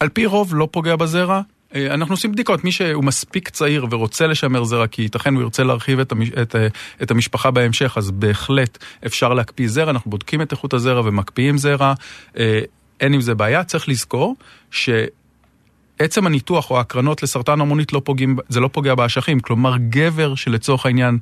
על 0.00 0.08
פי 0.08 0.26
רוב 0.26 0.54
לא 0.54 0.68
פוגע 0.70 0.96
בזרע. 0.96 1.40
אה, 1.74 1.94
אנחנו 1.94 2.14
עושים 2.14 2.32
בדיקות, 2.32 2.64
מי 2.64 2.72
שהוא 2.72 3.04
מספיק 3.04 3.48
צעיר 3.48 3.86
ורוצה 3.90 4.26
לשמר 4.26 4.64
זרע, 4.64 4.86
כי 4.86 5.02
ייתכן 5.02 5.34
הוא 5.34 5.42
ירצה 5.42 5.64
להרחיב 5.64 6.00
את, 6.00 6.12
המש, 6.12 6.30
את, 6.42 6.56
אה, 6.56 6.66
את 7.02 7.10
המשפחה 7.10 7.50
בהמשך, 7.50 7.94
אז 7.98 8.10
בהחלט 8.10 8.78
אפשר 9.06 9.34
להקפיא 9.34 9.68
זרע, 9.68 9.90
אנחנו 9.90 10.10
בודקים 10.10 10.42
את 10.42 10.52
איכות 10.52 10.74
הזרע 10.74 11.02
ומקפיאים 11.04 11.58
זרע, 11.58 11.94
אה, 12.38 12.60
אין 13.00 13.12
עם 13.12 13.20
זה 13.20 13.34
בעיה. 13.34 13.64
צריך 13.64 13.88
לזכור 13.88 14.36
שעצם 14.70 16.26
הניתוח 16.26 16.70
או 16.70 16.78
ההקרנות 16.78 17.22
לסרטן 17.22 17.60
המונית 17.60 17.92
לא 17.92 18.00
פוגעים, 18.04 18.36
זה 18.48 18.60
לא 18.60 18.68
פוגע 18.72 18.94
באשכים, 18.94 19.40
כלומר 19.40 19.76
גבר 19.78 20.34
שלצורך 20.34 20.86
העניין 20.86 21.18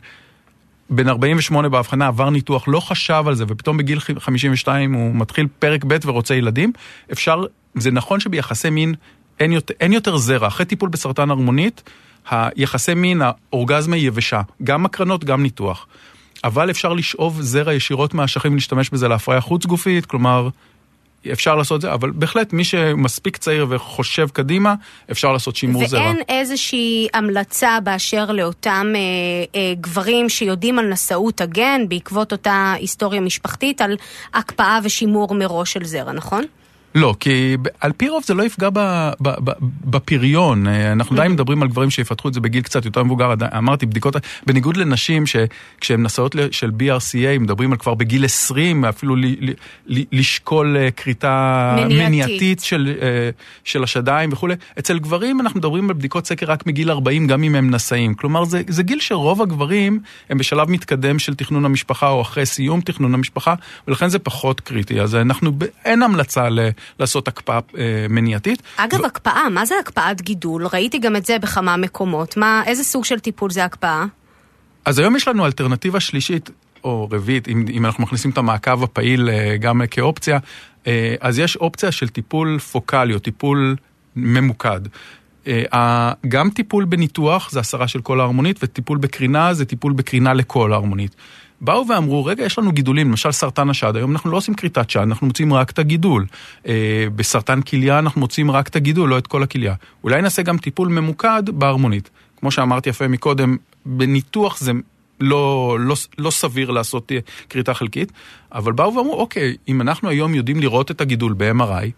בן 0.90 1.08
48 1.08 1.68
בהבחנה 1.68 2.06
עבר 2.06 2.30
ניתוח, 2.30 2.64
לא 2.68 2.80
חשב 2.80 3.24
על 3.26 3.34
זה, 3.34 3.44
ופתאום 3.48 3.76
בגיל 3.76 4.00
52 4.00 4.92
הוא 4.92 5.14
מתחיל 5.14 5.46
פרק 5.58 5.84
ב' 5.86 5.96
ורוצה 6.06 6.34
ילדים, 6.34 6.72
אפשר, 7.12 7.44
זה 7.74 7.90
נכון 7.90 8.20
שביחסי 8.20 8.70
מין 8.70 8.94
אין 9.40 9.52
יותר, 9.52 9.74
אין 9.80 9.92
יותר 9.92 10.16
זרע. 10.16 10.48
אחרי 10.48 10.66
טיפול 10.66 10.88
בסרטן 10.88 11.30
הרמונית, 11.30 11.82
היחסי 12.30 12.94
מין, 12.94 13.22
האורגזמה 13.22 13.96
היא 13.96 14.06
יבשה, 14.06 14.40
גם 14.64 14.84
הקרנות, 14.84 15.24
גם 15.24 15.42
ניתוח. 15.42 15.86
אבל 16.44 16.70
אפשר 16.70 16.92
לשאוב 16.92 17.42
זרע 17.42 17.72
ישירות 17.74 18.14
מהאשכים 18.14 18.52
ולהשתמש 18.52 18.90
בזה 18.90 19.08
להפריה 19.08 19.40
חוץ 19.40 19.66
גופית, 19.66 20.06
כלומר, 20.06 20.48
אפשר 21.32 21.54
לעשות 21.54 21.76
את 21.76 21.80
זה, 21.80 21.92
אבל 21.92 22.10
בהחלט 22.10 22.52
מי 22.52 22.64
שמספיק 22.64 23.36
צעיר 23.36 23.66
וחושב 23.70 24.28
קדימה, 24.32 24.74
אפשר 25.10 25.32
לעשות 25.32 25.56
שימור 25.56 25.86
זרע. 25.86 26.00
ואין 26.00 26.16
איזושהי 26.28 27.08
המלצה 27.14 27.78
באשר 27.84 28.32
לאותם 28.32 28.92
אה, 28.94 29.00
אה, 29.60 29.74
גברים 29.80 30.28
שיודעים 30.28 30.78
על 30.78 30.88
נשאות 30.88 31.40
הגן 31.40 31.80
בעקבות 31.88 32.32
אותה 32.32 32.74
היסטוריה 32.76 33.20
משפחתית, 33.20 33.80
על 33.80 33.96
הקפאה 34.34 34.78
ושימור 34.82 35.34
מראש 35.34 35.72
של 35.72 35.84
זרע, 35.84 36.12
נכון? 36.12 36.44
לא, 36.94 37.14
כי 37.20 37.56
על 37.80 37.92
פי 37.92 38.08
רוב 38.08 38.22
זה 38.26 38.34
לא 38.34 38.42
יפגע 38.42 38.68
בפריון. 39.84 40.66
אה, 40.66 40.92
אנחנו 40.92 41.16
עדיין 41.16 41.32
מדברים 41.32 41.62
על 41.62 41.68
גברים 41.68 41.90
שיפתחו 41.90 42.28
את 42.28 42.34
זה 42.34 42.40
בגיל 42.40 42.62
קצת 42.62 42.84
יותר 42.84 43.02
מבוגר. 43.02 43.34
אמרתי, 43.58 43.86
בדיקות, 43.86 44.16
בניגוד 44.46 44.76
לנשים 44.76 45.24
שכשהן 45.26 46.02
נשאות 46.02 46.36
של 46.50 46.70
BRCA, 46.78 47.38
מדברים 47.40 47.72
על 47.72 47.78
כבר 47.78 47.94
בגיל 47.94 48.24
20, 48.24 48.84
אפילו 48.84 49.16
לשקול 49.86 50.76
אה, 50.76 50.90
כריתה 50.90 51.76
מניעתית, 51.88 52.60
של, 52.60 52.94
אה, 53.02 53.30
של 53.64 53.82
השדיים 53.82 54.32
וכולי. 54.32 54.54
אצל 54.78 54.98
גברים 54.98 55.40
אנחנו 55.40 55.58
מדברים 55.58 55.90
על 55.90 55.94
בדיקות 55.94 56.26
סקר 56.26 56.46
רק 56.46 56.66
מגיל 56.66 56.90
40, 56.90 57.26
גם 57.26 57.42
אם 57.42 57.54
הם 57.54 57.70
נשאים. 57.70 58.14
כלומר, 58.14 58.44
זה 58.44 58.82
גיל 58.82 59.00
שרוב 59.00 59.42
הגברים 59.42 60.00
הם 60.30 60.38
בשלב 60.38 60.70
מתקדם 60.70 61.18
של 61.18 61.34
תכנון 61.34 61.64
המשפחה, 61.64 62.08
או 62.08 62.22
אחרי 62.22 62.46
סיום 62.46 62.80
תכנון 62.80 63.14
המשפחה, 63.14 63.54
ולכן 63.88 64.08
זה 64.08 64.18
פחות 64.18 64.60
קריטי. 64.60 65.00
אז 65.00 65.14
אנחנו, 65.14 65.52
אין 65.84 66.02
המלצה 66.02 66.48
ל... 66.48 66.60
לעשות 66.98 67.28
הקפאה 67.28 67.58
אה, 67.78 68.06
מניעתית. 68.10 68.62
אגב, 68.76 69.00
ו... 69.00 69.06
הקפאה, 69.06 69.48
מה 69.48 69.64
זה 69.64 69.74
הקפאת 69.80 70.22
גידול? 70.22 70.66
ראיתי 70.72 70.98
גם 70.98 71.16
את 71.16 71.26
זה 71.26 71.38
בכמה 71.38 71.76
מקומות. 71.76 72.36
מה, 72.36 72.62
איזה 72.66 72.84
סוג 72.84 73.04
של 73.04 73.20
טיפול 73.20 73.50
זה 73.50 73.64
הקפאה? 73.64 74.04
אז 74.84 74.98
היום 74.98 75.16
יש 75.16 75.28
לנו 75.28 75.46
אלטרנטיבה 75.46 76.00
שלישית, 76.00 76.50
או 76.84 77.08
רביעית, 77.12 77.48
אם, 77.48 77.64
אם 77.72 77.86
אנחנו 77.86 78.02
מכניסים 78.02 78.30
את 78.30 78.38
המעקב 78.38 78.82
הפעיל 78.82 79.28
אה, 79.30 79.56
גם 79.56 79.82
כאופציה, 79.90 80.38
אה, 80.86 81.14
אז 81.20 81.38
יש 81.38 81.56
אופציה 81.56 81.92
של 81.92 82.08
טיפול 82.08 82.58
פוקאלי 82.58 83.14
או 83.14 83.18
טיפול 83.18 83.76
ממוקד. 84.16 84.80
גם 86.28 86.50
טיפול 86.50 86.84
בניתוח 86.84 87.50
זה 87.50 87.60
הסרה 87.60 87.88
של 87.88 88.00
כל 88.00 88.20
ההרמונית, 88.20 88.58
וטיפול 88.62 88.98
בקרינה 88.98 89.54
זה 89.54 89.64
טיפול 89.64 89.92
בקרינה 89.92 90.34
לכל 90.34 90.72
ההרמונית. 90.72 91.16
באו 91.62 91.88
ואמרו, 91.88 92.24
רגע, 92.24 92.44
יש 92.44 92.58
לנו 92.58 92.72
גידולים, 92.72 93.08
למשל 93.08 93.32
סרטן 93.32 93.70
השד, 93.70 93.96
היום 93.96 94.12
אנחנו 94.12 94.30
לא 94.30 94.36
עושים 94.36 94.54
כריתת 94.54 94.90
שד, 94.90 95.00
אנחנו 95.00 95.26
מוצאים 95.26 95.54
רק 95.54 95.70
את 95.70 95.78
הגידול. 95.78 96.26
אה, 96.66 97.06
בסרטן 97.16 97.62
כליה 97.62 97.98
אנחנו 97.98 98.20
מוצאים 98.20 98.50
רק 98.50 98.68
את 98.68 98.76
הגידול, 98.76 99.08
לא 99.08 99.18
את 99.18 99.26
כל 99.26 99.42
הכליה. 99.42 99.74
אולי 100.04 100.22
נעשה 100.22 100.42
גם 100.42 100.58
טיפול 100.58 100.88
ממוקד 100.88 101.42
בהרמונית. 101.46 102.10
כמו 102.36 102.50
שאמרתי 102.50 102.90
יפה 102.90 103.08
מקודם, 103.08 103.56
בניתוח 103.86 104.58
זה 104.58 104.72
לא, 105.20 105.76
לא, 105.80 105.94
לא 106.18 106.30
סביר 106.30 106.70
לעשות 106.70 107.12
כריתה 107.48 107.74
חלקית, 107.74 108.12
אבל 108.52 108.72
באו 108.72 108.94
ואמרו, 108.94 109.14
אוקיי, 109.14 109.56
אם 109.68 109.80
אנחנו 109.80 110.08
היום 110.08 110.34
יודעים 110.34 110.60
לראות 110.60 110.90
את 110.90 111.00
הגידול 111.00 111.34
ב-MRI, 111.36 111.90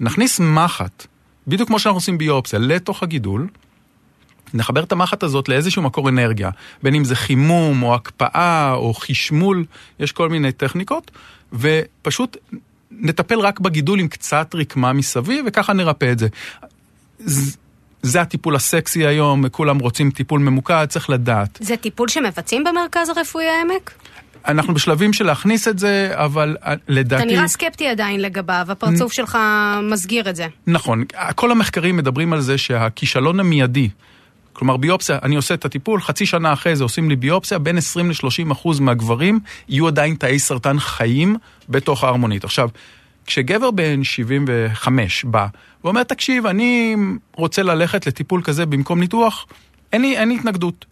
נכניס 0.00 0.40
מחט, 0.40 1.06
בדיוק 1.46 1.68
כמו 1.68 1.78
שאנחנו 1.78 1.96
עושים 1.96 2.18
ביופסיה, 2.18 2.58
לתוך 2.58 3.02
הגידול, 3.02 3.48
נחבר 4.54 4.82
את 4.82 4.92
המחט 4.92 5.22
הזאת 5.22 5.48
לאיזשהו 5.48 5.82
מקור 5.82 6.08
אנרגיה, 6.08 6.50
בין 6.82 6.94
אם 6.94 7.04
זה 7.04 7.16
חימום 7.16 7.82
או 7.82 7.94
הקפאה 7.94 8.72
או 8.72 8.94
חשמול, 8.94 9.64
יש 10.00 10.12
כל 10.12 10.28
מיני 10.28 10.52
טכניקות, 10.52 11.10
ופשוט 11.52 12.36
נטפל 12.90 13.38
רק 13.38 13.60
בגידול 13.60 14.00
עם 14.00 14.08
קצת 14.08 14.54
רקמה 14.54 14.92
מסביב, 14.92 15.44
וככה 15.48 15.72
נרפא 15.72 16.12
את 16.12 16.18
זה. 16.18 16.28
זה 18.02 18.20
הטיפול 18.20 18.56
הסקסי 18.56 19.06
היום, 19.06 19.48
כולם 19.48 19.78
רוצים 19.78 20.10
טיפול 20.10 20.40
ממוקד, 20.40 20.86
צריך 20.88 21.10
לדעת. 21.10 21.58
זה 21.60 21.76
טיפול 21.76 22.08
שמבצעים 22.08 22.64
במרכז 22.64 23.08
הרפואי 23.08 23.44
העמק? 23.44 23.92
אנחנו 24.48 24.74
בשלבים 24.74 25.12
של 25.12 25.26
להכניס 25.26 25.68
את 25.68 25.78
זה, 25.78 26.10
אבל 26.12 26.56
אה, 26.64 26.74
לדעתי... 26.88 27.22
אתה 27.22 27.32
נראה 27.32 27.48
סקפטי 27.48 27.88
עדיין 27.88 28.22
לגביו, 28.22 28.66
הפרצוף 28.68 29.12
שלך 29.12 29.38
מסגיר 29.82 30.30
את 30.30 30.36
זה. 30.36 30.46
נכון, 30.66 31.04
כל 31.34 31.50
המחקרים 31.50 31.96
מדברים 31.96 32.32
על 32.32 32.40
זה 32.40 32.58
שהכישלון 32.58 33.40
המיידי, 33.40 33.88
כלומר 34.58 34.76
ביופסיה, 34.76 35.18
אני 35.22 35.36
עושה 35.36 35.54
את 35.54 35.64
הטיפול, 35.64 36.00
חצי 36.00 36.26
שנה 36.26 36.52
אחרי 36.52 36.76
זה 36.76 36.84
עושים 36.84 37.08
לי 37.08 37.16
ביופסיה, 37.16 37.58
בין 37.58 37.78
20 37.78 38.10
ל-30 38.10 38.52
אחוז 38.52 38.80
מהגברים 38.80 39.40
יהיו 39.68 39.86
עדיין 39.86 40.14
תאי 40.14 40.38
סרטן 40.38 40.78
חיים 40.78 41.36
בתוך 41.68 42.04
ההרמונית. 42.04 42.44
עכשיו, 42.44 42.68
כשגבר 43.26 43.70
בן 43.70 44.04
75 44.04 45.24
בא 45.24 45.46
ואומר, 45.84 46.02
תקשיב, 46.02 46.46
אני 46.46 46.96
רוצה 47.36 47.62
ללכת 47.62 48.06
לטיפול 48.06 48.42
כזה 48.42 48.66
במקום 48.66 49.00
ניתוח, 49.00 49.46
אין 49.92 50.02
לי, 50.02 50.18
אין 50.18 50.28
לי 50.28 50.34
התנגדות. 50.34 50.84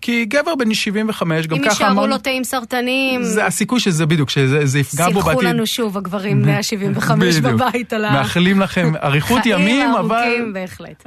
כי 0.00 0.24
גבר 0.24 0.54
בן 0.54 0.74
75, 0.74 1.46
גם 1.46 1.58
ככה... 1.58 1.66
אם 1.66 1.70
יישארו 1.70 2.06
לו 2.06 2.18
תאים 2.18 2.44
סרטניים... 2.44 3.22
זה 3.22 3.46
הסיכוי 3.46 3.80
שזה 3.80 4.06
בדיוק, 4.06 4.30
שזה 4.30 4.78
יפגע 4.78 5.08
בו 5.08 5.20
בעתיד. 5.20 5.24
סילחו 5.24 5.42
לנו 5.42 5.66
שוב 5.66 5.98
הגברים 5.98 6.40
בני 6.42 6.56
ה-75 6.56 7.12
בבית 7.42 7.92
על 7.92 8.04
ה... 8.04 8.12
מאחלים 8.12 8.60
לכם 8.60 8.92
אריכות 9.02 9.46
ימים, 9.46 9.90
אבל... 9.90 10.22
חיים 10.22 10.30
ארוכים 10.30 10.52
בהחלט. 10.52 11.06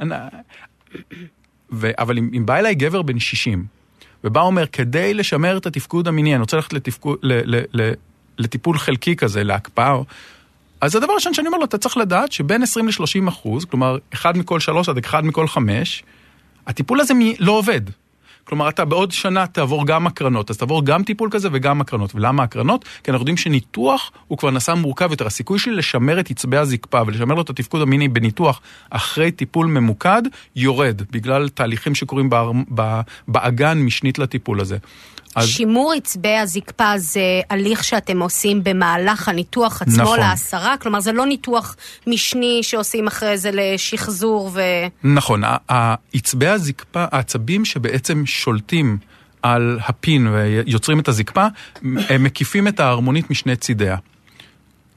ו... 1.72 1.90
אבל 1.98 2.18
אם, 2.18 2.30
אם 2.36 2.46
בא 2.46 2.56
אליי 2.56 2.74
גבר 2.74 3.02
בן 3.02 3.18
60, 3.18 3.64
ובא 4.24 4.40
אומר, 4.40 4.66
כדי 4.66 5.14
לשמר 5.14 5.56
את 5.56 5.66
התפקוד 5.66 6.08
המיני, 6.08 6.34
אני 6.34 6.40
רוצה 6.40 6.56
ללכת 6.56 6.72
לתפקוד, 6.72 7.18
ל, 7.22 7.56
ל, 7.56 7.62
ל, 7.72 7.92
לטיפול 8.38 8.78
חלקי 8.78 9.16
כזה, 9.16 9.44
להקפאה, 9.44 9.98
אז 10.80 10.96
הדבר 10.96 11.12
הראשון 11.12 11.34
שאני 11.34 11.48
אומר 11.48 11.58
לו, 11.58 11.64
אתה 11.64 11.78
צריך 11.78 11.96
לדעת 11.96 12.32
שבין 12.32 12.62
20 12.62 12.88
ל-30 12.88 13.28
אחוז, 13.28 13.64
כלומר, 13.64 13.98
אחד 14.14 14.38
מכל 14.38 14.60
שלוש 14.60 14.88
עד 14.88 14.98
אחד 14.98 15.24
מכל 15.24 15.48
חמש, 15.48 16.02
הטיפול 16.66 17.00
הזה 17.00 17.14
לא 17.38 17.52
עובד. 17.52 17.80
כלומר, 18.46 18.68
אתה 18.68 18.84
בעוד 18.84 19.12
שנה 19.12 19.46
תעבור 19.46 19.86
גם 19.86 20.06
הקרנות, 20.06 20.50
אז 20.50 20.56
תעבור 20.56 20.84
גם 20.84 21.02
טיפול 21.02 21.28
כזה 21.32 21.48
וגם 21.52 21.80
הקרנות. 21.80 22.14
ולמה 22.14 22.42
הקרנות? 22.42 22.84
כי 23.04 23.10
אנחנו 23.10 23.22
יודעים 23.22 23.36
שניתוח 23.36 24.12
הוא 24.28 24.38
כבר 24.38 24.50
נעשה 24.50 24.74
מורכב 24.74 25.10
יותר. 25.10 25.26
הסיכוי 25.26 25.58
שלי 25.58 25.74
לשמר 25.74 26.20
את 26.20 26.30
עצבי 26.30 26.56
הזקפה 26.56 27.02
ולשמר 27.06 27.34
לו 27.34 27.42
את 27.42 27.50
התפקוד 27.50 27.82
המיני 27.82 28.08
בניתוח 28.08 28.60
אחרי 28.90 29.30
טיפול 29.30 29.66
ממוקד, 29.66 30.22
יורד, 30.56 31.02
בגלל 31.10 31.48
תהליכים 31.48 31.94
שקורים 31.94 32.30
באגן 33.28 33.78
משנית 33.78 34.18
לטיפול 34.18 34.60
הזה. 34.60 34.78
אז... 35.36 35.48
שימור 35.48 35.92
עצבי 35.92 36.36
הזקפה 36.36 36.98
זה 36.98 37.20
הליך 37.50 37.84
שאתם 37.84 38.22
עושים 38.22 38.64
במהלך 38.64 39.28
הניתוח 39.28 39.82
עצמו 39.82 40.02
נכון. 40.02 40.18
להסרה? 40.18 40.76
כלומר, 40.76 41.00
זה 41.00 41.12
לא 41.12 41.26
ניתוח 41.26 41.76
משני 42.06 42.60
שעושים 42.62 43.06
אחרי 43.06 43.38
זה 43.38 43.50
לשחזור 43.52 44.50
ו... 44.54 44.60
נכון, 45.04 45.42
עצבי 46.14 46.46
הזקפה, 46.46 47.04
העצבים 47.12 47.64
שבעצם 47.64 48.26
שולטים 48.26 48.98
על 49.42 49.78
הפין 49.86 50.26
ויוצרים 50.26 51.00
את 51.00 51.08
הזקפה, 51.08 51.46
הם 51.82 52.22
מקיפים 52.22 52.68
את 52.68 52.80
ההרמונית 52.80 53.30
משני 53.30 53.56
צידיה. 53.56 53.96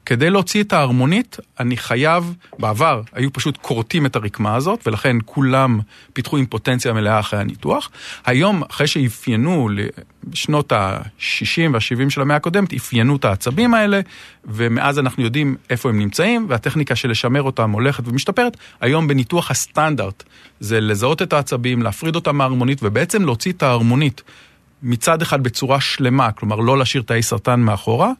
כדי 0.10 0.30
להוציא 0.30 0.64
את 0.64 0.74
ההרמונית, 0.74 1.38
אני 1.60 1.78
חייב, 1.78 2.34
בעבר 2.60 3.02
היו 3.14 3.34
פשוט 3.34 3.58
כורתים 3.62 4.06
את 4.06 4.16
הרקמה 4.16 4.56
הזאת, 4.56 4.88
ולכן 4.88 5.18
כולם 5.26 5.80
פיתחו 6.14 6.38
אימפוטנציה 6.38 6.94
מלאה 6.94 7.20
אחרי 7.20 7.40
הניתוח. 7.40 7.90
היום, 8.26 8.64
אחרי 8.70 8.88
שאפיינו, 8.88 9.70
בשנות 10.24 10.72
ה-60 10.72 11.72
וה-70 11.74 12.10
של 12.10 12.22
המאה 12.22 12.36
הקודמת, 12.36 12.74
אפיינו 12.74 13.16
את 13.16 13.26
העצבים 13.26 13.74
האלה, 13.74 14.02
ומאז 14.46 15.00
אנחנו 15.00 15.24
יודעים 15.24 15.56
איפה 15.70 15.90
הם 15.90 16.00
נמצאים, 16.00 16.46
והטכניקה 16.50 16.96
של 16.96 17.10
לשמר 17.10 17.44
אותם 17.44 17.72
הולכת 17.72 18.08
ומשתפרת. 18.08 18.58
היום 18.82 19.08
בניתוח 19.08 19.52
הסטנדרט 19.52 20.24
זה 20.60 20.82
לזהות 20.82 21.22
את 21.22 21.34
העצבים, 21.34 21.82
להפריד 21.82 22.16
אותם 22.16 22.36
מההרמונית, 22.36 22.80
ובעצם 22.84 23.26
להוציא 23.26 23.52
את 23.52 23.64
ההרמונית 23.64 24.22
מצד 24.84 25.22
אחד 25.22 25.44
בצורה 25.44 25.82
שלמה, 25.82 26.32
כלומר 26.32 26.56
לא 26.56 26.78
להשאיר 26.78 27.04
תאי 27.04 27.22
סרטן 27.22 27.60
מאחורה, 27.60 28.12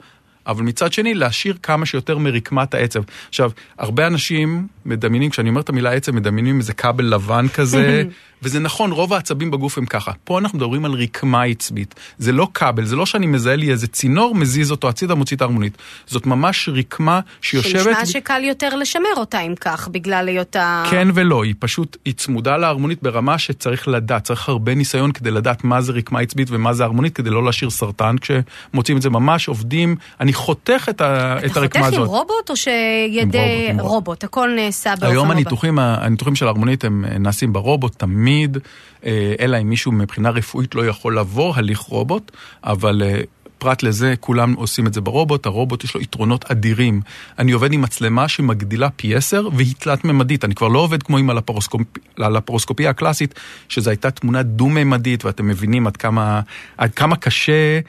אבל 0.50 0.64
מצד 0.64 0.94
שני 0.94 1.14
להשאיר 1.14 1.58
כמה 1.64 1.86
שיותר 1.86 2.18
מרקמת 2.18 2.74
העצב. 2.74 3.02
עכשיו, 3.30 3.52
הרבה 3.78 4.08
אנשים 4.08 4.68
מדמיינים, 4.86 5.30
כשאני 5.30 5.50
אומר 5.50 5.62
את 5.62 5.70
המילה 5.70 5.92
עצב, 5.92 6.12
מדמיינים 6.12 6.58
איזה 6.58 6.74
כבל 6.74 7.06
לבן 7.06 7.48
כזה, 7.48 8.04
וזה 8.44 8.60
נכון, 8.60 8.92
רוב 8.92 9.14
העצבים 9.14 9.52
בגוף 9.52 9.78
הם 9.78 9.86
ככה. 9.86 10.12
פה 10.24 10.40
אנחנו 10.40 10.58
מדברים 10.58 10.86
על 10.86 10.92
רקמה 10.92 11.44
עצבית. 11.44 11.96
זה 12.18 12.32
לא 12.32 12.48
כבל, 12.54 12.86
זה 12.86 12.96
לא 12.96 13.06
שאני 13.06 13.28
מזהה 13.28 13.56
לי 13.56 13.72
איזה 13.72 13.88
צינור, 13.88 14.36
מזיז 14.36 14.72
אותו 14.72 14.90
הצידה, 14.90 15.16
מוציא 15.16 15.38
את 15.38 15.42
ההרמונית. 15.42 15.78
זאת 16.08 16.26
ממש 16.26 16.70
רקמה 16.74 17.20
שיושבת... 17.42 17.84
שנשמע 17.84 18.06
שקל 18.06 18.44
יותר 18.44 18.76
לשמר 18.76 19.16
אותה 19.18 19.40
אם 19.40 19.54
כך, 19.62 19.88
בגלל 19.88 20.28
היותה... 20.28 20.84
כן 20.92 21.08
ולא, 21.14 21.44
היא 21.44 21.56
פשוט, 21.60 21.98
היא 22.06 22.14
צמודה 22.14 22.58
להרמונית 22.58 23.04
ברמה 23.04 23.38
שצריך 23.38 23.88
לדעת, 23.88 24.24
צריך 24.24 24.50
הרבה 24.50 24.76
ניסיון 24.76 25.12
כדי 25.12 25.32
לדעת 25.32 25.64
מה 25.64 25.82
זה 25.82 25.92
רקמה 25.92 26.20
עצבית 26.20 26.48
ומה 26.52 26.74
זה 26.74 26.84
הרמונית, 26.84 27.16
כדי 27.16 27.30
לא 27.30 27.46
להשאיר 27.46 27.70
סרטן 27.70 28.16
כשמוצאים 28.18 28.98
את 28.98 29.02
זה 29.02 29.10
ממש, 29.10 29.48
עובדים, 29.48 29.96
אני 30.20 30.34
חותך 30.40 30.88
את, 30.90 31.02
ה... 31.02 31.38
את 31.46 31.58
הרקמה 31.58 31.88
הזאת. 31.88 31.94
אתה 31.94 32.06
חותך 32.06 32.12
עם 32.12 32.16
רובוט 32.16 32.50
או 32.50 32.56
שידי 32.56 33.68
רובוט, 33.72 33.92
רובוט, 33.92 34.24
הכל 34.24 34.50
נעשה 34.56 34.90
באופן 34.90 35.06
היום 35.06 35.32
הניתוחים, 35.32 35.80
הניתוחים 35.80 36.36
של 36.36 36.46
ההרמונית 36.46 36.84
הם 36.84 37.06
נעשים 37.20 37.54
ברובוט 37.54 37.96
תמיד. 37.96 38.58
אה, 39.06 39.36
אלא 39.40 39.58
אם 39.62 39.70
מישהו 39.70 39.92
מבחינה 39.92 40.30
רפואית 40.30 40.76
לא 40.76 40.86
יכול 40.86 41.16
לעבור 41.16 41.54
הליך 41.56 41.80
רובוט, 41.80 42.32
אבל 42.64 43.02
אה, 43.06 43.22
פרט 43.60 43.84
לזה, 43.84 44.14
כולם 44.20 44.54
עושים 44.54 44.88
את 44.88 44.94
זה 44.94 45.02
ברובוט, 45.02 45.46
הרובוט 45.46 45.84
יש 45.84 45.96
לו 45.96 46.02
יתרונות 46.02 46.52
אדירים. 46.52 47.02
אני 47.40 47.52
עובד 47.52 47.74
עם 47.74 47.82
מצלמה 47.82 48.28
שמגדילה 48.28 48.90
פי 48.90 49.16
עשר 49.16 49.48
והיא 49.54 49.74
תלת-ממדית, 49.80 50.46
אני 50.46 50.56
כבר 50.56 50.68
לא 50.68 50.80
עובד 50.80 51.04
כמו 51.04 51.18
עם 51.18 51.30
הלפרוסקופ... 51.30 51.82
הלפרוסקופיה 52.18 52.90
הקלאסית, 52.90 53.34
שזו 53.70 53.90
הייתה 53.90 54.12
תמונה 54.12 54.44
דו-ממדית, 54.44 55.26
ואתם 55.26 55.48
מבינים 55.48 55.88
עד 55.88 55.98
כמה, 55.98 56.42
עד 56.78 56.94
כמה 56.94 57.16
קשה 57.16 57.54
אה, 57.54 57.80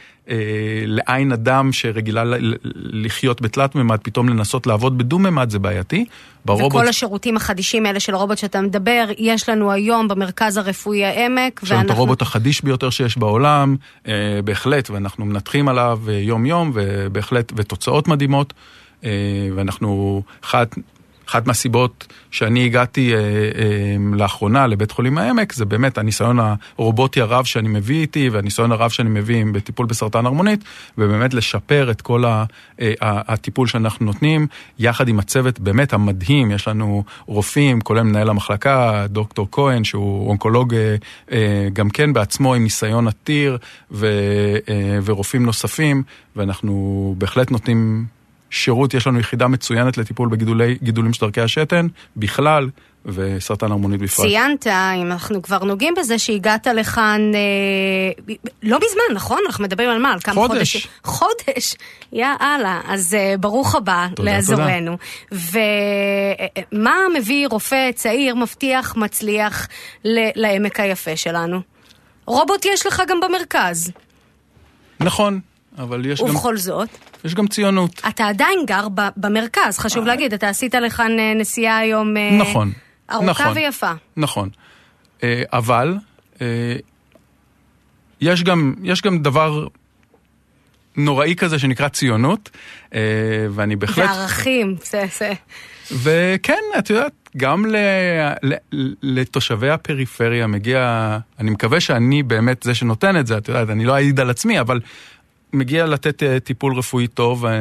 לעין 0.87 1.33
אדם 1.33 1.73
שרגילה 1.73 2.25
לחיות 2.75 3.43
בתלת 3.43 3.75
ממד, 3.75 3.99
פתאום 4.03 4.29
לנסות 4.29 4.67
לעבוד 4.67 4.99
בדו 4.99 5.19
ממד 5.19 5.51
זה 5.51 5.59
בעייתי. 5.59 6.05
ברובוט... 6.45 6.73
וכל 6.73 6.89
השירותים 6.89 7.37
החדישים 7.37 7.87
האלה 7.87 8.01
של 8.01 8.15
הרובוט 8.15 8.39
שאתה 8.39 8.61
מדבר, 8.61 9.09
יש 9.19 9.49
לנו 9.49 9.73
היום 9.73 10.09
במרכז 10.09 10.57
הרפואי 10.57 11.05
העמק. 11.05 11.61
יש 11.63 11.71
לנו 11.71 11.79
ואנחנו... 11.79 11.93
את 11.93 11.99
הרובוט 11.99 12.23
החדיש 12.23 12.65
ביותר 12.65 12.91
שיש 12.91 13.19
בעולם, 13.19 13.77
אה, 14.09 14.13
בהחלט, 14.45 14.91
ואנחנו 14.91 15.25
מנתחים 15.25 15.69
עליו 15.69 16.01
יום 16.11 16.47
יום, 16.47 16.71
ובהחלט, 16.75 17.53
ותוצאות 17.57 18.09
מדהימות. 18.09 18.53
אה, 19.05 19.11
ואנחנו, 19.55 20.23
אחת 20.45 20.75
אחת 21.31 21.47
מהסיבות 21.47 22.07
שאני 22.31 22.65
הגעתי 22.65 23.15
אה, 23.15 23.19
אה, 23.19 23.97
לאחרונה 24.13 24.67
לבית 24.67 24.91
חולים 24.91 25.19
העמק, 25.19 25.53
זה 25.53 25.65
באמת 25.65 25.99
הניסיון 25.99 26.39
הרובוטי 26.79 27.21
הרב 27.21 27.45
שאני 27.45 27.69
מביא 27.69 28.01
איתי, 28.01 28.29
והניסיון 28.29 28.73
הרב 28.73 28.91
שאני 28.91 29.09
מביא 29.11 29.45
בטיפול 29.53 29.87
בסרטן 29.87 30.27
הרמונית, 30.27 30.65
ובאמת 30.99 31.35
לשפר 31.35 31.91
את 31.91 32.01
כל 32.01 32.25
ה, 32.25 32.45
אה, 32.81 32.93
הטיפול 33.03 33.67
שאנחנו 33.67 34.07
נותנים, 34.07 34.47
יחד 34.79 35.09
עם 35.09 35.19
הצוות 35.19 35.61
באמת 35.61 35.93
המדהים, 35.93 36.51
יש 36.51 36.69
לנו 36.69 37.05
רופאים, 37.27 37.81
כולל 37.81 38.03
מנהל 38.03 38.29
המחלקה, 38.29 39.07
דוקטור 39.09 39.49
כהן, 39.53 39.85
שהוא 39.85 40.29
אונקולוג 40.29 40.75
אה, 40.75 40.97
אה, 41.33 41.69
גם 41.73 41.91
כן 41.91 42.13
בעצמו 42.13 42.55
עם 42.55 42.63
ניסיון 42.63 43.09
עתיר, 43.09 43.59
ו, 43.91 44.07
אה, 44.69 44.99
ורופאים 45.05 45.47
נוספים, 45.47 46.03
ואנחנו 46.37 47.15
בהחלט 47.19 47.51
נותנים... 47.51 48.20
שירות, 48.51 48.95
יש 48.95 49.07
לנו 49.07 49.21
יחידה 49.21 49.49
מצוינת 49.49 49.99
לטיפול 49.99 50.29
בגידולים 50.29 51.13
של 51.13 51.27
דרכי 51.27 51.41
השתן, 51.41 51.87
בכלל, 52.17 52.69
וסרטן 53.07 53.71
הרמונית 53.71 54.01
בפרט. 54.01 54.27
ציינת, 54.27 54.67
אם 54.67 55.13
אנחנו 55.13 55.43
כבר 55.43 55.65
נוגעים 55.65 55.95
בזה, 55.99 56.19
שהגעת 56.19 56.67
לכאן 56.67 57.21
אה, 57.35 58.35
לא 58.63 58.79
מזמן, 58.79 59.15
נכון? 59.15 59.39
אנחנו 59.47 59.65
מדברים 59.65 59.91
על 59.91 59.99
מה? 59.99 60.13
על 60.13 60.21
כמה 60.21 60.35
חודש. 60.35 60.53
חודשים? 60.59 60.81
חודש. 61.05 61.75
יא 62.13 62.27
אללה. 62.41 62.81
אז 62.89 63.15
אה, 63.15 63.35
ברוך 63.41 63.75
הבא 63.75 64.07
לאזורנו. 64.19 64.97
ומה 65.33 66.97
מביא 67.19 67.47
רופא 67.49 67.91
צעיר, 67.95 68.35
מבטיח, 68.35 68.97
מצליח 68.97 69.69
ל- 70.05 70.31
לעמק 70.43 70.81
היפה 70.81 71.17
שלנו? 71.17 71.61
רובוט 72.27 72.65
יש 72.65 72.87
לך 72.87 73.03
גם 73.09 73.21
במרכז. 73.21 73.93
נכון, 75.01 75.41
אבל 75.83 76.07
יש 76.07 76.21
גם, 76.21 76.31
ובכל 76.31 76.57
זאת, 76.57 76.89
יש 77.25 77.35
גם 77.35 77.47
ציונות. 77.47 78.01
אתה 78.09 78.27
עדיין 78.27 78.59
גר 78.67 78.89
ב- 78.95 79.09
במרכז, 79.17 79.79
חשוב 79.79 80.05
להגיד, 80.05 80.35
אתה 80.35 80.49
עשית 80.49 80.75
לכאן 80.75 81.19
אה, 81.19 81.33
נסיעה 81.35 81.79
היום 81.79 82.17
אה, 82.17 82.39
נכון. 82.41 82.73
ארוכה 83.13 83.31
נכון. 83.31 83.53
ויפה. 83.55 83.93
נכון. 84.17 84.49
אה, 85.23 85.43
אבל 85.53 85.97
אה, 86.41 86.77
יש 88.21 88.45
גם, 88.45 88.75
יש 88.83 89.03
גם 89.03 89.19
דבר 89.19 89.67
נוראי 90.97 91.35
כזה 91.37 91.59
שנקרא 91.59 91.89
ציונות, 91.89 92.51
אה, 92.95 93.01
ואני 93.51 93.77
בהחלט... 93.77 94.11
וערכים, 94.11 94.77
זה, 94.85 95.05
זה. 95.19 95.33
וכן, 95.93 96.63
את 96.79 96.91
יודעת, 96.91 97.13
גם 97.37 97.67
ל, 97.67 97.77
ל, 98.43 98.55
לתושבי 99.03 99.71
הפריפריה 99.71 100.47
מגיע, 100.47 101.19
אני 101.39 101.51
מקווה 101.51 101.81
שאני 101.81 102.23
באמת 102.23 102.63
זה 102.63 102.75
שנותן 102.75 103.17
את 103.17 103.27
זה, 103.27 103.39
את 103.39 103.49
יודעת, 103.49 103.71
אני 103.71 103.85
לא 103.85 103.95
אעיד 103.95 104.21
על 104.21 104.31
עצמי, 104.31 104.61
אבל 104.61 104.81
מגיע 105.53 105.87
לתת 105.87 106.23
אה, 106.23 106.41
טיפול 106.41 106.75
רפואי 106.75 107.07
טוב. 107.07 107.47
אה, 107.47 107.53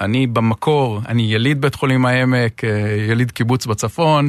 אני 0.00 0.26
במקור, 0.26 1.00
אני 1.08 1.32
יליד 1.34 1.60
בית 1.60 1.74
חולים 1.74 2.06
העמק, 2.06 2.64
אה, 2.64 2.70
יליד 3.10 3.30
קיבוץ 3.30 3.66
בצפון. 3.66 4.28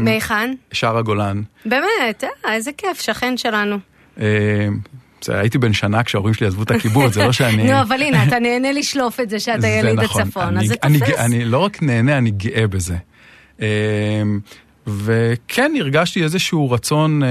מהיכן? 0.00 0.54
שער 0.72 0.98
הגולן. 0.98 1.42
באמת, 1.66 2.24
אה, 2.46 2.54
איזה 2.54 2.70
כיף, 2.78 3.00
שכן 3.00 3.36
שלנו. 3.36 3.76
הייתי 5.28 5.58
בן 5.58 5.72
שנה 5.72 6.02
כשההורים 6.02 6.34
שלי 6.34 6.46
עזבו 6.46 6.62
את 6.62 6.70
הקיבוץ, 6.70 7.12
זה 7.14 7.24
לא 7.24 7.32
שאני... 7.38 7.70
נו, 7.72 7.80
אבל 7.82 8.02
הנה, 8.02 8.24
אתה 8.24 8.38
נהנה 8.38 8.72
לשלוף 8.72 9.20
את 9.20 9.30
זה 9.30 9.40
שאתה 9.40 9.66
יליד 9.66 10.00
נכון. 10.00 10.22
הצפון, 10.22 10.42
אני- 10.56 10.60
אז 10.60 10.68
זה 10.68 10.76
תופס. 10.76 11.18
אני 11.18 11.44
לא 11.44 11.58
רק 11.58 11.82
נהנה, 11.82 12.18
אני 12.18 12.30
גאה 12.30 12.64
בזה. 12.66 12.96
וכן, 14.86 15.72
הרגשתי 15.80 16.22
איזשהו 16.22 16.70
רצון, 16.70 17.22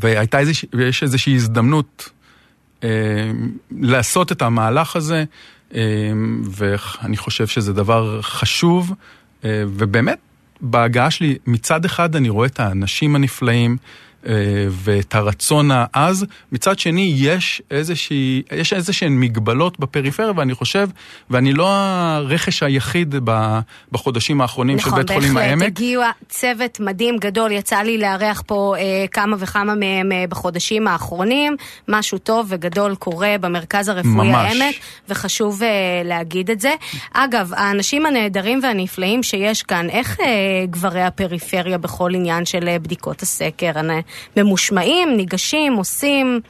והייתה 0.00 0.38
איזושהי 1.02 1.34
הזדמנות 1.34 2.10
לעשות 3.70 4.32
את 4.32 4.42
המהלך 4.42 4.96
הזה, 4.96 5.24
אה, 5.74 5.80
ואני 6.50 7.16
חושב 7.16 7.46
שזה 7.46 7.72
דבר 7.72 8.22
חשוב, 8.22 8.92
אה, 9.44 9.62
ובאמת, 9.66 10.18
בהגעה 10.60 11.10
שלי, 11.10 11.38
מצד 11.46 11.84
אחד 11.84 12.16
אני 12.16 12.28
רואה 12.28 12.46
את 12.46 12.60
האנשים 12.60 13.16
הנפלאים, 13.16 13.70
אה, 13.72 13.76
ואת 14.70 15.14
הרצון 15.14 15.70
העז, 15.74 16.26
מצד 16.52 16.78
שני 16.78 17.12
יש 17.16 17.62
איזושהי, 17.70 18.42
יש 18.52 18.72
איזשהן 18.72 19.20
מגבלות 19.20 19.80
בפריפריה 19.80 20.32
ואני 20.36 20.54
חושב, 20.54 20.88
ואני 21.30 21.52
לא 21.52 21.68
הרכש 21.68 22.62
היחיד 22.62 23.14
בחודשים 23.92 24.40
האחרונים 24.40 24.78
של 24.78 24.90
בית 24.90 25.10
חולים 25.10 25.30
נכון, 25.30 25.42
העמק. 25.42 25.58
בהחלט, 25.58 25.78
הגיע 25.78 26.10
צוות 26.28 26.80
מדהים 26.80 27.18
גדול, 27.18 27.52
יצא 27.52 27.76
לי 27.76 27.98
לארח 27.98 28.42
פה 28.46 28.74
אה, 28.78 29.06
כמה 29.12 29.36
וכמה 29.38 29.74
מהם 29.74 30.12
אה, 30.12 30.24
בחודשים 30.28 30.88
האחרונים, 30.88 31.56
משהו 31.88 32.18
טוב 32.18 32.46
וגדול 32.48 32.94
קורה 32.94 33.36
במרכז 33.40 33.88
הרפואי 33.88 34.28
ממש. 34.28 34.52
העמק, 34.52 34.74
וחשוב 35.08 35.62
אה, 35.62 35.68
להגיד 36.04 36.50
את 36.50 36.60
זה. 36.60 36.72
אגב, 37.12 37.50
האנשים 37.56 38.06
הנהדרים 38.06 38.60
והנפלאים 38.62 39.22
שיש 39.22 39.62
כאן, 39.62 39.90
איך 39.90 40.20
אה, 40.20 40.26
גברי 40.70 41.02
הפריפריה 41.02 41.78
בכל 41.78 42.14
עניין 42.14 42.44
של 42.44 42.68
אה, 42.68 42.78
בדיקות 42.78 43.22
הסקר? 43.22 43.72
אה, 43.76 44.00
ממושמעים, 44.36 45.16
ניגשים, 45.16 45.72
עושים? 45.72 46.40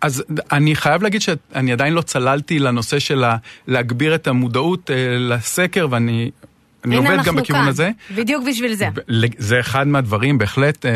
אז 0.00 0.24
אני 0.52 0.76
חייב 0.76 1.02
להגיד 1.02 1.20
שאני 1.20 1.72
עדיין 1.72 1.92
לא 1.94 2.02
צללתי 2.02 2.58
לנושא 2.58 2.98
של 2.98 3.24
להגביר 3.66 4.14
את 4.14 4.26
המודעות 4.26 4.90
אה, 4.90 5.16
לסקר, 5.18 5.86
ואני 5.90 6.30
אני 6.84 6.96
עובד 6.96 7.18
גם 7.24 7.36
בכיוון 7.36 7.62
כאן, 7.62 7.68
הזה. 7.68 7.90
בדיוק 8.14 8.44
בשביל 8.48 8.74
זה. 8.74 8.88
זה 9.38 9.60
אחד 9.60 9.86
מהדברים, 9.86 10.38
בהחלט, 10.38 10.86
אה, 10.86 10.90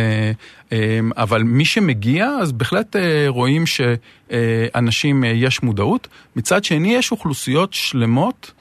אה, 0.72 0.98
אבל 1.16 1.42
מי 1.42 1.64
שמגיע, 1.64 2.26
אז 2.26 2.52
בהחלט 2.52 2.96
רואים 3.28 3.64
שאנשים, 3.66 5.24
יש 5.24 5.62
מודעות. 5.62 6.08
מצד 6.36 6.64
שני, 6.64 6.94
יש 6.94 7.10
אוכלוסיות 7.10 7.72
שלמות 7.72 8.52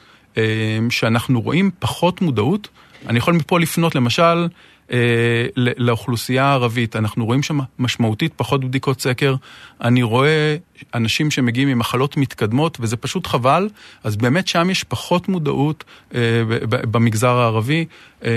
שאנחנו 0.90 1.42
רואים 1.42 1.72
פחות 1.80 2.22
מודעות. 2.22 2.68
אני 3.08 3.18
יכול 3.18 3.34
מפה 3.34 3.60
לפנות, 3.60 3.96
למשל, 3.96 4.48
אה, 4.92 5.46
לאוכלוסייה 5.56 6.46
הערבית. 6.46 6.96
אנחנו 6.96 7.26
רואים 7.26 7.44
שם 7.44 7.60
משמעותית 7.80 8.34
פחות 8.36 8.66
בדיקות 8.66 9.02
סקר. 9.02 9.36
אני 9.82 10.04
רואה 10.04 10.56
אנשים 10.94 11.32
שמגיעים 11.32 11.68
עם 11.68 11.80
מחלות 11.80 12.18
מתקדמות, 12.18 12.78
וזה 12.82 12.98
פשוט 12.98 13.28
חבל. 13.28 13.70
אז 14.04 14.16
באמת 14.16 14.48
שם 14.48 14.70
יש 14.70 14.84
פחות 14.84 15.30
מודעות 15.30 15.84
אה, 16.16 16.20
במגזר 16.68 17.36
הערבי, 17.36 17.86
אה, 18.26 18.30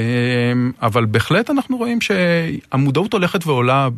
אבל 0.83 1.05
בהחלט 1.05 1.51
אנחנו 1.51 1.77
רואים 1.77 2.01
שהמודעות 2.01 3.13
הולכת 3.13 3.47
ועולה, 3.47 3.89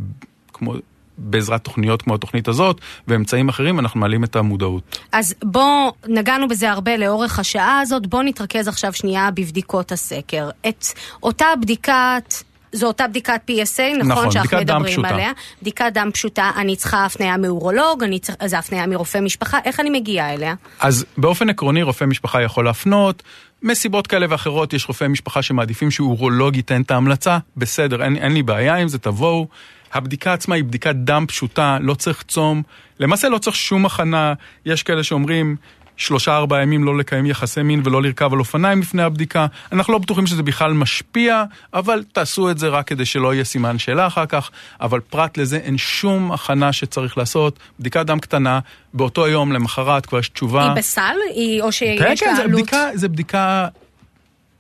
כמו... 0.53 0.75
בעזרת 1.19 1.65
תוכניות 1.65 2.03
כמו 2.03 2.15
התוכנית 2.15 2.49
הזאת 2.49 2.81
ואמצעים 3.09 3.49
אחרים, 3.49 3.79
אנחנו 3.79 4.01
מעלים 4.01 4.25
את 4.25 4.37
המודעות. 4.37 4.99
אז 5.13 5.35
בוא, 5.45 5.93
נגענו 6.09 6.49
בזה 6.49 6.71
הרבה 6.71 6.97
לאורך 6.97 7.39
השעה 7.39 7.81
הזאת, 7.81 8.07
בוא 8.07 8.23
נתרכז 8.23 8.69
עכשיו 8.69 8.93
שנייה 8.93 9.31
בבדיקות 9.31 9.93
הסקר. 9.93 10.51
את 10.69 10.85
אותה 11.23 11.47
בדיקת... 11.63 12.35
זו 12.73 12.87
אותה 12.87 13.09
בדיקת 13.09 13.41
PSA, 13.51 13.99
נכון? 13.99 14.13
נכון, 14.13 14.31
שאנחנו 14.31 14.57
בדיקת 14.57 14.67
דם 14.67 14.77
מדברים 14.77 14.93
פשוטה. 14.93 15.09
עליה. 15.09 15.33
בדיקת 15.63 15.91
דם 15.95 16.11
פשוטה, 16.13 16.51
אני 16.57 16.77
צריכה 16.77 17.05
הפניה 17.05 17.37
מאורולוג, 17.37 18.03
אני 18.03 18.19
צריכה, 18.19 18.49
זה 18.49 18.59
הפניה 18.59 18.87
מרופא 18.87 19.19
משפחה, 19.19 19.59
איך 19.65 19.81
אני 19.81 19.91
מגיעה 19.91 20.35
אליה? 20.35 20.55
אז 20.81 21.05
באופן 21.17 21.51
עקרוני 21.51 21.83
רופא 21.83 22.05
משפחה 22.05 22.43
יכול 22.43 22.65
להפנות, 22.65 23.23
מסיבות 23.63 24.07
כאלה 24.07 24.27
ואחרות 24.31 24.73
יש 24.73 24.89
רופאי 24.89 25.09
משפחה 25.09 25.43
שמעדיפים 25.43 25.91
שאורולוג 25.91 26.57
ייתן 26.57 26.83
את 26.83 26.91
ההמלצה, 26.91 27.39
בסדר, 27.57 28.05
אין, 28.05 28.17
אין 28.17 28.33
לי 28.33 28.43
בעיה 28.43 28.75
עם 28.75 28.89
זה, 28.89 28.99
תבואו. 28.99 29.49
הבדיקה 29.93 30.33
עצמה 30.33 30.55
היא 30.55 30.65
בדיקת 30.65 30.95
דם 30.95 31.25
פשוטה, 31.29 31.79
לא 31.81 31.95
צריך 31.95 32.23
צום, 32.29 32.63
למעשה 33.01 33.29
לא 33.29 33.39
צריך 33.39 33.57
שום 33.57 33.87
הכנה, 33.87 34.35
יש 34.67 34.83
כאלה 34.83 35.03
שאומרים 35.03 35.57
שלושה 35.99 36.37
ארבעה 36.37 36.63
ימים 36.63 36.85
לא 36.85 36.99
לקיים 36.99 37.27
יחסי 37.27 37.63
מין 37.63 37.83
ולא 37.85 38.03
לרכב 38.03 38.33
על 38.33 38.39
אופניים 38.39 38.81
לפני 38.81 39.03
הבדיקה, 39.03 39.47
אנחנו 39.73 39.93
לא 39.93 39.99
בטוחים 39.99 40.27
שזה 40.27 40.43
בכלל 40.43 40.73
משפיע, 40.73 41.45
אבל 41.75 42.05
תעשו 42.13 42.51
את 42.51 42.59
זה 42.59 42.69
רק 42.69 42.87
כדי 42.87 43.05
שלא 43.05 43.35
יהיה 43.35 43.45
סימן 43.45 43.79
שאלה 43.79 44.07
אחר 44.07 44.27
כך, 44.27 44.51
אבל 44.81 45.01
פרט 45.01 45.39
לזה 45.39 45.57
אין 45.57 45.79
שום 45.79 46.33
הכנה 46.33 46.73
שצריך 46.73 47.19
לעשות, 47.19 47.59
בדיקת 47.81 48.07
דם 48.07 48.19
קטנה, 48.19 48.61
באותו 48.95 49.29
יום 49.29 49.53
למחרת 49.53 50.07
כבר 50.07 50.19
יש 50.19 50.29
תשובה. 50.29 50.65
היא 50.65 50.77
בסל? 50.77 51.17
היא, 51.35 51.63
או 51.63 51.73
שיש 51.73 52.01
כן, 52.01 52.11
לה 52.11 52.17
כן, 52.17 52.43
עלות? 52.43 52.53
בדיקה, 52.53 52.85
זה 52.95 53.09
בדיקה 53.09 53.69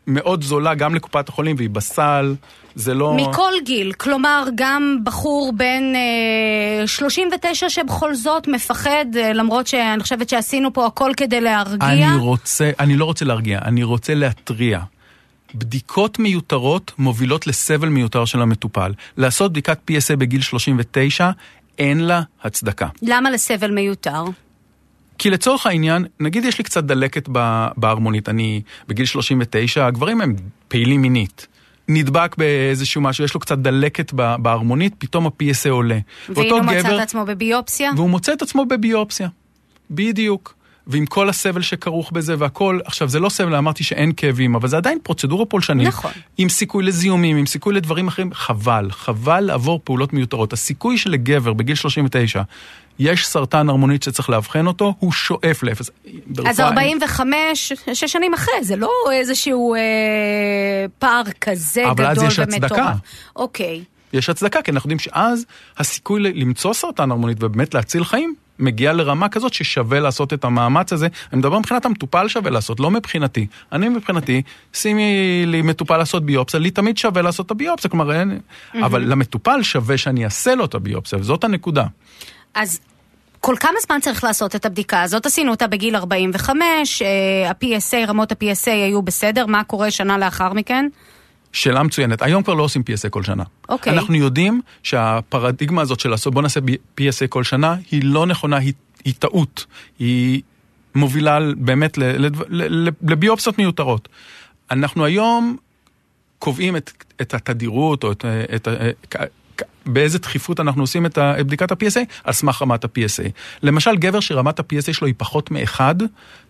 מאוד 0.06 0.42
זולה 0.42 0.74
גם 0.74 0.94
לקופת 0.94 1.28
החולים 1.28 1.56
והיא 1.56 1.70
בסל, 1.70 2.34
זה 2.78 2.94
לא... 2.94 3.14
מכל 3.16 3.52
גיל, 3.64 3.92
כלומר 3.92 4.44
גם 4.54 4.98
בחור 5.04 5.52
בן 5.56 5.82
אה, 5.94 6.86
39 6.86 7.68
שבכל 7.68 8.14
זאת 8.14 8.48
מפחד, 8.48 9.06
אה, 9.16 9.32
למרות 9.32 9.66
שאני 9.66 10.02
חושבת 10.02 10.28
שעשינו 10.28 10.72
פה 10.72 10.86
הכל 10.86 11.12
כדי 11.16 11.40
להרגיע. 11.40 12.08
אני 12.08 12.16
רוצה, 12.16 12.70
אני 12.80 12.96
לא 12.96 13.04
רוצה 13.04 13.24
להרגיע, 13.24 13.58
אני 13.64 13.82
רוצה 13.82 14.14
להתריע. 14.14 14.80
בדיקות 15.54 16.18
מיותרות 16.18 16.92
מובילות 16.98 17.46
לסבל 17.46 17.88
מיותר 17.88 18.24
של 18.24 18.42
המטופל. 18.42 18.92
לעשות 19.16 19.52
בדיקת 19.52 19.78
PSA 19.90 20.16
בגיל 20.16 20.40
39, 20.40 21.30
אין 21.78 22.00
לה 22.00 22.22
הצדקה. 22.42 22.88
למה 23.02 23.30
לסבל 23.30 23.70
מיותר? 23.70 24.24
כי 25.18 25.30
לצורך 25.30 25.66
העניין, 25.66 26.04
נגיד 26.20 26.44
יש 26.44 26.58
לי 26.58 26.64
קצת 26.64 26.84
דלקת 26.84 27.28
בהרמונית, 27.76 28.28
אני 28.28 28.62
בגיל 28.88 29.06
39, 29.06 29.86
הגברים 29.86 30.20
הם 30.20 30.36
פעילים 30.68 31.02
מינית. 31.02 31.46
נדבק 31.88 32.36
באיזשהו 32.38 33.00
משהו, 33.00 33.24
יש 33.24 33.34
לו 33.34 33.40
קצת 33.40 33.58
דלקת 33.58 34.12
בהרמונית, 34.12 34.94
פתאום 34.98 35.26
ה-PSA 35.26 35.70
עולה. 35.70 35.98
הוא 36.28 36.34
מצא 36.60 36.82
גבר- 36.82 36.96
את 36.96 37.02
עצמו 37.02 37.24
בביופסיה? 37.24 37.90
והוא 37.96 38.10
מוצא 38.10 38.32
את 38.32 38.42
עצמו 38.42 38.66
בביופסיה. 38.66 39.28
בדיוק. 39.90 40.54
ועם 40.88 41.06
כל 41.06 41.28
הסבל 41.28 41.62
שכרוך 41.62 42.12
בזה 42.12 42.34
והכל, 42.38 42.78
עכשיו 42.84 43.08
זה 43.08 43.20
לא 43.20 43.28
סבל, 43.28 43.54
אמרתי 43.54 43.84
שאין 43.84 44.12
כאבים, 44.16 44.54
אבל 44.54 44.68
זה 44.68 44.76
עדיין 44.76 44.98
פרוצדורה 45.02 45.44
פולשנית. 45.46 45.88
נכון. 45.88 46.10
עם 46.38 46.48
סיכוי 46.48 46.84
לזיהומים, 46.84 47.36
עם 47.36 47.46
סיכוי 47.46 47.74
לדברים 47.74 48.08
אחרים, 48.08 48.30
חבל, 48.34 48.88
חבל 48.90 49.40
לעבור 49.40 49.80
פעולות 49.84 50.12
מיותרות. 50.12 50.52
הסיכוי 50.52 50.98
שלגבר 50.98 51.52
בגיל 51.52 51.74
39 51.74 52.42
יש 52.98 53.26
סרטן 53.26 53.68
הרמונית 53.68 54.02
שצריך 54.02 54.30
לאבחן 54.30 54.66
אותו, 54.66 54.94
הוא 54.98 55.12
שואף 55.12 55.62
לאפס. 55.62 55.90
אז 55.90 55.92
ברפואה 56.26 56.50
אין- 56.68 56.68
45, 56.68 57.72
שש 57.92 58.04
שנים 58.04 58.34
אחרי, 58.34 58.54
זה 58.64 58.76
לא 58.76 58.90
איזשהו 59.12 59.74
אה, 59.74 59.80
פער 60.98 61.22
כזה 61.40 61.90
אבל 61.90 62.06
אז 62.06 62.16
גדול 62.16 62.28
יש 62.28 62.38
הצדקה. 62.38 62.74
ומטורף. 62.74 62.96
אוקיי. 63.36 63.84
יש 64.12 64.28
הצדקה, 64.30 64.62
כי 64.62 64.70
אנחנו 64.70 64.86
יודעים 64.88 64.98
שאז 64.98 65.46
הסיכוי 65.78 66.20
למצוא 66.20 66.72
סרטן 66.72 67.10
הרמונית 67.10 67.42
ובאמת 67.42 67.74
להציל 67.74 68.04
חיים 68.04 68.34
מגיע 68.58 68.92
לרמה 68.92 69.28
כזאת 69.28 69.54
ששווה 69.54 70.00
לעשות 70.00 70.32
את 70.32 70.44
המאמץ 70.44 70.92
הזה. 70.92 71.08
אני 71.32 71.38
מדבר 71.38 71.58
מבחינת 71.58 71.86
המטופל 71.86 72.28
שווה 72.28 72.50
לעשות, 72.50 72.80
לא 72.80 72.90
מבחינתי. 72.90 73.46
אני 73.72 73.88
מבחינתי, 73.88 74.42
שימי 74.72 75.42
לי 75.46 75.62
מטופל 75.62 75.96
לעשות 75.96 76.24
ביופסיה, 76.24 76.60
לי 76.60 76.70
תמיד 76.70 76.98
שווה 76.98 77.22
לעשות 77.22 77.46
את 77.46 77.50
הביופסיה, 77.50 77.90
כלומר 77.90 78.12
אין... 78.12 78.38
Mm-hmm. 78.38 78.78
אבל 78.84 79.00
למטופל 79.00 79.62
שווה 79.62 79.98
שאני 79.98 80.24
אעשה 80.24 80.54
לו 80.54 80.64
את 80.64 80.74
הביופסיה, 80.74 81.18
וזאת 81.18 81.44
הנקודה. 81.44 81.84
אז 82.54 82.80
כל 83.40 83.54
כמה 83.60 83.80
זמן 83.86 84.00
צריך 84.00 84.24
לעשות 84.24 84.56
את 84.56 84.66
הבדיקה 84.66 85.02
הזאת? 85.02 85.26
עשינו 85.26 85.50
אותה 85.50 85.66
בגיל 85.66 85.96
45, 85.96 87.02
אה, 87.02 87.50
ה-PSA, 87.50 88.08
רמות 88.08 88.32
ה-PSA 88.32 88.70
היו 88.70 89.02
בסדר, 89.02 89.46
מה 89.46 89.64
קורה 89.64 89.90
שנה 89.90 90.18
לאחר 90.18 90.52
מכן? 90.52 90.88
שאלה 91.52 91.82
מצוינת. 91.82 92.22
היום 92.22 92.42
כבר 92.42 92.54
לא 92.54 92.62
עושים 92.62 92.82
PSA 92.82 93.08
כל 93.10 93.22
שנה. 93.22 93.44
אוקיי. 93.68 93.92
אנחנו 93.92 94.14
יודעים 94.14 94.60
שהפרדיגמה 94.82 95.82
הזאת 95.82 96.00
של 96.00 96.08
לעשות, 96.08 96.34
בוא 96.34 96.42
נעשה 96.42 96.60
PSA 97.00 97.26
כל 97.28 97.44
שנה, 97.44 97.76
היא 97.90 98.02
לא 98.04 98.26
נכונה, 98.26 98.56
היא, 98.56 98.72
היא 99.04 99.14
טעות. 99.18 99.66
היא 99.98 100.42
מובילה 100.94 101.38
באמת 101.56 101.98
לביופסיות 103.02 103.58
מיותרות. 103.58 104.08
אנחנו 104.70 105.04
היום 105.04 105.56
קובעים 106.38 106.76
את, 106.76 107.04
את 107.20 107.34
התדירות 107.34 108.04
או 108.04 108.12
את, 108.12 108.24
את, 108.54 108.68
את, 108.68 109.16
באיזה 109.86 110.18
דחיפות 110.18 110.60
אנחנו 110.60 110.82
עושים 110.82 111.06
את 111.06 111.18
בדיקת 111.18 111.72
ה-PSA, 111.72 112.00
על 112.24 112.32
סמך 112.32 112.62
רמת 112.62 112.84
ה-PSA. 112.84 113.30
למשל, 113.62 113.96
גבר 113.96 114.20
שרמת 114.20 114.58
ה-PSA 114.58 114.92
שלו 114.92 115.06
היא 115.06 115.14
פחות 115.18 115.50
מאחד, 115.50 115.94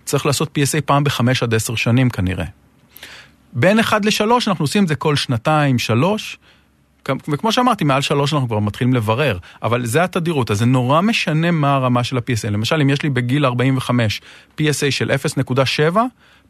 צריך 0.04 0.26
לעשות 0.26 0.58
PSA 0.58 0.80
פעם 0.84 1.04
בחמש 1.04 1.42
עד 1.42 1.54
עשר 1.54 1.74
שנים 1.74 2.10
כנראה. 2.10 2.44
בין 3.52 3.78
1 3.78 4.04
ל-3 4.04 4.22
אנחנו 4.46 4.64
עושים 4.64 4.82
את 4.82 4.88
זה 4.88 4.94
כל 4.94 5.16
שנתיים, 5.16 5.78
שלוש, 5.78 6.38
וכמו 7.28 7.52
שאמרתי, 7.52 7.84
מעל 7.84 8.02
3 8.02 8.32
אנחנו 8.32 8.48
כבר 8.48 8.58
מתחילים 8.58 8.94
לברר, 8.94 9.38
אבל 9.62 9.86
זה 9.86 10.04
התדירות, 10.04 10.50
אז 10.50 10.58
זה 10.58 10.66
נורא 10.66 11.00
משנה 11.00 11.50
מה 11.50 11.74
הרמה 11.74 12.04
של 12.04 12.16
ה-PSA. 12.16 12.50
למשל, 12.50 12.80
אם 12.80 12.90
יש 12.90 13.02
לי 13.02 13.10
בגיל 13.10 13.46
45 13.46 14.20
PSA 14.58 14.90
של 14.90 15.10
0.7, 15.90 15.98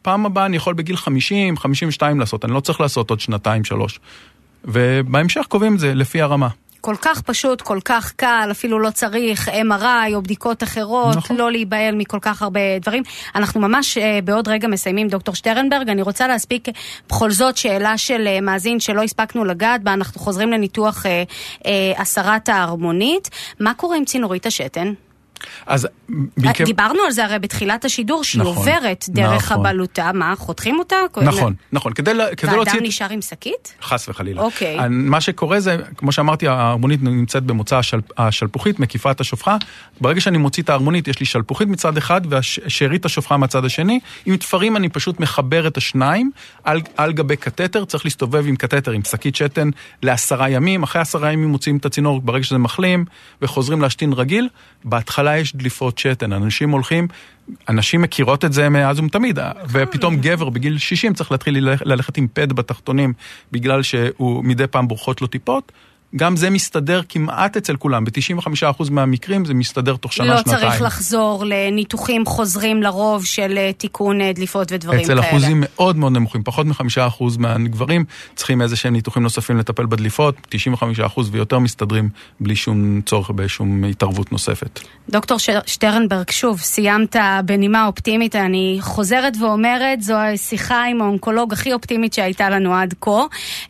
פעם 0.01 0.25
הבאה 0.25 0.45
אני 0.45 0.57
יכול 0.57 0.73
בגיל 0.73 0.95
50, 0.95 1.57
52 1.57 2.19
לעשות, 2.19 2.45
אני 2.45 2.53
לא 2.53 2.59
צריך 2.59 2.81
לעשות 2.81 3.09
עוד 3.09 3.19
שנתיים, 3.19 3.63
שלוש. 3.63 3.99
ובהמשך 4.65 5.45
קובעים 5.49 5.73
את 5.73 5.79
זה 5.79 5.93
לפי 5.93 6.21
הרמה. 6.21 6.47
כל 6.81 6.95
כך 7.01 7.21
פשוט, 7.21 7.61
כל 7.61 7.79
כך 7.85 8.13
קל, 8.15 8.47
אפילו 8.51 8.79
לא 8.79 8.89
צריך 8.89 9.49
MRI 9.49 10.13
או 10.13 10.21
בדיקות 10.21 10.63
אחרות, 10.63 11.15
נכון. 11.15 11.37
לא 11.37 11.51
להיבהל 11.51 11.95
מכל 11.95 12.19
כך 12.21 12.41
הרבה 12.41 12.59
דברים. 12.81 13.03
אנחנו 13.35 13.59
ממש 13.61 13.97
uh, 13.97 14.01
בעוד 14.23 14.47
רגע 14.47 14.67
מסיימים, 14.67 15.07
דוקטור 15.07 15.35
שטרנברג, 15.35 15.89
אני 15.89 16.01
רוצה 16.01 16.27
להספיק 16.27 16.67
בכל 17.09 17.31
זאת 17.31 17.57
שאלה 17.57 17.97
של 17.97 18.27
uh, 18.27 18.41
מאזין 18.41 18.79
שלא 18.79 19.03
הספקנו 19.03 19.45
לגעת 19.45 19.83
בה, 19.83 19.93
אנחנו 19.93 20.21
חוזרים 20.21 20.51
לניתוח 20.51 21.05
הסרת 21.97 22.49
ההרמונית. 22.49 23.29
מה 23.59 23.73
קורה 23.73 23.97
עם 23.97 24.05
צינורית 24.05 24.45
השתן? 24.45 24.93
אז... 25.65 25.87
ביקר... 26.37 26.63
דיברנו 26.65 26.99
על 27.05 27.11
זה 27.11 27.25
הרי 27.25 27.39
בתחילת 27.39 27.85
השידור, 27.85 28.23
שהיא 28.23 28.41
נכון, 28.41 28.55
עוברת 28.55 29.05
דרך 29.09 29.51
נכון. 29.51 29.65
הבלוטה, 29.65 30.11
מה, 30.13 30.33
חותכים 30.37 30.79
אותה? 30.79 30.95
נכון, 31.21 31.53
נכון, 31.71 31.93
כדי, 31.93 32.11
כדי 32.37 32.47
ואדם 32.47 32.55
להוציא... 32.55 32.79
נשאר 32.81 33.09
עם 33.09 33.21
שקית? 33.21 33.75
חס 33.81 34.09
וחלילה. 34.09 34.41
אוקיי. 34.41 34.77
מה 34.89 35.21
שקורה 35.21 35.59
זה, 35.59 35.77
כמו 35.97 36.11
שאמרתי, 36.11 36.47
ההרמונית 36.47 37.03
נמצאת 37.03 37.43
במוצא 37.43 37.77
השל... 37.77 37.99
השלפוחית, 38.17 38.79
מקיפה 38.79 39.11
את 39.11 39.21
השופחה. 39.21 39.57
ברגע 40.01 40.21
שאני 40.21 40.37
מוציא 40.37 40.63
את 40.63 40.69
ההרמונית, 40.69 41.07
יש 41.07 41.19
לי 41.19 41.25
שלפוחית 41.25 41.67
מצד 41.67 41.97
אחד 41.97 42.21
ושארית 42.29 43.05
השופחה 43.05 43.37
מהצד 43.37 43.65
השני. 43.65 43.99
עם 44.25 44.37
תפרים 44.37 44.77
אני 44.77 44.89
פשוט 44.89 45.19
מחבר 45.19 45.67
את 45.67 45.77
השניים 45.77 46.31
על, 46.63 46.81
על 46.97 47.13
גבי 47.13 47.35
קתטר, 47.35 47.85
צריך 47.85 48.05
להסתובב 48.05 48.47
עם 48.47 48.55
קתטר, 48.55 48.91
עם 48.91 49.03
שקית 49.03 49.35
שתן, 49.35 49.69
לעשרה 50.03 50.49
ימים. 50.49 50.83
אחרי 50.83 51.01
עשרה 51.01 51.31
ימים 51.31 51.49
מוציאים 51.49 51.77
את 51.77 51.85
הצינור 51.85 52.21
ברגע 52.21 52.43
שזה 52.43 52.57
מחלים, 52.57 53.05
וחוזרים 53.41 53.81
להשתין 53.81 54.13
רגיל. 54.13 54.49
בהתחלה 54.83 55.28
יש 55.37 55.55
דליפות 55.55 55.97
שתן, 55.97 56.33
אנשים 56.33 56.69
הולכים, 56.69 57.07
אנשים 57.69 58.01
מכירות 58.01 58.45
את 58.45 58.53
זה 58.53 58.69
מאז 58.69 58.99
ומתמיד, 58.99 59.39
ופתאום 59.69 60.17
גבר 60.17 60.49
בגיל 60.49 60.77
60 60.77 61.13
צריך 61.13 61.31
להתחיל 61.31 61.69
ללכת 61.81 62.17
עם 62.17 62.27
פד 62.33 62.53
בתחתונים 62.53 63.13
בגלל 63.51 63.83
שהוא 63.83 64.45
מדי 64.45 64.67
פעם 64.67 64.87
בורחות 64.87 65.21
לו 65.21 65.27
טיפות. 65.27 65.71
גם 66.15 66.35
זה 66.35 66.49
מסתדר 66.49 67.01
כמעט 67.09 67.57
אצל 67.57 67.75
כולם, 67.75 68.05
ב-95% 68.05 68.91
מהמקרים 68.91 69.45
זה 69.45 69.53
מסתדר 69.53 69.95
תוך 69.95 70.13
שנה, 70.13 70.25
לא 70.25 70.37
שנתיים. 70.37 70.55
לא 70.55 70.61
צריך 70.61 70.81
לחזור 70.81 71.43
לניתוחים 71.47 72.25
חוזרים 72.25 72.83
לרוב 72.83 73.25
של 73.25 73.57
אה, 73.57 73.73
תיקון 73.73 74.21
אה, 74.21 74.33
דליפות 74.33 74.71
ודברים 74.71 74.99
אצל 74.99 75.07
כאלה. 75.07 75.21
אצל 75.21 75.29
אחוזים 75.29 75.57
מאוד 75.65 75.95
מאוד 75.95 76.11
נמוכים, 76.11 76.43
פחות 76.43 76.65
מ-5% 76.65 77.23
מהגברים 77.39 78.05
צריכים 78.35 78.61
איזה 78.61 78.75
שהם 78.75 78.93
ניתוחים 78.93 79.23
נוספים 79.23 79.57
לטפל 79.57 79.85
בדליפות, 79.85 80.35
95% 81.15 81.19
ויותר 81.31 81.59
מסתדרים 81.59 82.09
בלי 82.39 82.55
שום 82.55 83.01
צורך 83.05 83.29
בשום 83.29 83.83
התערבות 83.83 84.31
נוספת. 84.31 84.79
דוקטור 85.09 85.37
שטרנברג, 85.65 86.29
שוב, 86.31 86.59
סיימת 86.59 87.15
בנימה 87.45 87.85
אופטימית, 87.85 88.35
אני 88.35 88.77
חוזרת 88.81 89.33
ואומרת, 89.41 90.01
זו 90.01 90.15
השיחה 90.15 90.85
עם 90.85 91.01
האונקולוג 91.01 91.53
הכי 91.53 91.73
אופטימית 91.73 92.13
שהייתה 92.13 92.49
לנו 92.49 92.75
עד 92.75 92.93
כה. 93.01 93.11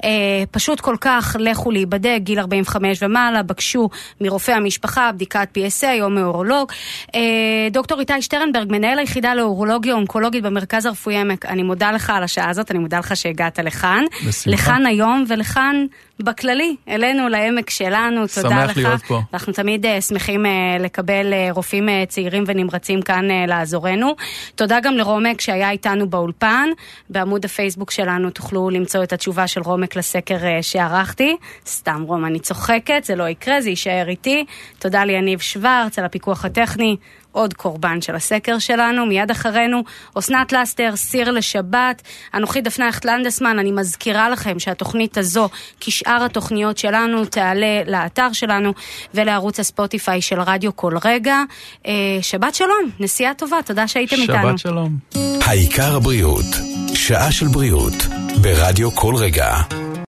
אה, 0.04 0.10
פשוט 0.52 0.80
כל 0.80 0.96
כך, 1.02 1.36
לכו 1.40 1.72
להיבדק. 1.72 2.29
גיל 2.30 2.40
45 2.40 3.04
ומעלה, 3.04 3.44
בקשו 3.44 3.90
מרופא 4.22 4.52
המשפחה 4.52 5.12
בדיקת 5.12 5.58
PSA 5.58 6.02
או 6.02 6.10
מאורולוג. 6.10 6.72
אה, 7.16 7.20
דוקטור 7.72 8.00
איתי 8.00 8.22
שטרנברג, 8.22 8.72
מנהל 8.72 9.00
היחידה 9.00 9.36
לאורולוגיה 9.36 9.94
אונקולוגית 9.94 10.44
במרכז 10.44 10.86
הרפואי 10.86 11.18
עמק, 11.18 11.46
אני 11.46 11.64
מודה 11.64 11.92
לך 11.92 12.10
על 12.10 12.24
השעה 12.24 12.50
הזאת, 12.50 12.72
אני 12.72 12.80
מודה 12.80 13.00
לך 13.00 13.16
שהגעת 13.16 13.60
לכאן. 13.60 14.04
בשמחה. 14.28 14.50
לכאן 14.50 14.86
היום 14.86 15.26
ולכאן 15.28 15.86
בכללי, 16.22 16.76
אלינו, 16.88 17.30
לעמק 17.30 17.70
שלנו, 17.70 18.22
תודה 18.28 18.66
לך. 18.66 18.74
שמח 18.74 18.78
להיות 18.78 19.02
פה. 19.02 19.22
אנחנו 19.34 19.54
תמיד 19.54 19.86
uh, 19.86 20.02
שמחים 20.02 20.46
uh, 20.46 20.50
לקבל 20.80 21.34
uh, 21.34 21.54
רופאים 21.56 21.90
צעירים 22.08 22.44
ונמרצים 22.48 23.02
כאן 23.02 23.28
לעזורנו. 23.48 24.16
תודה 24.56 24.80
גם 24.80 24.98
לרומק 24.98 25.42
שהיה 25.42 25.72
איתנו 25.72 26.10
באולפן. 26.10 26.70
בעמוד 27.10 27.46
הפייסבוק 27.46 27.92
שלנו 27.92 28.30
תוכלו 28.30 28.70
למצוא 28.70 29.04
את 29.04 29.14
התשובה 29.14 29.48
של 29.48 29.62
רומק 29.62 29.96
לסקר 29.96 30.38
שערכתי. 30.62 31.38
סתם 31.66 32.04
רום, 32.08 32.26
אני 32.26 32.40
צוחקת, 32.40 33.04
זה 33.04 33.16
לא 33.16 33.30
יקרה, 33.30 33.62
זה 33.62 33.70
יישאר 33.70 34.06
איתי. 34.08 34.46
תודה 34.80 35.06
ליניב 35.06 35.40
שוורץ 35.40 36.00
על 36.00 36.06
הפיקוח 36.06 36.46
הטכני. 36.46 36.96
עוד 37.32 37.54
קורבן 37.54 38.02
של 38.02 38.16
הסקר 38.16 38.60
שלנו. 38.60 39.06
מיד 39.06 39.32
אחרינו, 39.32 39.84
אסנת 40.16 40.54
לסטר, 40.54 40.96
סיר 40.96 41.32
לשבת. 41.32 42.02
אנוכי 42.34 42.62
דפנה 42.62 42.88
הכט 42.88 43.06
לנדסמן, 43.06 43.60
אני 43.60 43.72
מזכירה 43.72 44.30
לכם 44.30 44.60
שהתוכנית 44.60 45.18
הזו, 45.18 45.50
כשאר 45.80 46.24
התוכניות 46.26 46.78
שלנו, 46.78 47.26
תעלה 47.26 47.84
לאתר 47.88 48.34
שלנו 48.34 48.74
ולערוץ 49.14 49.60
הספוטיפיי 49.60 50.22
של 50.22 50.42
רדיו 50.42 50.76
כל 50.76 50.94
רגע. 51.06 51.38
אה, 51.88 51.94
שבת 52.22 52.56
שלום, 52.56 52.90
נסיעה 53.00 53.34
טובה, 53.34 53.58
תודה 53.66 53.88
שהייתם 53.88 54.16
שבת 54.16 54.30
איתנו. 54.30 54.50
שבת 54.50 54.60
שלום. 54.60 54.98
העיקר 55.46 55.96
הבריאות, 55.96 56.46
שעה 56.94 57.32
של 57.32 57.48
בריאות, 57.48 57.94
ברדיו 58.42 58.92
כל 58.92 59.16
רגע. 59.16 59.89